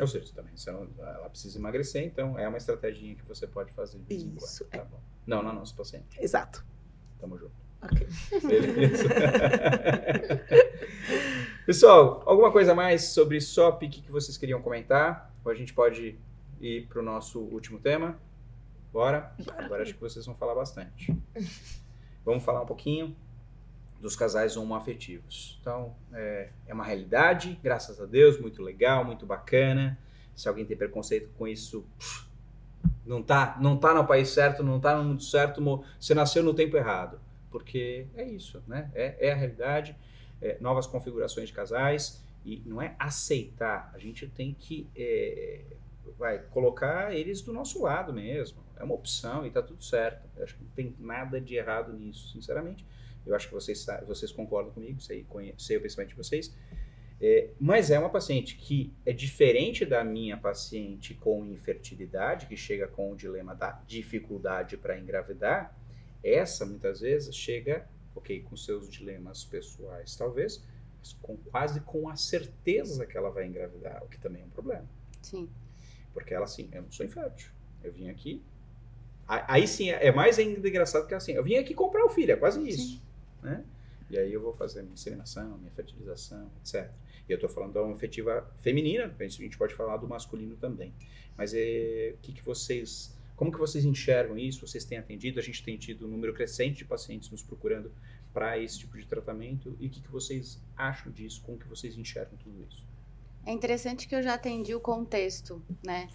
[0.00, 0.54] Ou seja, também
[0.98, 4.68] ela precisa emagrecer, então é uma estratégia que você pode fazer de vez Isso, em
[4.68, 4.72] quando.
[4.72, 4.78] É.
[4.78, 5.00] Tá bom.
[5.26, 6.20] Não, não, não, se paciente.
[6.20, 6.64] Exato.
[7.18, 7.52] Tamo junto.
[7.82, 8.08] Ok.
[8.42, 9.08] Beleza.
[11.66, 15.32] Pessoal, alguma coisa mais sobre SOP que vocês queriam comentar?
[15.44, 16.18] Ou a gente pode
[16.60, 18.18] ir para o nosso último tema?
[18.92, 19.34] Bora?
[19.56, 21.16] Agora acho que vocês vão falar bastante.
[22.24, 23.16] Vamos falar um pouquinho
[24.02, 25.56] dos casais homoafetivos.
[25.60, 29.96] Então, é, é uma realidade, graças a Deus, muito legal, muito bacana.
[30.34, 31.86] Se alguém tem preconceito com isso,
[33.06, 35.62] não tá, não tá no país certo, não tá no mundo certo,
[36.00, 37.20] você nasceu no tempo errado.
[37.48, 38.90] Porque é isso, né?
[38.92, 39.96] É, é a realidade,
[40.40, 45.60] é, novas configurações de casais, e não é aceitar, a gente tem que é,
[46.18, 48.60] vai colocar eles do nosso lado mesmo.
[48.76, 50.28] É uma opção e tá tudo certo.
[50.36, 52.84] Eu acho que não tem nada de errado nisso, sinceramente.
[53.26, 55.26] Eu acho que vocês, vocês concordam comigo, sei,
[55.58, 56.54] sei o pensamento de vocês.
[57.24, 62.88] É, mas é uma paciente que é diferente da minha paciente com infertilidade, que chega
[62.88, 65.72] com o dilema da dificuldade para engravidar.
[66.22, 70.64] Essa, muitas vezes, chega, ok, com seus dilemas pessoais, talvez,
[70.98, 74.50] mas com, quase com a certeza que ela vai engravidar, o que também é um
[74.50, 74.88] problema.
[75.20, 75.48] Sim.
[76.12, 77.50] Porque ela, assim, eu não sou infértil.
[77.84, 78.42] Eu vim aqui.
[79.26, 82.36] Aí sim, é mais ainda engraçado que assim, eu vim aqui comprar o filho, é
[82.36, 83.00] quase isso.
[83.42, 83.64] Né?
[84.10, 86.90] E aí eu vou fazer minha inseminação, minha fertilização, etc.
[87.28, 90.92] E eu estou falando da uma efetiva feminina, a gente pode falar do masculino também.
[91.36, 93.16] Mas é, que, que vocês.
[93.36, 94.66] Como que vocês enxergam isso?
[94.66, 95.40] Vocês têm atendido?
[95.40, 97.90] A gente tem tido um número crescente de pacientes nos procurando
[98.32, 99.76] para esse tipo de tratamento.
[99.80, 101.42] E o que, que vocês acham disso?
[101.42, 102.84] Como que vocês enxergam tudo isso?
[103.44, 106.08] É interessante que eu já atendi o contexto, né?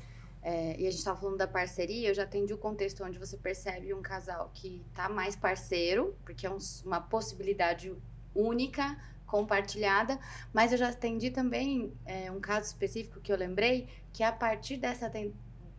[0.49, 3.35] É, e a gente estava falando da parceria, eu já atendi o contexto onde você
[3.35, 7.93] percebe um casal que tá mais parceiro, porque é um, uma possibilidade
[8.33, 10.17] única, compartilhada,
[10.53, 14.77] mas eu já atendi também é, um caso específico que eu lembrei, que a partir
[14.77, 15.11] dessa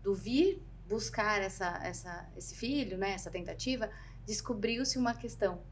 [0.02, 3.88] do vir buscar essa, essa, esse filho, né, essa tentativa,
[4.26, 5.62] descobriu-se uma questão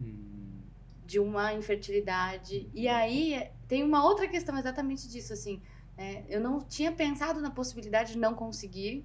[0.00, 0.60] hum.
[1.04, 2.70] de uma infertilidade.
[2.72, 5.60] E aí tem uma outra questão exatamente disso, assim,
[5.96, 9.04] é, eu não tinha pensado na possibilidade de não conseguir.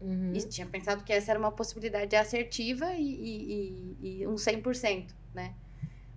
[0.00, 0.32] Uhum.
[0.34, 5.10] E tinha pensado que essa era uma possibilidade assertiva e, e, e, e um 100%,
[5.34, 5.54] né?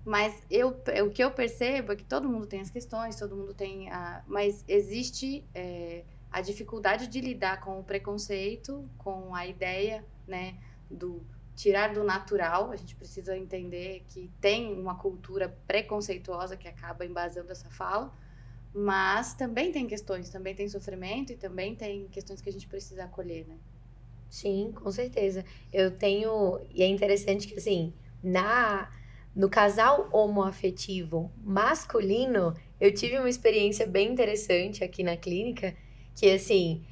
[0.05, 0.69] Mas eu,
[1.05, 4.23] o que eu percebo é que todo mundo tem as questões, todo mundo tem a...
[4.27, 10.57] Mas existe é, a dificuldade de lidar com o preconceito, com a ideia, né?
[10.89, 11.21] Do
[11.55, 12.71] tirar do natural.
[12.71, 18.11] A gente precisa entender que tem uma cultura preconceituosa que acaba embasando essa fala.
[18.73, 23.03] Mas também tem questões, também tem sofrimento e também tem questões que a gente precisa
[23.03, 23.57] acolher, né?
[24.29, 25.45] Sim, com certeza.
[25.71, 26.59] Eu tenho.
[26.73, 27.93] E é interessante que, assim,
[28.23, 28.89] na.
[29.35, 35.75] No casal homoafetivo masculino, eu tive uma experiência bem interessante aqui na clínica,
[36.15, 36.85] que assim,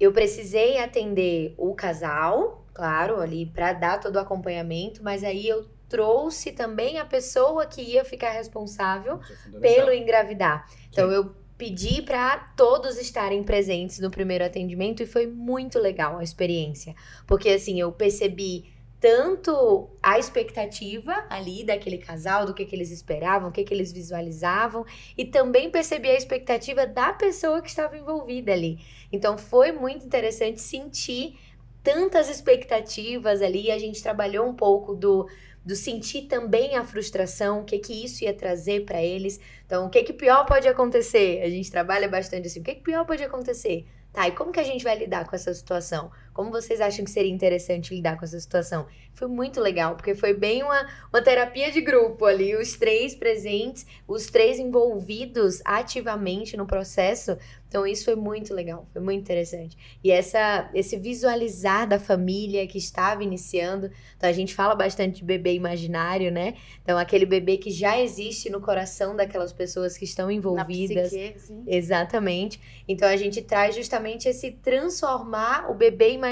[0.00, 5.68] eu precisei atender o casal, claro, ali para dar todo o acompanhamento, mas aí eu
[5.88, 9.20] trouxe também a pessoa que ia ficar responsável
[9.54, 10.68] é pelo engravidar.
[10.90, 11.14] Então Sim.
[11.14, 16.94] eu pedi para todos estarem presentes no primeiro atendimento e foi muito legal a experiência,
[17.26, 18.72] porque assim eu percebi
[19.04, 23.92] tanto a expectativa ali daquele casal, do que, que eles esperavam, o que, que eles
[23.92, 24.82] visualizavam,
[25.14, 28.78] e também percebi a expectativa da pessoa que estava envolvida ali.
[29.12, 31.38] Então foi muito interessante sentir
[31.82, 35.28] tantas expectativas ali, a gente trabalhou um pouco do
[35.64, 39.40] do sentir também a frustração, o que que isso ia trazer para eles.
[39.64, 41.42] Então, o que que pior pode acontecer?
[41.42, 43.86] A gente trabalha bastante assim, o que que pior pode acontecer?
[44.12, 46.10] Tá, e como que a gente vai lidar com essa situação?
[46.34, 48.86] Como vocês acham que seria interessante lidar com essa situação?
[49.12, 53.86] Foi muito legal, porque foi bem uma, uma terapia de grupo ali, os três presentes,
[54.08, 57.38] os três envolvidos ativamente no processo.
[57.68, 59.76] Então, isso foi muito legal, foi muito interessante.
[60.02, 63.90] E essa, esse visualizar da família que estava iniciando.
[64.16, 66.54] Então, a gente fala bastante de bebê imaginário, né?
[66.82, 71.12] Então, aquele bebê que já existe no coração daquelas pessoas que estão envolvidas.
[71.12, 71.64] Na psique, sim.
[71.66, 72.60] Exatamente.
[72.86, 76.23] Então, a gente traz justamente esse transformar o bebê imaginário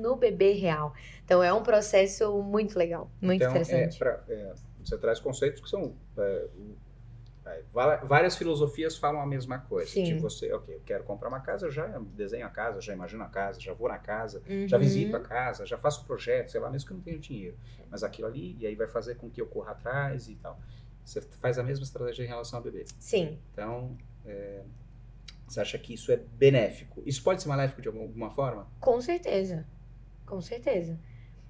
[0.00, 0.94] no bebê real.
[1.24, 3.96] Então, é um processo muito legal, muito então, interessante.
[3.96, 4.54] É, pra, é,
[4.84, 6.46] você traz conceitos que são é,
[8.02, 9.90] Várias filosofias falam a mesma coisa.
[9.90, 10.04] Sim.
[10.04, 13.22] De você, ok, eu quero comprar uma casa, eu já desenho a casa, já imagino
[13.22, 14.66] a casa, já vou na casa, uhum.
[14.66, 17.56] já visito a casa, já faço projeto, sei lá, mesmo que eu não tenha dinheiro.
[17.88, 20.58] Mas aquilo ali, e aí vai fazer com que eu corra atrás e tal.
[21.04, 22.84] Você faz a mesma estratégia em relação ao bebê.
[22.98, 23.38] Sim.
[23.52, 24.62] Então, é,
[25.46, 27.02] você acha que isso é benéfico?
[27.06, 28.66] Isso pode ser maléfico de alguma forma?
[28.80, 29.66] Com certeza.
[30.24, 30.98] Com certeza.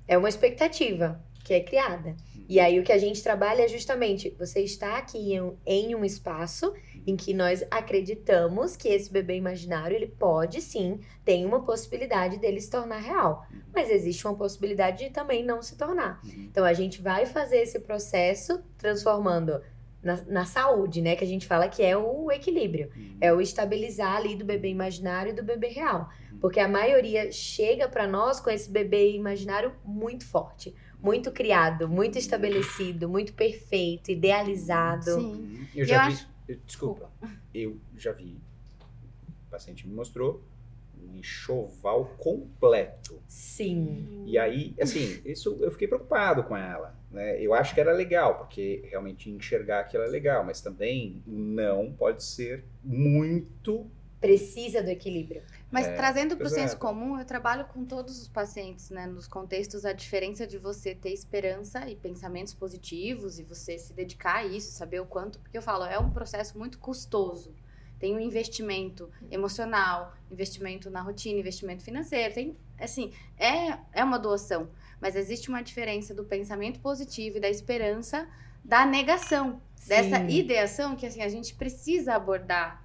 [0.06, 2.16] É uma expectativa que é criada.
[2.48, 5.94] E aí o que a gente trabalha é justamente você está aqui em um, em
[5.94, 6.74] um espaço
[7.06, 12.60] em que nós acreditamos que esse bebê imaginário ele pode sim tem uma possibilidade dele
[12.60, 16.20] se tornar real, mas existe uma possibilidade de também não se tornar.
[16.24, 19.60] Então a gente vai fazer esse processo transformando
[20.06, 21.16] na, na, saúde, né?
[21.16, 22.90] Que a gente fala que é o equilíbrio.
[23.20, 26.08] É o estabilizar ali do bebê imaginário e do bebê real.
[26.40, 30.74] Porque a maioria chega para nós com esse bebê imaginário muito forte
[31.06, 35.20] muito criado, muito estabelecido, muito perfeito, idealizado.
[35.20, 35.68] Sim.
[35.74, 36.14] Eu já eu vi.
[36.14, 36.28] Acho...
[36.64, 37.12] Desculpa.
[37.54, 38.40] Eu já vi.
[39.46, 40.42] O paciente me mostrou
[41.00, 43.22] um enxoval completo.
[43.28, 44.24] Sim.
[44.26, 46.95] E aí, assim, isso eu fiquei preocupado com ela.
[47.10, 47.40] Né?
[47.40, 52.22] Eu acho que era legal, porque realmente enxergar aquilo é legal, mas também não pode
[52.24, 55.42] ser muito precisa do equilíbrio.
[55.70, 56.68] Mas É, trazendo para o pesado.
[56.68, 59.06] senso comum, eu trabalho com todos os pacientes, né?
[59.06, 64.36] Nos contextos, a diferença de você ter esperança e pensamentos positivos e você se dedicar
[64.36, 67.54] a isso, saber o quanto, porque eu falo, é um processo muito custoso.
[67.98, 74.68] Tem um investimento emocional, investimento na rotina, investimento financeiro, tem, assim, é, é uma doação.
[75.00, 78.28] Mas existe uma diferença do pensamento positivo e da esperança
[78.64, 80.28] da negação, dessa Sim.
[80.28, 82.82] ideação que, assim, a gente precisa abordar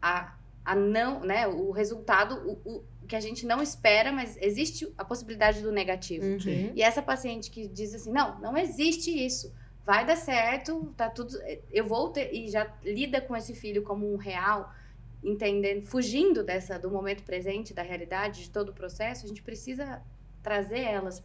[0.00, 2.34] a a não, né, o resultado
[2.64, 6.26] o, o que a gente não espera, mas existe a possibilidade do negativo.
[6.26, 6.72] Uhum.
[6.74, 9.54] E essa paciente que diz assim, não, não existe isso,
[9.84, 11.38] vai dar certo, tá tudo,
[11.70, 14.74] eu vou ter e já lida com esse filho como um real,
[15.22, 20.02] entendendo, fugindo dessa do momento presente, da realidade, de todo o processo, a gente precisa
[20.46, 21.18] trazer elas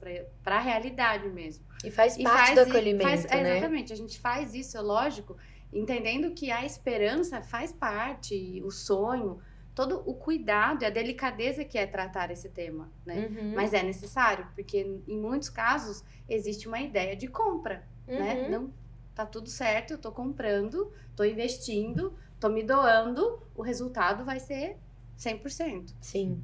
[0.43, 1.63] para a realidade mesmo.
[1.83, 3.57] E faz E parte faz do acolhimento, faz- é, né?
[3.57, 5.37] Exatamente, a gente faz isso, é lógico,
[5.71, 9.39] entendendo que a esperança faz parte, o sonho,
[9.75, 13.27] todo o cuidado e a delicadeza que é tratar esse tema, né?
[13.27, 13.53] Uhum.
[13.55, 18.41] Mas é necessário, porque em muitos casos existe uma ideia de compra, né?
[18.45, 18.49] Uhum.
[18.49, 18.73] Não
[19.13, 24.77] tá tudo certo, eu tô comprando, tô investindo, tô me doando, o resultado vai ser
[25.15, 25.93] 100%.
[26.01, 26.43] Sim.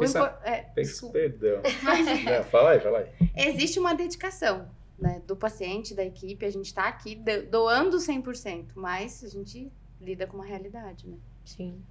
[0.00, 1.08] Pensa- impor- é, Pensa-.
[1.10, 1.62] Perdão.
[2.24, 3.30] Não, fala aí, fala aí.
[3.36, 4.68] existe uma dedicação
[4.98, 9.72] né, do paciente, da equipe, a gente está aqui do- doando 100%, mas a gente
[10.00, 11.16] lida com uma realidade, né?
[11.44, 11.82] Sim.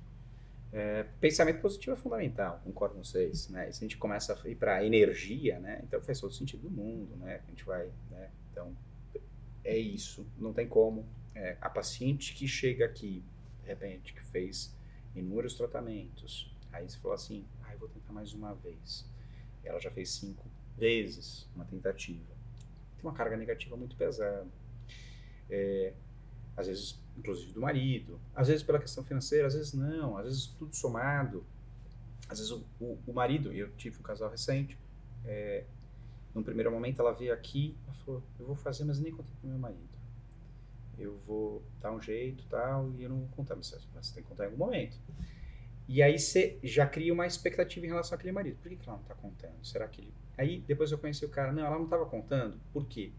[0.71, 3.69] É, pensamento positivo é fundamental, concordo com vocês, né?
[3.69, 5.79] E se a gente começa a ir para energia, né?
[5.83, 7.41] Então faz todo sentido do mundo, né?
[7.47, 8.29] A gente vai, né?
[8.51, 8.75] Então
[9.63, 11.07] é isso, não tem como.
[11.33, 13.23] É, a paciente que chega aqui,
[13.63, 14.75] de repente, que fez
[15.15, 17.43] inúmeros tratamentos, aí você fala assim,
[17.73, 19.05] ah, vou tentar mais uma vez.
[19.63, 20.45] Ela já fez cinco
[20.77, 22.33] vezes uma tentativa.
[22.95, 24.47] Tem uma carga negativa muito pesada.
[25.49, 25.93] É,
[26.55, 30.45] às vezes, inclusive do marido, às vezes pela questão financeira, às vezes não, às vezes
[30.47, 31.43] tudo somado.
[32.27, 34.77] Às vezes o, o, o marido, e eu tive um casal recente,
[35.25, 35.65] é,
[36.33, 39.49] num primeiro momento ela veio aqui, ela falou, eu vou fazer, mas nem contei pro
[39.49, 39.89] meu marido.
[40.97, 44.29] Eu vou dar um jeito tal, e eu não vou contar, mas você tem que
[44.29, 44.97] contar em algum momento.
[45.91, 48.57] E aí você já cria uma expectativa em relação àquele marido.
[48.61, 49.55] Por que, que ela não está contando?
[49.65, 50.13] Será que ele.
[50.37, 53.11] Aí depois eu conheci o cara, não, ela não estava contando, por quê?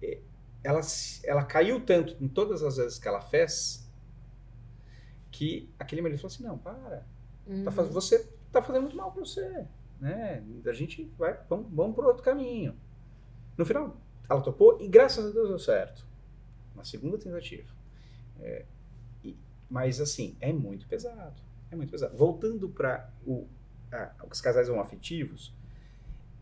[0.00, 0.20] É,
[0.62, 0.80] ela,
[1.24, 3.84] ela caiu tanto em todas as vezes que ela fez
[5.32, 7.04] que aquele marido falou assim: não, para,
[7.46, 7.64] Uhum.
[7.64, 9.66] tá faz, você tá fazendo muito mal para você,
[10.00, 10.44] né?
[10.66, 12.76] A gente vai, vamos, vamos por outro caminho.
[13.56, 13.96] No final,
[14.30, 16.06] ela topou e graças a Deus deu certo.
[16.76, 17.68] Na segunda tentativa.
[18.40, 18.64] É,
[19.24, 19.36] e-
[19.68, 21.40] mas assim, é muito pesado.
[21.70, 22.16] É muito pesado.
[22.16, 23.10] Voltando para
[24.30, 25.52] os casais homoafetivos,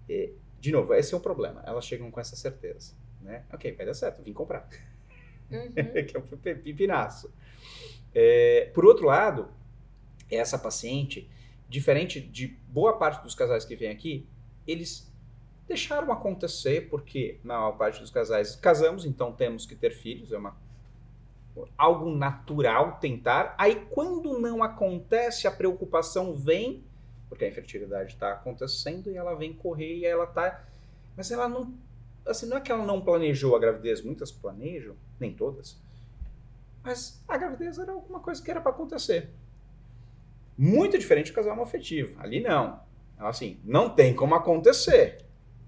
[0.08, 0.30] é,
[0.60, 1.62] de novo, esse é o problema.
[1.66, 2.94] Elas chegam com essa certeza.
[3.20, 3.44] Né?
[3.52, 4.68] Ok, vai dar certo, vim comprar.
[5.50, 5.72] Uhum.
[6.06, 7.32] que é pe- pipinaço.
[8.14, 9.48] É, por outro lado,
[10.30, 11.28] essa paciente,
[11.68, 14.28] diferente de boa parte dos casais que vêm aqui,
[14.66, 15.12] eles
[15.66, 20.38] deixaram acontecer, porque na maior parte dos casais casamos, então temos que ter filhos, é
[20.38, 20.56] uma
[21.76, 23.54] algo natural tentar.
[23.58, 26.84] Aí quando não acontece, a preocupação vem,
[27.28, 30.64] porque a infertilidade está acontecendo e ela vem correr e ela está,
[31.16, 31.72] mas ela não,
[32.26, 35.78] assim, não é que ela não planejou a gravidez, muitas planejam, nem todas.
[36.82, 39.30] Mas a gravidez era alguma coisa que era para acontecer.
[40.56, 42.14] Muito diferente do casal homoafetivo.
[42.20, 42.80] Ali não.
[43.14, 45.18] Então, Assim, não tem como acontecer.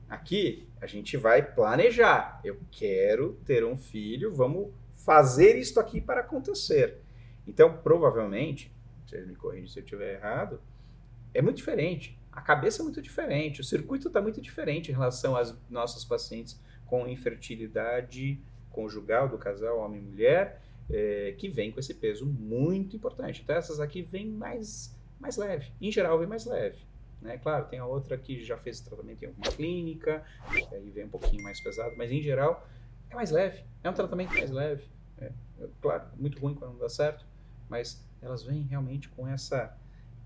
[0.08, 2.40] Aqui a gente vai planejar.
[2.44, 4.68] Eu quero ter um filho, vamos
[5.08, 6.98] fazer isto aqui para acontecer.
[7.46, 8.70] Então, provavelmente,
[9.06, 10.60] vocês me corrigem se eu estiver errado,
[11.32, 12.20] é muito diferente.
[12.30, 16.60] A cabeça é muito diferente, o circuito está muito diferente em relação às nossas pacientes
[16.84, 18.38] com infertilidade
[18.70, 20.60] conjugal do casal homem e mulher,
[20.90, 23.40] é, que vem com esse peso muito importante.
[23.42, 25.72] Então, essas aqui vêm mais, mais leve.
[25.80, 26.82] Em geral, vem mais leve.
[27.22, 27.38] Né?
[27.38, 30.22] Claro, tem a outra que já fez tratamento em alguma clínica,
[30.70, 32.68] aí vem um pouquinho mais pesado, mas em geral
[33.08, 33.64] é mais leve.
[33.82, 34.97] É um tratamento mais leve.
[35.20, 37.26] É, é, claro, muito ruim quando não dá certo,
[37.68, 39.76] mas elas vêm realmente com essa.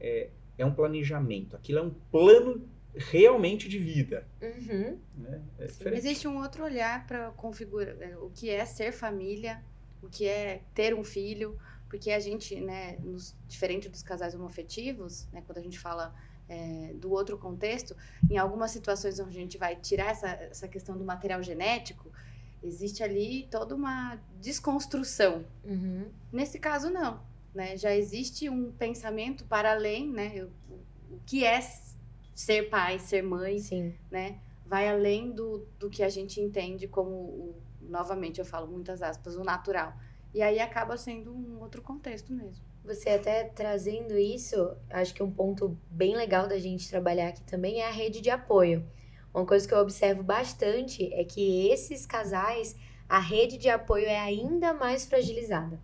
[0.01, 1.57] É, é um planejamento.
[1.57, 4.27] Aquilo é um plano realmente de vida.
[4.41, 4.99] Uhum.
[5.17, 5.43] Né?
[5.59, 5.95] É.
[5.95, 9.63] Existe um outro olhar para configurar é, o que é ser família,
[10.03, 11.59] o que é ter um filho,
[11.89, 16.15] porque a gente, né, nos, diferente dos casais homoafetivos, né, quando a gente fala
[16.49, 17.97] é, do outro contexto,
[18.31, 22.11] em algumas situações onde a gente vai tirar essa, essa questão do material genético,
[22.63, 25.45] existe ali toda uma desconstrução.
[25.65, 26.07] Uhum.
[26.33, 27.21] Nesse caso, não.
[27.55, 27.77] Né?
[27.77, 30.47] Já existe um pensamento para além, né?
[30.71, 31.61] O, o que é
[32.35, 33.95] ser pai, ser mãe, Sim.
[34.11, 34.39] né?
[34.67, 39.37] Vai além do, do que a gente entende como, o, novamente eu falo muitas aspas,
[39.37, 39.93] o natural.
[40.33, 42.65] E aí acaba sendo um outro contexto mesmo.
[42.83, 47.81] você até trazendo isso, acho que um ponto bem legal da gente trabalhar aqui também
[47.81, 48.83] é a rede de apoio.
[49.35, 52.77] Uma coisa que eu observo bastante é que esses casais,
[53.09, 55.81] a rede de apoio é ainda mais fragilizada.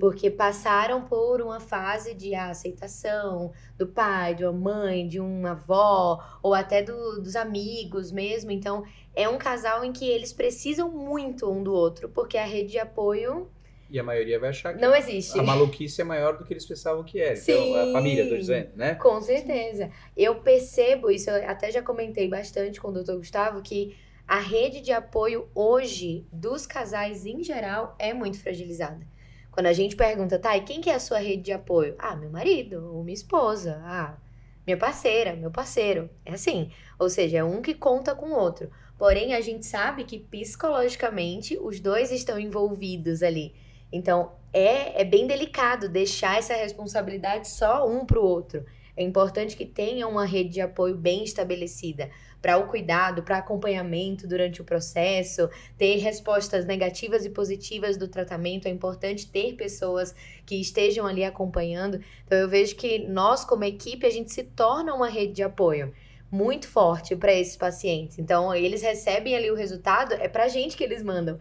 [0.00, 6.22] Porque passaram por uma fase de aceitação do pai, de uma mãe, de uma avó,
[6.42, 8.50] ou até do, dos amigos mesmo.
[8.50, 8.84] Então,
[9.14, 12.78] é um casal em que eles precisam muito um do outro, porque a rede de
[12.78, 13.48] apoio
[13.90, 15.38] E a maioria vai achar que não existe.
[15.38, 17.36] a maluquice é maior do que eles pensavam que era.
[17.36, 17.52] Sim.
[17.52, 18.94] Então, a família, tô dizendo, né?
[18.96, 19.90] Com certeza.
[20.16, 23.96] Eu percebo isso, eu até já comentei bastante com o doutor Gustavo, que
[24.26, 29.06] a rede de apoio hoje dos casais em geral é muito fragilizada.
[29.50, 31.94] Quando a gente pergunta, tá, e quem que é a sua rede de apoio?
[31.98, 34.18] Ah, meu marido, ou minha esposa, ah,
[34.66, 36.10] minha parceira, meu parceiro.
[36.26, 36.70] É assim.
[36.98, 38.70] Ou seja, é um que conta com o outro.
[38.98, 43.54] Porém, a gente sabe que psicologicamente os dois estão envolvidos ali.
[43.92, 48.64] Então, é, é bem delicado deixar essa responsabilidade só um pro outro.
[48.96, 52.10] É importante que tenha uma rede de apoio bem estabelecida
[52.42, 58.66] para o cuidado, para acompanhamento durante o processo, ter respostas negativas e positivas do tratamento.
[58.66, 62.00] É importante ter pessoas que estejam ali acompanhando.
[62.24, 65.94] Então, eu vejo que nós, como equipe, a gente se torna uma rede de apoio
[66.30, 68.18] muito forte para esses pacientes.
[68.18, 71.38] Então, eles recebem ali o resultado, é para a gente que eles mandam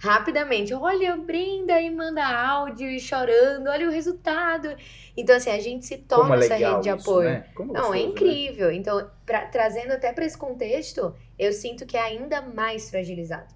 [0.00, 0.72] rapidamente.
[0.74, 4.68] Olha, Brenda aí manda áudio e chorando, olha o resultado.
[5.16, 7.28] Então, assim, a gente se torna é essa rede de isso, apoio.
[7.28, 7.46] né?
[7.54, 8.10] Como Não, é gostoso, né?
[8.10, 8.72] incrível.
[8.72, 13.54] Então, pra- trazendo até para esse contexto, eu sinto que é ainda mais fragilizado.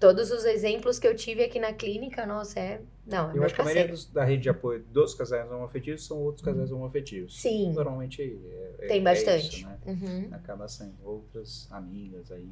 [0.00, 2.80] Todos os exemplos que eu tive aqui na clínica, nossa, é.
[3.06, 6.06] Não, é Eu acho que a maioria dos- da rede de apoio dos casais homoafetivos
[6.06, 7.38] são outros casais homoafetivos.
[7.40, 7.72] Sim.
[7.72, 9.58] Normalmente é, é- Tem é bastante.
[9.60, 9.78] isso, né?
[9.86, 10.28] Uhum.
[10.32, 12.48] Acaba sendo outras amigas aí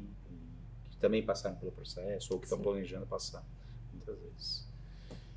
[1.03, 3.43] também passaram pelo processo ou que estão planejando passar,
[3.91, 4.65] muitas vezes.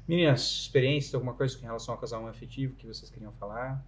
[0.07, 3.85] Meninas, experiências, alguma coisa em relação ao casal afetivo que vocês queriam falar?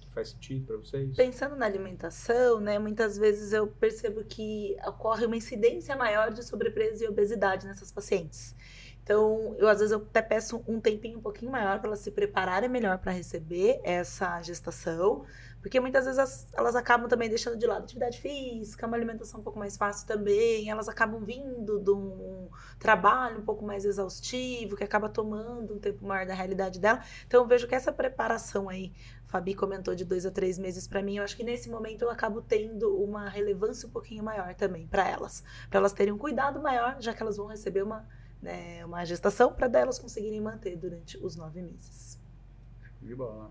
[0.00, 1.14] Que faz sentido para vocês?
[1.14, 7.04] Pensando na alimentação, né, muitas vezes eu percebo que ocorre uma incidência maior de sobrepeso
[7.04, 8.56] e obesidade nessas pacientes.
[9.04, 12.10] Então, eu às vezes eu até peço um tempinho um pouquinho maior para elas se
[12.10, 15.24] prepararem melhor para receber essa gestação,
[15.64, 19.42] porque muitas vezes as- elas acabam também deixando de lado atividade física, uma alimentação um
[19.42, 24.84] pouco mais fácil também, elas acabam vindo de um trabalho um pouco mais exaustivo, que
[24.84, 27.02] acaba tomando um tempo maior da realidade dela.
[27.26, 28.92] Então, eu vejo que essa preparação aí
[29.24, 31.16] Fabi comentou de dois a três meses para mim.
[31.16, 35.08] Eu acho que nesse momento eu acabo tendo uma relevância um pouquinho maior também para
[35.08, 38.06] elas, para elas terem um cuidado maior, já que elas vão receber uma,
[38.42, 42.20] né, uma gestação para delas conseguirem manter durante os nove meses.
[43.00, 43.50] De bola.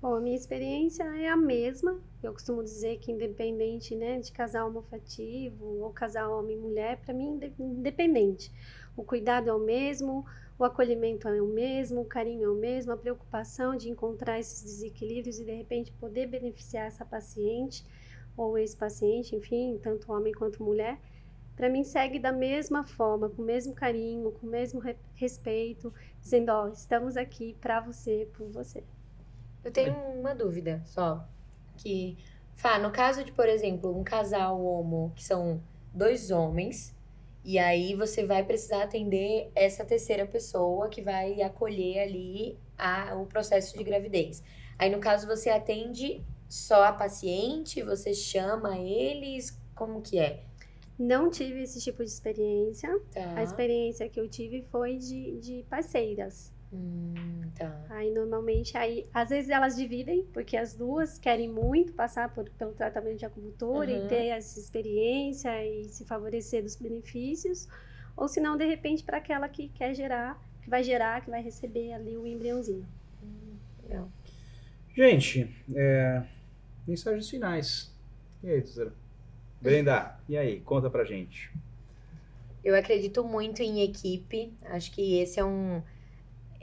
[0.00, 2.00] Bom, a minha experiência é a mesma.
[2.22, 7.12] Eu costumo dizer que independente, né, de casal homoafetivo ou casal homem e mulher, para
[7.14, 8.50] mim inde- independente.
[8.96, 10.24] O cuidado é o mesmo,
[10.58, 14.62] o acolhimento é o mesmo, o carinho é o mesmo, a preocupação de encontrar esses
[14.62, 17.84] desequilíbrios e de repente poder beneficiar essa paciente
[18.36, 20.98] ou esse paciente, enfim, tanto homem quanto mulher,
[21.56, 25.92] para mim segue da mesma forma, com o mesmo carinho, com o mesmo re- respeito,
[26.20, 28.84] dizendo, ó, estamos aqui para você, por você.
[29.66, 31.26] Eu tenho uma dúvida só.
[31.76, 32.16] Que,
[32.54, 35.60] Fá, no caso de, por exemplo, um casal homo, que são
[35.92, 36.94] dois homens,
[37.44, 43.26] e aí você vai precisar atender essa terceira pessoa que vai acolher ali a, o
[43.26, 44.40] processo de gravidez.
[44.78, 50.44] Aí, no caso, você atende só a paciente, você chama eles, como que é?
[50.96, 52.88] Não tive esse tipo de experiência.
[53.12, 53.34] Tá.
[53.34, 56.52] A experiência que eu tive foi de, de parceiras.
[56.72, 57.84] Hum, tá.
[57.90, 62.72] Aí normalmente, aí, às vezes elas dividem, porque as duas querem muito passar por, pelo
[62.72, 64.04] tratamento de acupuntura Uhum.
[64.04, 67.68] e ter essa experiência e se favorecer dos benefícios.
[68.16, 71.42] Ou se não, de repente, para aquela que quer gerar, que vai gerar, que vai
[71.42, 72.86] receber ali o embriãozinho.
[73.82, 74.10] Legal.
[74.94, 76.22] Gente, é,
[76.86, 77.94] mensagens finais.
[78.42, 78.92] E aí, Tuzera?
[79.60, 80.60] Brenda, e aí?
[80.60, 81.50] Conta pra gente.
[82.64, 84.52] Eu acredito muito em equipe.
[84.64, 85.82] Acho que esse é um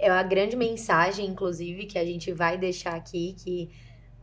[0.04, 3.70] é a grande mensagem, inclusive, que a gente vai deixar aqui que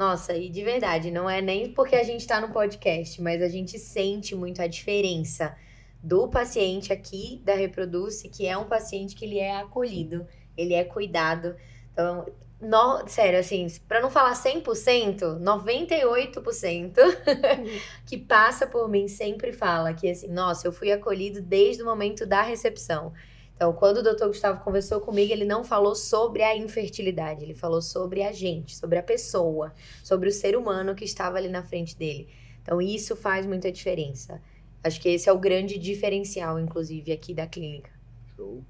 [0.01, 3.49] nossa, e de verdade, não é nem porque a gente está no podcast, mas a
[3.49, 5.55] gente sente muito a diferença
[6.03, 10.27] do paciente aqui da Reproduce, que é um paciente que ele é acolhido,
[10.57, 11.55] ele é cuidado.
[11.93, 12.25] Então,
[12.59, 16.95] no, sério, assim, para não falar 100%, 98%
[18.07, 22.25] que passa por mim sempre fala que assim, nossa, eu fui acolhido desde o momento
[22.25, 23.13] da recepção.
[23.61, 27.83] Então, quando o doutor Gustavo conversou comigo, ele não falou sobre a infertilidade, ele falou
[27.83, 31.95] sobre a gente, sobre a pessoa, sobre o ser humano que estava ali na frente
[31.95, 32.27] dele.
[32.63, 34.41] Então, isso faz muita diferença.
[34.83, 37.91] Acho que esse é o grande diferencial, inclusive, aqui da clínica.
[38.35, 38.65] Show.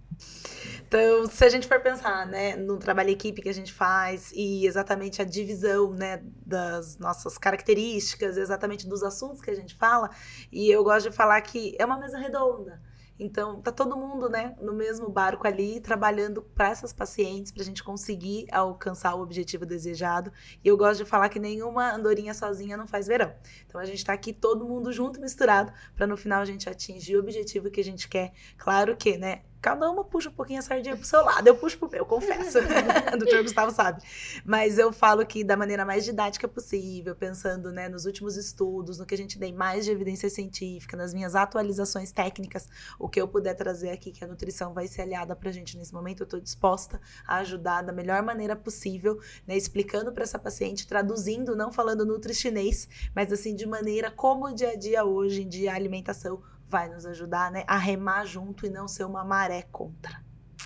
[0.89, 4.67] Então, se a gente for pensar, né, no trabalho equipe que a gente faz e
[4.67, 10.11] exatamente a divisão, né, das nossas características, exatamente dos assuntos que a gente fala,
[10.51, 12.90] e eu gosto de falar que é uma mesa redonda.
[13.21, 17.67] Então, tá todo mundo, né, no mesmo barco ali, trabalhando para essas pacientes, para a
[17.67, 20.33] gente conseguir alcançar o objetivo desejado.
[20.65, 23.31] E eu gosto de falar que nenhuma andorinha sozinha não faz verão.
[23.67, 27.17] Então, a gente está aqui todo mundo junto, misturado, para no final a gente atingir
[27.17, 28.33] o objetivo que a gente quer.
[28.57, 31.47] Claro que, né, Cada uma puxa um pouquinho a sardinha pro seu lado.
[31.47, 32.59] Eu puxo pro meu, confesso.
[33.15, 34.03] o doutor Gustavo sabe.
[34.45, 39.05] Mas eu falo que da maneira mais didática possível, pensando né, nos últimos estudos, no
[39.05, 42.69] que a gente tem mais de evidência científica, nas minhas atualizações técnicas,
[42.99, 45.93] o que eu puder trazer aqui, que a nutrição vai ser aliada pra gente nesse
[45.93, 50.87] momento, eu estou disposta a ajudar da melhor maneira possível, né, explicando para essa paciente,
[50.87, 55.43] traduzindo, não falando nutri chinês, mas assim, de maneira como o dia a dia hoje
[55.43, 59.25] em dia a alimentação vai nos ajudar, né, a remar junto e não ser uma
[59.25, 60.23] maré contra.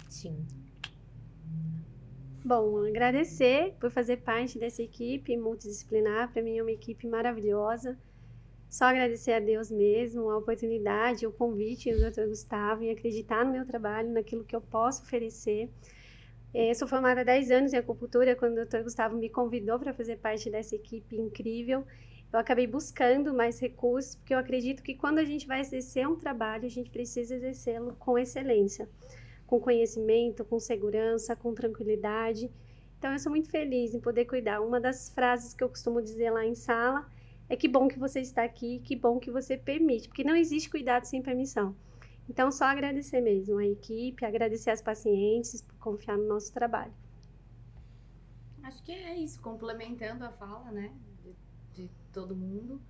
[0.08, 0.46] Sim.
[2.44, 6.30] Bom, agradecer por fazer parte dessa equipe multidisciplinar.
[6.30, 7.98] Para mim é uma equipe maravilhosa.
[8.68, 12.26] Só agradecer a Deus mesmo, a oportunidade, o convite do Dr.
[12.26, 15.70] Gustavo e acreditar no meu trabalho, naquilo que eu posso oferecer.
[16.52, 18.82] É, eu sou formada há 10 anos em acupuntura, quando o Dr.
[18.82, 21.86] Gustavo me convidou para fazer parte dessa equipe incrível
[22.34, 26.16] eu acabei buscando mais recursos, porque eu acredito que quando a gente vai exercer um
[26.16, 28.88] trabalho, a gente precisa exercê-lo com excelência,
[29.46, 32.50] com conhecimento, com segurança, com tranquilidade.
[32.98, 34.60] Então, eu sou muito feliz em poder cuidar.
[34.62, 37.08] Uma das frases que eu costumo dizer lá em sala
[37.48, 40.68] é que bom que você está aqui, que bom que você permite, porque não existe
[40.68, 41.76] cuidado sem permissão.
[42.28, 46.92] Então, só agradecer mesmo a equipe, agradecer as pacientes por confiar no nosso trabalho.
[48.64, 50.90] Acho que é isso, complementando a fala, né?
[52.14, 52.80] Todo mundo.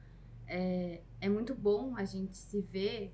[0.46, 3.12] É, é muito bom a gente se ver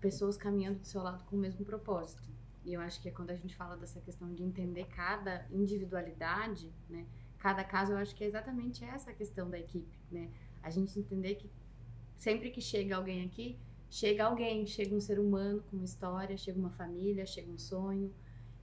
[0.00, 2.28] pessoas caminhando do seu lado com o mesmo propósito.
[2.64, 6.70] E eu acho que é quando a gente fala dessa questão de entender cada individualidade,
[6.88, 7.06] né?
[7.38, 10.30] Cada caso, eu acho que é exatamente essa a questão da equipe, né?
[10.62, 11.50] A gente entender que
[12.18, 13.58] sempre que chega alguém aqui,
[13.88, 18.12] chega alguém, chega um ser humano com uma história, chega uma família, chega um sonho.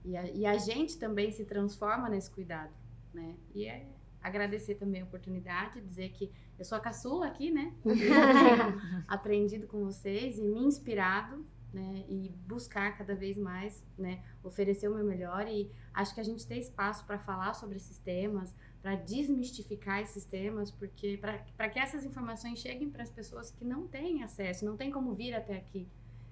[0.04, 2.74] E a, e a gente também se transforma nesse cuidado,
[3.14, 3.36] né?
[3.56, 3.88] E é,
[4.22, 7.74] agradecer também a oportunidade, dizer que eu sou a caçula aqui, né?
[9.08, 12.06] aprendido com vocês e me inspirado, né?
[12.08, 14.24] E buscar cada vez mais, né?
[14.44, 17.98] Oferecer o meu melhor e acho que a gente tem espaço para falar sobre esses
[17.98, 23.66] temas, para desmistificar esses temas, porque para que essas informações cheguem para as pessoas que
[23.66, 25.88] não têm acesso, não têm como vir até aqui.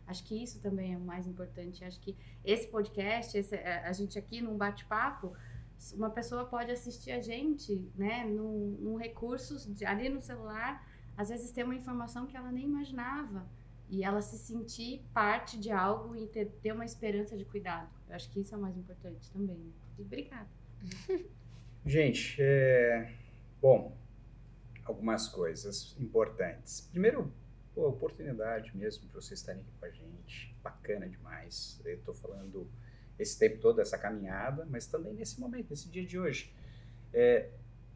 [0.06, 1.84] Acho que isso também é o mais importante.
[1.84, 5.34] Acho que esse podcast, esse, a gente aqui num bate-papo,
[5.92, 10.88] uma pessoa pode assistir a gente, né, num, num recurso ali no celular,
[11.18, 13.46] às vezes ter uma informação que ela nem imaginava
[13.90, 17.90] e ela se sentir parte de algo e ter, ter uma esperança de cuidado.
[18.08, 19.58] Eu acho que isso é o mais importante também.
[19.58, 19.72] Né?
[20.00, 20.50] E obrigada.
[21.86, 23.14] Gente, é...
[23.62, 23.96] bom,
[24.86, 26.88] algumas coisas importantes.
[26.92, 27.32] Primeiro,
[27.76, 31.82] a oportunidade mesmo para vocês estarem aqui com a gente, bacana demais.
[31.84, 32.70] Eu estou falando
[33.24, 36.54] esse tempo todo, essa caminhada, mas também nesse momento, nesse dia de hoje.
[37.14, 37.50] É,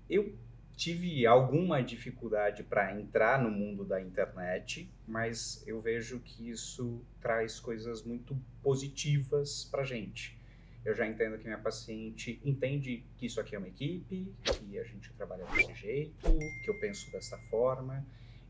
[0.10, 0.36] eu
[0.76, 7.60] tive alguma dificuldade para entrar no mundo da internet, mas eu vejo que isso traz
[7.60, 10.38] coisas muito positivas para gente.
[10.86, 14.84] Eu já entendo que minha paciente entende que isso aqui é uma equipe, que a
[14.84, 18.06] gente trabalha desse jeito, que eu penso dessa forma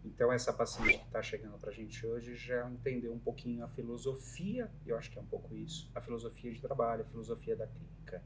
[0.07, 3.67] então, essa paciente que está chegando para a gente hoje já entendeu um pouquinho a
[3.67, 7.67] filosofia, eu acho que é um pouco isso, a filosofia de trabalho, a filosofia da
[7.67, 8.23] clínica.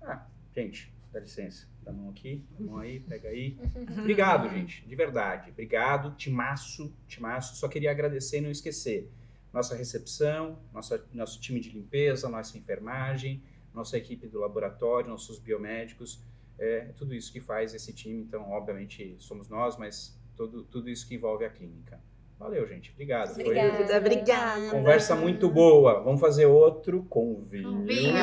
[0.00, 3.58] Ah, gente, dá licença, dá a mão aqui, dá a mão aí, pega aí.
[4.00, 5.50] Obrigado, gente, de verdade.
[5.50, 7.56] Obrigado, timaço, timaço.
[7.56, 9.10] Só queria agradecer e não esquecer.
[9.52, 16.20] Nossa recepção, nossa, nosso time de limpeza, nossa enfermagem, nossa equipe do laboratório, nossos biomédicos,
[16.58, 18.20] é tudo isso que faz esse time.
[18.22, 22.00] Então, obviamente, somos nós, mas tudo, tudo isso que envolve a clínica.
[22.38, 22.90] Valeu, gente.
[22.92, 23.30] Obrigado.
[23.30, 23.96] Obrigada, Foi...
[23.96, 24.70] obrigada.
[24.70, 26.02] Conversa muito boa.
[26.02, 27.84] Vamos fazer outro com vinho.
[27.84, 28.14] vinho.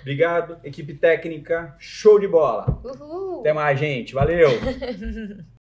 [0.00, 1.76] Obrigado, equipe técnica.
[1.78, 2.80] Show de bola.
[2.84, 3.40] Uhul.
[3.40, 4.12] Até mais, gente.
[4.12, 4.50] Valeu.